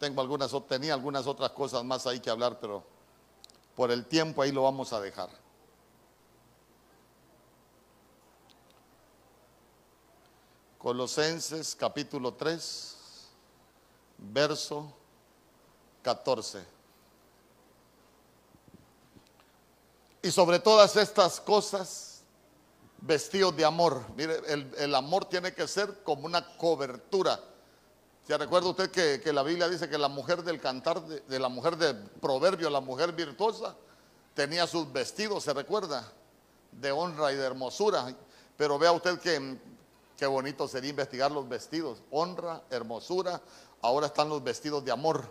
Tengo 0.00 0.20
algunas, 0.20 0.50
tenía 0.66 0.94
algunas 0.94 1.28
otras 1.28 1.52
cosas 1.52 1.84
más 1.84 2.08
ahí 2.08 2.18
que 2.18 2.28
hablar, 2.28 2.58
pero 2.60 2.82
por 3.76 3.92
el 3.92 4.04
tiempo 4.04 4.42
ahí 4.42 4.50
lo 4.50 4.64
vamos 4.64 4.92
a 4.92 5.00
dejar. 5.00 5.30
Colosenses 10.78 11.76
capítulo 11.76 12.34
3, 12.34 12.96
verso 14.18 14.92
14. 16.02 16.75
Y 20.26 20.32
sobre 20.32 20.58
todas 20.58 20.96
estas 20.96 21.40
cosas, 21.40 22.22
vestidos 23.00 23.56
de 23.56 23.64
amor. 23.64 24.02
Mire, 24.16 24.40
el, 24.76 24.92
amor 24.96 25.26
tiene 25.26 25.54
que 25.54 25.68
ser 25.68 26.02
como 26.02 26.26
una 26.26 26.56
cobertura. 26.56 27.38
¿Se 28.26 28.36
recuerda 28.36 28.70
usted 28.70 28.90
que, 28.90 29.32
la 29.32 29.44
Biblia 29.44 29.68
dice 29.68 29.88
que 29.88 29.96
la 29.96 30.08
mujer 30.08 30.42
del 30.42 30.60
cantar, 30.60 31.00
de, 31.00 31.38
la 31.38 31.48
mujer 31.48 31.76
del 31.76 31.96
proverbio, 32.20 32.68
la 32.70 32.80
mujer 32.80 33.12
virtuosa, 33.12 33.76
tenía 34.34 34.66
sus 34.66 34.92
vestidos, 34.92 35.44
¿se 35.44 35.54
recuerda? 35.54 36.12
De 36.72 36.90
honra 36.90 37.30
y 37.30 37.36
de 37.36 37.44
hermosura. 37.44 38.12
Pero 38.56 38.80
vea 38.80 38.90
usted 38.90 39.20
que 39.20 39.60
qué 40.16 40.26
bonito 40.26 40.66
sería 40.66 40.90
investigar 40.90 41.30
los 41.30 41.48
vestidos. 41.48 42.02
Honra, 42.10 42.64
hermosura. 42.70 43.40
Ahora 43.80 44.08
están 44.08 44.28
los 44.28 44.42
vestidos 44.42 44.84
de 44.84 44.90
amor. 44.90 45.30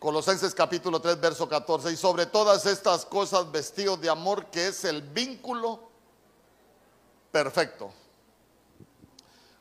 Colosenses 0.00 0.54
capítulo 0.54 0.98
3, 0.98 1.20
verso 1.20 1.46
14. 1.46 1.92
Y 1.92 1.96
sobre 1.96 2.24
todas 2.24 2.64
estas 2.64 3.04
cosas 3.04 3.52
vestidos 3.52 4.00
de 4.00 4.08
amor, 4.08 4.46
que 4.46 4.68
es 4.68 4.84
el 4.86 5.02
vínculo 5.02 5.78
perfecto. 7.30 7.92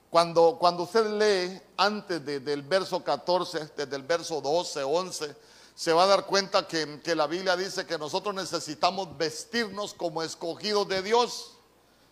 Cuando, 0.10 0.56
cuando 0.58 0.84
usted 0.84 1.06
lee 1.08 1.62
antes 1.76 2.26
del 2.26 2.62
verso 2.62 3.04
14, 3.04 3.72
desde 3.76 3.96
el 3.98 4.04
verso 4.04 4.40
12, 4.40 4.82
11, 4.82 5.36
se 5.76 5.92
va 5.92 6.04
a 6.04 6.08
dar 6.08 6.26
cuenta 6.26 6.66
que, 6.66 7.02
que 7.02 7.16
la 7.16 7.28
Biblia 7.28 7.58
dice 7.58 7.86
que 7.86 7.98
nosotros 7.98 8.34
necesitamos 8.34 9.18
vestirnos 9.18 9.94
como 9.94 10.24
escogidos 10.24 10.88
de 10.88 11.02
Dios, 11.02 11.58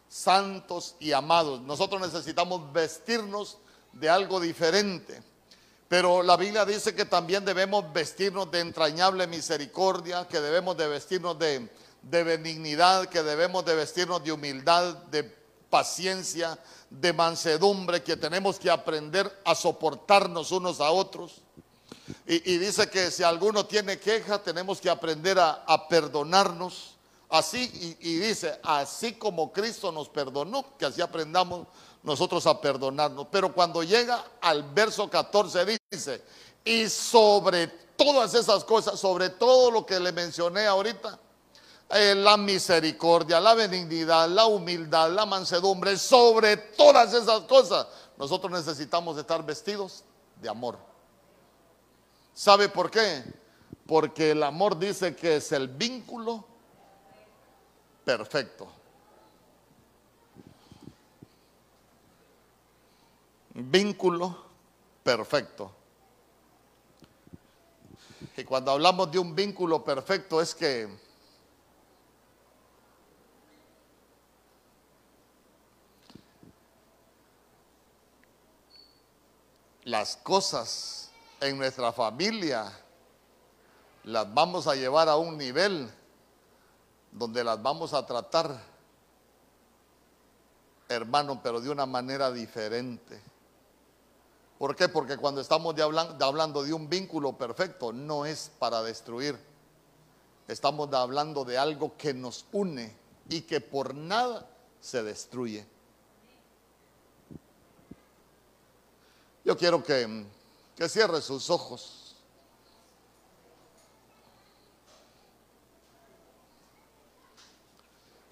santos 0.10 0.96
y 1.00 1.14
amados. 1.14 1.62
Nosotros 1.62 2.02
necesitamos 2.02 2.74
vestirnos 2.74 3.58
de 3.94 4.10
algo 4.10 4.42
diferente. 4.42 5.24
Pero 5.88 6.22
la 6.22 6.36
Biblia 6.36 6.66
dice 6.66 6.94
que 6.94 7.06
también 7.06 7.46
debemos 7.46 7.92
vestirnos 7.94 8.52
de 8.52 8.60
entrañable 8.60 9.26
misericordia, 9.26 10.28
que 10.28 10.42
debemos 10.42 10.76
de 10.76 10.88
vestirnos 10.88 11.40
de, 11.40 11.70
benignidad, 12.24 13.08
que 13.08 13.24
debemos 13.24 13.64
de 13.64 13.76
vestirnos 13.76 14.22
de 14.24 14.34
humildad, 14.34 14.96
de 15.10 15.24
paciencia, 15.70 16.60
de 16.90 17.14
mansedumbre, 17.14 18.04
que 18.04 18.18
tenemos 18.18 18.60
que 18.60 18.70
aprender 18.70 19.32
a 19.46 19.56
soportarnos 19.56 20.52
unos 20.52 20.82
a 20.82 20.92
otros. 20.92 21.42
Y, 22.26 22.58
dice 22.58 22.90
que 22.90 23.10
si 23.10 23.24
alguno 23.24 23.66
tiene 23.66 23.98
queja, 23.98 24.44
tenemos 24.44 24.82
que 24.82 24.90
aprender 24.90 25.40
a, 25.40 25.88
perdonarnos. 25.88 26.96
Así, 27.30 27.98
y, 28.02 28.10
y 28.10 28.20
dice, 28.20 28.60
así 28.64 29.14
como 29.14 29.52
Cristo 29.54 29.92
nos 29.92 30.10
perdonó, 30.10 30.66
que 30.78 30.86
así 30.86 31.02
aprendamos 31.02 31.68
nosotros 32.08 32.48
a 32.48 32.62
perdonarnos. 32.62 33.28
Pero 33.30 33.54
cuando 33.54 33.84
llega 33.84 34.24
al 34.40 34.64
verso 34.64 35.10
14 35.10 35.82
dice, 35.92 36.24
y 36.64 36.88
sobre 36.88 37.68
todas 37.68 38.34
esas 38.34 38.64
cosas, 38.64 38.98
sobre 38.98 39.30
todo 39.32 39.70
lo 39.70 39.86
que 39.86 40.00
le 40.00 40.14
mencioné 40.14 40.66
ahorita, 40.68 41.20
eh, 41.90 42.16
la 42.16 42.38
misericordia, 42.38 43.42
la 43.42 43.54
benignidad, 43.56 44.30
la 44.30 44.46
humildad, 44.46 45.12
la 45.12 45.26
mansedumbre, 45.26 45.98
sobre 45.98 46.56
todas 46.56 47.14
esas 47.14 47.42
cosas, 47.42 47.88
nosotros 48.18 48.54
necesitamos 48.54 49.18
estar 49.18 49.46
vestidos 49.46 50.06
de 50.42 50.48
amor. 50.48 50.78
¿Sabe 52.34 52.70
por 52.70 52.90
qué? 52.90 53.22
Porque 53.86 54.32
el 54.32 54.44
amor 54.44 54.80
dice 54.80 55.14
que 55.14 55.36
es 55.36 55.52
el 55.52 55.68
vínculo 55.68 56.46
perfecto. 58.06 58.77
Vínculo 63.58 64.38
perfecto. 65.04 65.72
Y 68.36 68.44
cuando 68.44 68.72
hablamos 68.72 69.12
de 69.12 69.18
un 69.18 69.36
vínculo 69.36 69.84
perfecto 69.84 70.40
es 70.40 70.54
que 70.54 70.88
las 79.86 80.18
cosas 80.18 81.10
en 81.40 81.58
nuestra 81.58 81.92
familia 81.92 82.72
las 84.04 84.32
vamos 84.32 84.68
a 84.68 84.76
llevar 84.76 85.10
a 85.10 85.18
un 85.18 85.38
nivel 85.38 85.90
donde 87.12 87.44
las 87.44 87.62
vamos 87.62 87.94
a 87.94 88.06
tratar, 88.06 88.62
hermano, 90.88 91.42
pero 91.42 91.60
de 91.60 91.72
una 91.72 91.86
manera 91.86 92.32
diferente. 92.32 93.20
¿Por 94.58 94.76
qué? 94.76 94.90
Porque 94.90 95.18
cuando 95.18 95.42
estamos 95.42 95.76
hablando 95.80 96.64
de 96.64 96.74
un 96.74 96.90
vínculo 96.90 97.38
perfecto, 97.38 97.94
no 97.94 98.26
es 98.26 98.52
para 98.58 98.82
destruir. 98.82 99.38
Estamos 100.48 100.92
hablando 100.94 101.46
de 101.46 101.58
algo 101.58 101.96
que 101.96 102.14
nos 102.14 102.46
une 102.52 102.96
y 103.30 103.42
que 103.42 103.62
por 103.62 103.94
nada 103.94 104.50
se 104.82 105.04
destruye. 105.04 105.66
Yo 109.44 109.56
quiero 109.56 109.84
que, 109.84 110.26
que 110.76 110.90
cierre 110.90 111.22
sus 111.22 111.50
ojos. 111.50 112.16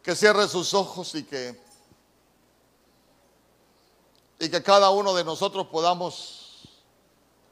Que 0.01 0.15
cierre 0.15 0.47
sus 0.47 0.73
ojos 0.73 1.13
y 1.15 1.23
que 1.23 1.64
y 4.39 4.49
que 4.49 4.61
cada 4.61 4.89
uno 4.89 5.13
de 5.13 5.23
nosotros 5.23 5.67
podamos 5.67 6.67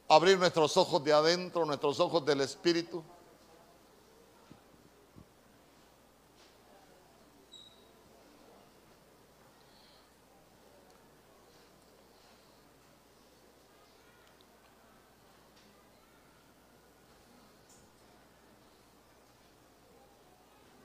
abrir 0.08 0.38
nuestros 0.38 0.76
ojos 0.78 1.04
de 1.04 1.14
adentro, 1.14 1.66
nuestros 1.66 2.00
ojos 2.00 2.26
del 2.26 2.42
Espíritu. 2.42 3.04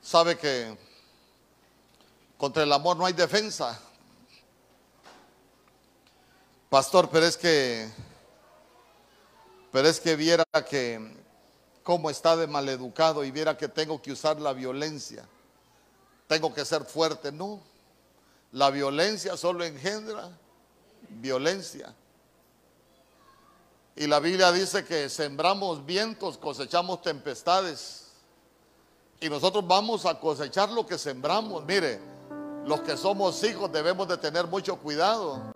Sabe 0.01 0.39
que 0.39 0.75
contra 2.35 2.63
el 2.63 2.73
amor 2.73 2.97
no 2.97 3.05
hay 3.05 3.13
defensa. 3.13 3.88
Pastor, 6.69 7.09
pero 7.09 7.25
es 7.25 7.35
que, 7.35 7.89
pero 9.71 9.87
es 9.87 9.99
que 9.99 10.15
viera 10.15 10.43
que 10.69 11.17
cómo 11.81 12.11
está 12.11 12.35
de 12.37 12.45
maleducado 12.45 13.23
y 13.23 13.31
viera 13.31 13.57
que 13.57 13.67
tengo 13.67 13.99
que 13.99 14.11
usar 14.11 14.39
la 14.39 14.53
violencia. 14.53 15.27
Tengo 16.27 16.53
que 16.53 16.63
ser 16.63 16.85
fuerte. 16.85 17.31
No, 17.31 17.59
la 18.51 18.69
violencia 18.69 19.35
solo 19.35 19.63
engendra 19.63 20.29
violencia. 21.09 21.95
Y 23.95 24.05
la 24.05 24.19
Biblia 24.19 24.51
dice 24.51 24.85
que 24.85 25.09
sembramos 25.09 25.83
vientos, 25.83 26.37
cosechamos 26.37 27.01
tempestades. 27.01 28.11
Y 29.19 29.27
nosotros 29.27 29.67
vamos 29.67 30.05
a 30.05 30.19
cosechar 30.19 30.69
lo 30.69 30.85
que 30.85 30.99
sembramos. 30.99 31.65
Mire, 31.65 31.99
los 32.65 32.81
que 32.81 32.95
somos 32.95 33.43
hijos 33.43 33.71
debemos 33.71 34.07
de 34.07 34.17
tener 34.17 34.45
mucho 34.45 34.77
cuidado. 34.77 35.51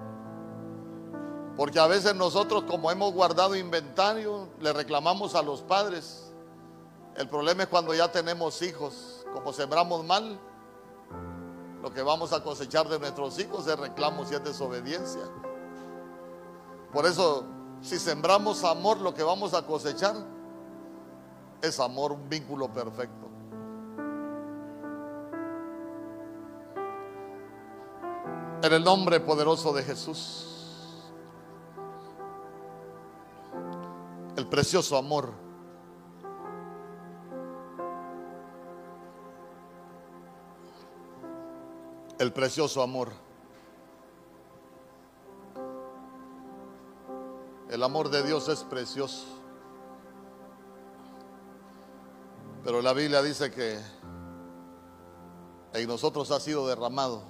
Porque 1.56 1.80
a 1.80 1.88
veces 1.88 2.16
nosotros 2.16 2.64
como 2.64 2.90
hemos 2.90 3.14
guardado 3.14 3.56
inventario, 3.56 4.48
le 4.60 4.74
reclamamos 4.74 5.36
a 5.36 5.44
los 5.44 5.62
padres. 5.62 6.32
El 7.16 7.30
problema 7.30 7.64
es 7.64 7.70
cuando 7.70 7.94
ya 7.94 8.12
tenemos 8.12 8.62
hijos, 8.62 9.24
como 9.34 9.54
sembramos 9.54 10.04
mal, 10.06 10.40
Lo 11.84 11.92
que 11.92 12.02
vamos 12.02 12.32
a 12.32 12.42
cosechar 12.42 12.88
de 12.88 12.98
nuestros 12.98 13.38
hijos 13.40 13.68
es 13.68 13.78
reclamos 13.78 14.32
y 14.32 14.36
es 14.36 14.44
desobediencia. 14.44 15.24
Por 16.94 17.06
eso, 17.06 17.44
si 17.82 18.00
sembramos 18.00 18.64
amor, 18.64 19.02
lo 19.02 19.14
que 19.14 19.22
vamos 19.22 19.54
a 19.54 19.66
cosechar 19.66 20.16
es 21.62 21.82
amor, 21.82 22.14
un 22.14 22.30
vínculo 22.30 22.72
perfecto. 22.72 23.28
En 28.62 28.72
el 28.72 28.82
nombre 28.82 29.20
poderoso 29.20 29.74
de 29.74 29.84
Jesús. 29.84 30.53
El 34.36 34.48
precioso 34.48 34.98
amor. 34.98 35.32
El 42.18 42.34
precioso 42.34 42.82
amor. 42.82 43.12
El 47.70 47.84
amor 47.84 48.10
de 48.10 48.24
Dios 48.24 48.48
es 48.50 48.64
precioso. 48.64 49.26
Pero 52.64 52.82
la 52.82 52.94
Biblia 52.94 53.22
dice 53.22 53.52
que 53.52 53.80
en 55.74 55.88
nosotros 55.88 56.32
ha 56.32 56.40
sido 56.40 56.68
derramado 56.68 57.24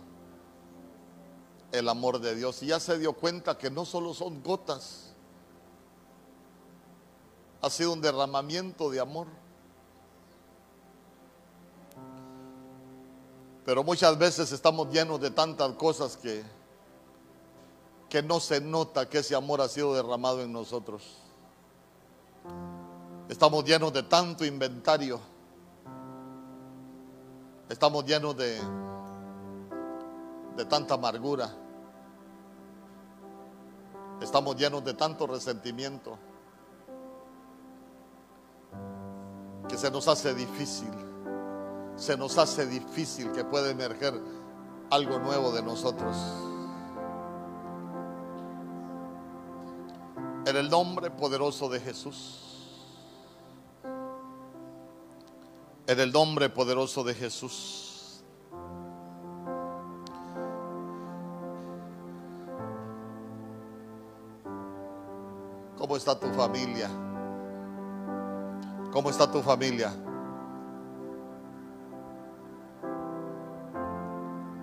el 1.72 1.90
amor 1.90 2.20
de 2.20 2.36
Dios. 2.36 2.62
Y 2.64 2.68
ya 2.68 2.80
se 2.80 2.98
dio 2.98 3.14
cuenta 3.14 3.58
que 3.58 3.70
no 3.70 3.84
solo 3.84 4.14
son 4.14 4.44
gotas, 4.44 5.13
ha 7.64 7.70
sido 7.70 7.94
un 7.94 8.02
derramamiento 8.02 8.90
de 8.90 9.00
amor. 9.00 9.26
Pero 13.64 13.86
muchas 13.86 14.18
veces 14.18 14.52
estamos 14.52 14.92
llenos 14.92 15.22
de 15.22 15.32
tantas 15.32 15.72
cosas 15.76 16.18
que, 16.18 16.44
que 18.10 18.22
no 18.22 18.42
se 18.42 18.60
nota 18.60 19.08
que 19.08 19.20
ese 19.20 19.34
amor 19.34 19.62
ha 19.62 19.70
sido 19.70 19.94
derramado 19.94 20.42
en 20.42 20.52
nosotros. 20.52 21.04
Estamos 23.30 23.64
llenos 23.64 23.94
de 23.94 24.04
tanto 24.04 24.44
inventario. 24.44 25.22
Estamos 27.70 28.04
llenos 28.04 28.36
de, 28.36 28.60
de 30.58 30.66
tanta 30.66 30.96
amargura. 30.96 31.50
Estamos 34.22 34.58
llenos 34.58 34.84
de 34.84 34.94
tanto 34.96 35.26
resentimiento 35.26 36.20
que 39.74 39.80
se 39.80 39.90
nos 39.90 40.08
hace 40.08 40.36
difícil, 40.36 40.92
se 41.96 42.16
nos 42.16 42.38
hace 42.38 42.68
difícil 42.68 43.32
que 43.32 43.44
pueda 43.44 43.72
emerger 43.72 44.14
algo 44.92 45.18
nuevo 45.18 45.52
de 45.52 45.64
nosotros. 45.64 46.16
En 50.46 50.56
el 50.56 50.70
nombre 50.70 51.10
poderoso 51.10 51.70
de 51.70 51.80
Jesús. 51.80 52.70
En 55.88 56.00
el 56.00 56.12
nombre 56.12 56.52
poderoso 56.52 57.04
de 57.04 57.16
Jesús. 57.16 58.24
¿Cómo 65.76 65.98
está 65.98 66.20
tu 66.20 66.28
familia? 66.28 66.92
¿Cómo 68.94 69.10
está 69.10 69.30
tu 69.30 69.42
familia? 69.42 69.92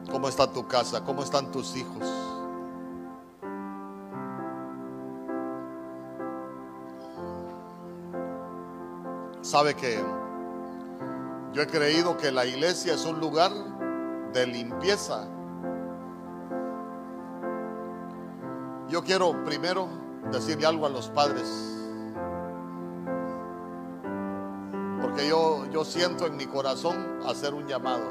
¿Cómo 0.08 0.28
está 0.28 0.46
tu 0.46 0.68
casa? 0.68 1.02
¿Cómo 1.02 1.24
están 1.24 1.50
tus 1.50 1.74
hijos? 1.74 2.04
Sabe 9.42 9.74
que 9.74 9.98
yo 11.52 11.62
he 11.62 11.66
creído 11.66 12.16
que 12.16 12.30
la 12.30 12.46
iglesia 12.46 12.94
es 12.94 13.04
un 13.06 13.18
lugar 13.18 13.50
de 14.32 14.46
limpieza. 14.46 15.26
Yo 18.88 19.02
quiero 19.02 19.44
primero 19.44 19.88
decirle 20.30 20.66
algo 20.66 20.86
a 20.86 20.88
los 20.88 21.08
padres. 21.08 21.79
Porque 25.10 25.28
yo, 25.28 25.66
yo 25.72 25.84
siento 25.84 26.24
en 26.26 26.36
mi 26.36 26.46
corazón 26.46 27.18
hacer 27.26 27.52
un 27.52 27.66
llamado. 27.66 28.04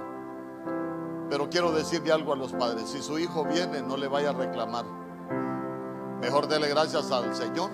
Pero 1.30 1.50
quiero 1.50 1.72
decirle 1.72 2.12
algo 2.12 2.34
a 2.34 2.36
los 2.36 2.52
padres. 2.52 2.90
Si 2.90 3.02
su 3.02 3.18
hijo 3.18 3.46
viene, 3.46 3.82
no 3.82 3.96
le 3.96 4.10
vaya 4.10 4.32
a 4.32 4.34
reclamar. 4.34 4.84
Mejor 6.20 6.50
dele 6.50 6.68
gracias 6.68 7.10
al 7.12 7.34
Señor 7.34 7.70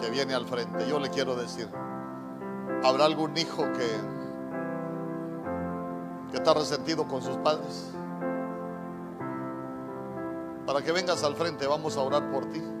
que 0.00 0.10
viene 0.10 0.34
al 0.34 0.46
frente. 0.46 0.84
Yo 0.88 0.98
le 0.98 1.10
quiero 1.10 1.36
decir, 1.36 1.68
¿habrá 2.82 3.04
algún 3.04 3.36
hijo 3.38 3.62
que, 3.72 3.88
que 6.32 6.36
está 6.38 6.54
resentido 6.54 7.06
con 7.06 7.22
sus 7.22 7.36
padres? 7.36 7.92
Para 10.66 10.82
que 10.82 10.90
vengas 10.90 11.22
al 11.22 11.36
frente, 11.36 11.68
vamos 11.68 11.96
a 11.96 12.00
orar 12.00 12.32
por 12.32 12.46
ti. 12.46 12.73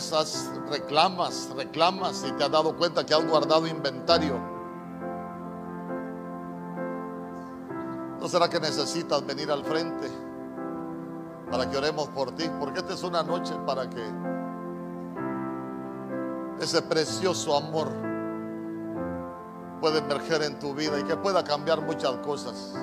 Vez 0.00 0.50
reclamas, 0.70 1.50
reclamas 1.54 2.24
y 2.26 2.32
te 2.32 2.44
has 2.44 2.50
dado 2.50 2.76
cuenta 2.76 3.04
que 3.04 3.14
has 3.14 3.26
guardado 3.26 3.66
inventario. 3.66 4.38
¿No 8.18 8.28
será 8.28 8.48
que 8.48 8.60
necesitas 8.60 9.24
venir 9.26 9.50
al 9.50 9.64
frente 9.64 10.08
para 11.50 11.68
que 11.68 11.76
oremos 11.76 12.08
por 12.08 12.32
ti? 12.32 12.50
Porque 12.58 12.80
esta 12.80 12.94
es 12.94 13.02
una 13.02 13.22
noche 13.22 13.54
para 13.66 13.88
que 13.88 14.04
ese 16.60 16.82
precioso 16.82 17.56
amor 17.56 17.88
puede 19.80 19.98
emerger 19.98 20.42
en 20.42 20.58
tu 20.58 20.74
vida 20.74 20.98
y 20.98 21.04
que 21.04 21.16
pueda 21.16 21.42
cambiar 21.42 21.80
muchas 21.80 22.16
cosas. 22.18 22.74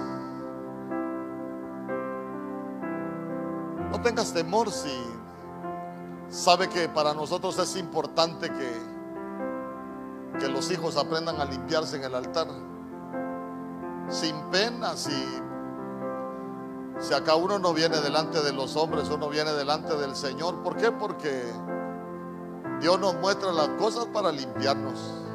No 3.92 4.02
tengas 4.02 4.34
temor 4.34 4.72
si 4.72 4.92
sabe 6.38 6.70
que 6.70 6.88
para 6.88 7.16
nosotros 7.16 7.58
es 7.58 7.76
importante 7.78 8.50
que, 8.52 10.40
que 10.40 10.48
los 10.48 10.70
hijos 10.70 10.96
aprendan 10.96 11.42
a 11.42 11.46
limpiarse 11.46 11.98
en 11.98 12.04
el 12.04 12.14
altar. 12.14 12.48
Sin 14.10 14.36
pena, 14.52 14.96
si, 14.96 15.12
si 17.00 17.14
acá 17.14 17.36
uno 17.36 17.58
no 17.58 17.74
viene 17.74 17.98
delante 18.02 18.42
de 18.42 18.54
los 18.54 18.76
hombres, 18.76 19.10
uno 19.10 19.30
viene 19.30 19.52
delante 19.54 19.98
del 19.98 20.16
Señor. 20.16 20.62
¿Por 20.62 20.78
qué? 20.78 20.92
Porque 20.92 21.44
Dios 22.82 23.00
nos 23.00 23.16
muestra 23.16 23.52
las 23.52 23.70
cosas 23.70 24.06
para 24.06 24.32
limpiarnos. 24.32 25.27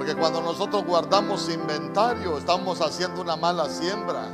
Porque 0.00 0.16
cuando 0.16 0.40
nosotros 0.40 0.82
guardamos 0.86 1.50
inventario, 1.50 2.38
estamos 2.38 2.80
haciendo 2.80 3.20
una 3.20 3.36
mala 3.36 3.68
siembra. 3.68 4.28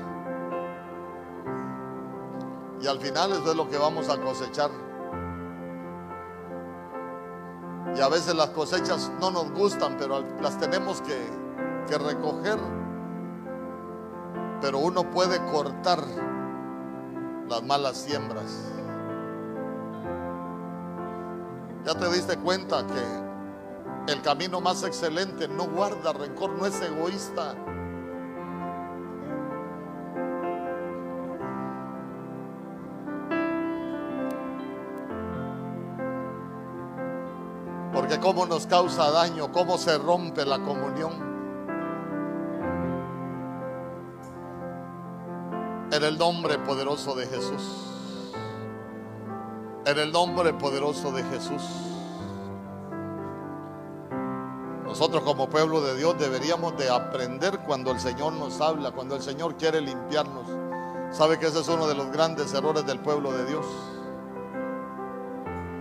Y 2.80 2.86
al 2.86 3.00
final 3.00 3.32
eso 3.32 3.50
es 3.50 3.56
lo 3.56 3.68
que 3.68 3.76
vamos 3.76 4.08
a 4.08 4.16
cosechar. 4.16 4.70
Y 7.96 8.00
a 8.00 8.08
veces 8.08 8.36
las 8.36 8.50
cosechas 8.50 9.10
no 9.20 9.32
nos 9.32 9.50
gustan, 9.50 9.96
pero 9.98 10.22
las 10.40 10.56
tenemos 10.60 11.00
que, 11.00 11.18
que 11.88 11.98
recoger. 11.98 12.60
Pero 14.60 14.78
uno 14.78 15.10
puede 15.10 15.44
cortar 15.50 15.98
las 17.48 17.62
malas 17.64 17.96
siembras. 17.96 18.72
Ya 21.84 21.92
te 21.96 22.08
diste 22.12 22.36
cuenta 22.36 22.86
que 22.86 23.26
el 24.08 24.22
camino 24.22 24.60
más 24.60 24.84
excelente 24.84 25.48
no 25.48 25.64
guarda 25.64 26.12
rencor, 26.12 26.50
no 26.50 26.64
es 26.66 26.80
egoísta. 26.80 27.54
Porque 37.92 38.20
cómo 38.20 38.46
nos 38.46 38.66
causa 38.66 39.10
daño, 39.10 39.50
cómo 39.50 39.78
se 39.78 39.98
rompe 39.98 40.44
la 40.44 40.58
comunión. 40.60 41.34
En 45.90 46.02
el 46.04 46.18
nombre 46.18 46.58
poderoso 46.58 47.14
de 47.16 47.26
Jesús. 47.26 47.62
En 49.84 49.98
el 49.98 50.12
nombre 50.12 50.52
poderoso 50.52 51.10
de 51.10 51.24
Jesús. 51.24 51.95
Nosotros 54.98 55.24
como 55.24 55.46
pueblo 55.50 55.82
de 55.82 55.94
Dios 55.94 56.18
deberíamos 56.18 56.74
de 56.78 56.88
aprender 56.88 57.58
cuando 57.66 57.90
el 57.90 58.00
Señor 58.00 58.32
nos 58.32 58.62
habla, 58.62 58.92
cuando 58.92 59.14
el 59.14 59.20
Señor 59.20 59.54
quiere 59.56 59.82
limpiarnos. 59.82 60.46
¿Sabe 61.14 61.38
que 61.38 61.48
ese 61.48 61.60
es 61.60 61.68
uno 61.68 61.86
de 61.86 61.94
los 61.94 62.10
grandes 62.10 62.54
errores 62.54 62.86
del 62.86 62.98
pueblo 63.00 63.30
de 63.30 63.44
Dios? 63.44 63.66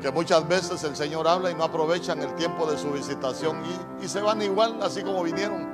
Que 0.02 0.12
muchas 0.12 0.46
veces 0.50 0.84
el 0.84 0.98
Señor 0.98 1.30
habla 1.30 1.50
y 1.50 1.56
no 1.56 1.64
aprovechan 1.64 2.22
el 2.22 2.36
tiempo 2.36 2.70
de 2.70 2.78
su 2.78 2.92
visitación 2.92 3.64
y, 4.02 4.06
se 4.10 4.20
van 4.20 4.42
igual, 4.42 4.80
así 4.84 5.02
como 5.02 5.24
vinieron. 5.24 5.66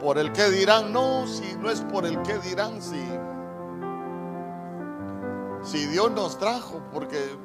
Por 0.00 0.16
el 0.16 0.32
que 0.32 0.48
dirán, 0.48 0.90
no, 0.90 1.26
si 1.26 1.54
no 1.56 1.68
es 1.70 1.82
por 1.82 2.06
el 2.06 2.22
que 2.22 2.38
dirán, 2.38 2.80
si, 2.80 2.96
si 5.62 5.86
Dios 5.86 6.10
nos 6.12 6.38
trajo, 6.38 6.82
porque 6.92 7.36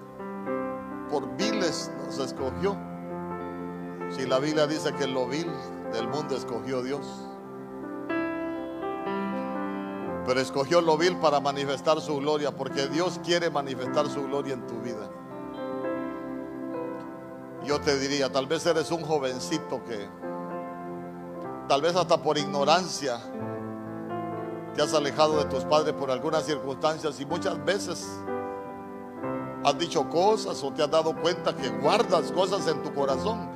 por 1.10 1.36
viles 1.38 1.92
nos 2.06 2.18
escogió. 2.20 2.78
Si 4.10 4.26
la 4.26 4.40
Biblia 4.40 4.68
dice 4.68 4.94
que 4.94 5.08
lo 5.08 5.28
vil 5.28 5.50
del 5.92 6.08
mundo 6.08 6.36
escogió 6.36 6.82
Dios. 6.82 7.06
Pero 10.26 10.40
escogió 10.40 10.82
lo 10.82 10.98
vil 10.98 11.18
para 11.18 11.40
manifestar 11.40 12.02
su 12.02 12.18
gloria, 12.18 12.56
porque 12.56 12.88
Dios 12.88 13.20
quiere 13.24 13.50
manifestar 13.50 14.08
su 14.10 14.24
gloria 14.24 14.54
en 14.54 14.66
tu 14.66 14.80
vida. 14.82 15.10
Yo 17.64 17.80
te 17.82 17.98
diría, 18.00 18.32
tal 18.32 18.48
vez 18.48 18.66
eres 18.66 18.92
un 18.92 19.02
jovencito 19.02 19.84
que 19.84 20.08
tal 21.68 21.82
vez 21.82 21.96
hasta 21.96 22.22
por 22.22 22.38
ignorancia, 22.38 23.20
te 24.76 24.82
has 24.82 24.94
alejado 24.94 25.38
de 25.38 25.46
tus 25.46 25.64
padres 25.64 25.94
por 25.94 26.12
algunas 26.12 26.46
circunstancias 26.46 27.20
y 27.22 27.26
muchas 27.26 27.64
veces 27.64 28.06
has 29.64 29.78
dicho 29.80 30.08
cosas 30.10 30.62
o 30.64 30.72
te 30.72 30.84
has 30.84 30.92
dado 30.92 31.16
cuenta 31.22 31.56
que 31.56 31.70
guardas 31.70 32.32
cosas 32.34 32.68
en 32.68 32.84
tu 32.84 32.94
corazón. 32.94 33.50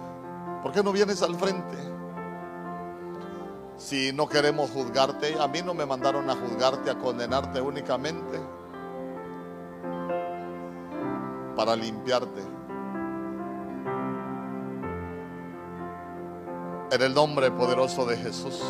¿Por 0.63 0.71
qué 0.71 0.81
no 0.81 0.91
vienes 0.91 1.21
al 1.21 1.35
frente? 1.35 1.77
Si 3.77 4.11
no 4.13 4.27
queremos 4.27 4.71
juzgarte, 4.71 5.37
a 5.39 5.47
mí 5.47 5.61
no 5.61 5.73
me 5.73 5.85
mandaron 5.85 6.29
a 6.29 6.35
juzgarte, 6.35 6.89
a 6.89 6.97
condenarte 6.97 7.61
únicamente 7.61 8.39
para 11.55 11.75
limpiarte. 11.75 12.41
En 16.91 17.01
el 17.01 17.13
nombre 17.13 17.51
poderoso 17.51 18.05
de 18.05 18.17
Jesús. 18.17 18.61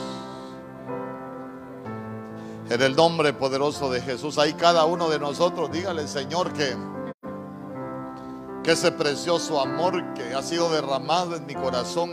En 2.69 2.81
el 2.83 2.95
nombre 2.95 3.33
poderoso 3.33 3.89
de 3.89 3.99
Jesús. 3.99 4.37
Ahí 4.37 4.53
cada 4.53 4.85
uno 4.85 5.09
de 5.09 5.17
nosotros, 5.17 5.71
dígale, 5.71 6.07
Señor, 6.07 6.53
que, 6.53 6.77
que 8.63 8.71
ese 8.71 8.91
precioso 8.91 9.59
amor 9.59 10.13
que 10.13 10.33
ha 10.35 10.43
sido 10.43 10.69
derramado 10.69 11.35
en 11.35 11.45
mi 11.47 11.55
corazón 11.55 12.11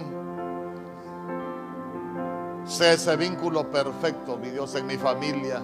sea 2.64 2.94
ese 2.94 3.16
vínculo 3.16 3.70
perfecto, 3.70 4.38
mi 4.38 4.48
Dios, 4.48 4.74
en 4.74 4.86
mi 4.86 4.96
familia. 4.96 5.62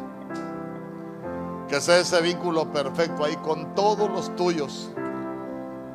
Que 1.68 1.80
sea 1.80 1.99
ese 1.99 2.20
vínculo 2.20 2.70
perfecto 2.70 3.24
ahí 3.24 3.36
con 3.36 3.74
todos 3.74 4.11
los 4.11 4.36
tuyos. 4.36 4.90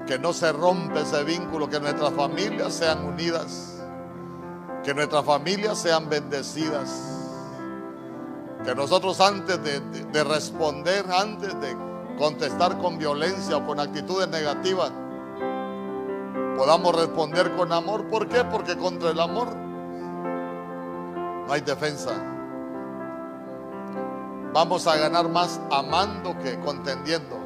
Que 0.07 0.17
no 0.17 0.33
se 0.33 0.51
rompe 0.51 1.01
ese 1.01 1.23
vínculo, 1.23 1.69
que 1.69 1.79
nuestras 1.79 2.13
familias 2.13 2.73
sean 2.73 3.05
unidas 3.05 3.77
que 4.87 4.93
nuestras 4.93 5.25
familias 5.25 5.79
sean 5.79 6.07
bendecidas. 6.07 7.16
Que 8.67 8.75
nosotros 8.75 9.21
antes 9.21 9.63
de, 9.63 10.23
responder, 10.25 11.05
antes 11.09 11.57
de 11.61 11.73
contestar 12.17 12.77
con 12.79 12.97
violencia 12.97 13.55
o 13.55 13.65
con 13.65 13.79
actitudes 13.79 14.27
negativas, 14.27 14.91
podamos 16.57 16.93
responder 16.93 17.55
con 17.55 17.71
amor. 17.71 18.09
¿Por 18.09 18.27
qué? 18.27 18.43
Porque 18.43 18.75
contra 18.75 19.11
el 19.11 19.21
amor 19.21 19.55
no 19.55 21.47
hay 21.49 21.61
defensa. 21.61 22.11
Vamos 24.51 24.85
a 24.85 24.97
ganar 24.97 25.29
más 25.29 25.61
amando 25.71 26.37
que 26.39 26.59
contendiendo. 26.59 27.37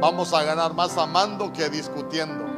Vamos 0.00 0.32
a 0.32 0.42
ganar 0.42 0.72
más 0.72 0.96
amando 0.96 1.52
que 1.52 1.68
discutiendo 1.68 2.51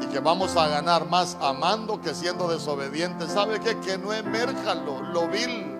y 0.00 0.06
que 0.06 0.20
vamos 0.20 0.56
a 0.56 0.68
ganar 0.68 1.06
más 1.08 1.36
amando 1.40 2.00
que 2.00 2.14
siendo 2.14 2.48
desobedientes. 2.48 3.32
¿Sabe 3.32 3.60
qué? 3.60 3.78
Que 3.80 3.98
no 3.98 4.12
emerja 4.12 4.74
lo, 4.74 5.28
vil. 5.28 5.76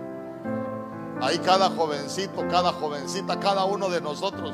Ahí 1.20 1.38
cada 1.38 1.70
jovencito, 1.70 2.46
cada 2.48 2.72
jovencita, 2.72 3.38
cada 3.38 3.64
uno 3.64 3.88
de 3.88 4.00
nosotros, 4.00 4.52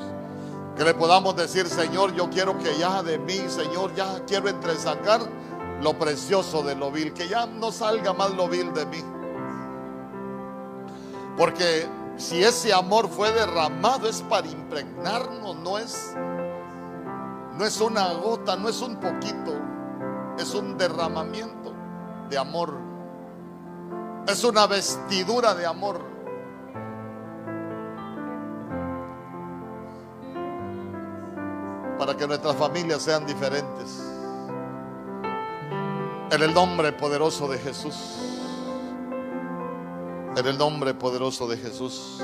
que 0.76 0.84
le 0.84 0.94
podamos 0.94 1.34
decir, 1.34 1.66
Señor, 1.66 2.14
yo 2.14 2.28
quiero 2.28 2.58
que 2.58 2.76
ya 2.78 3.02
de 3.02 3.18
mí, 3.18 3.40
Señor, 3.48 3.94
ya 3.94 4.22
quiero 4.26 4.48
entresacar 4.48 5.20
lo 5.82 5.98
precioso 5.98 6.62
de 6.62 6.74
lo 6.74 6.90
vil, 6.90 7.12
que 7.12 7.28
ya 7.28 7.46
no 7.46 7.72
salga 7.72 8.12
más 8.12 8.32
lo 8.32 8.48
vil 8.48 8.72
de 8.74 8.86
mí. 8.86 9.02
Porque 11.36 11.88
si 12.16 12.42
ese 12.42 12.74
amor 12.74 13.08
fue 13.08 13.30
derramado 13.32 14.08
es 14.08 14.22
para 14.22 14.46
impregnarnos, 14.48 15.56
no 15.56 15.78
es 15.78 16.14
no 17.58 17.64
es 17.64 17.80
una 17.80 18.12
gota, 18.12 18.56
no 18.56 18.68
es 18.68 18.80
un 18.80 18.96
poquito, 19.00 19.52
es 20.38 20.54
un 20.54 20.78
derramamiento 20.78 21.74
de 22.30 22.38
amor. 22.38 22.72
Es 24.28 24.44
una 24.44 24.68
vestidura 24.68 25.54
de 25.54 25.66
amor. 25.66 26.00
Para 31.98 32.16
que 32.16 32.28
nuestras 32.28 32.54
familias 32.54 33.02
sean 33.02 33.26
diferentes. 33.26 34.04
En 36.30 36.40
el 36.40 36.54
nombre 36.54 36.92
poderoso 36.92 37.48
de 37.48 37.58
Jesús. 37.58 38.18
En 40.36 40.46
el 40.46 40.56
nombre 40.56 40.94
poderoso 40.94 41.48
de 41.48 41.56
Jesús. 41.56 42.22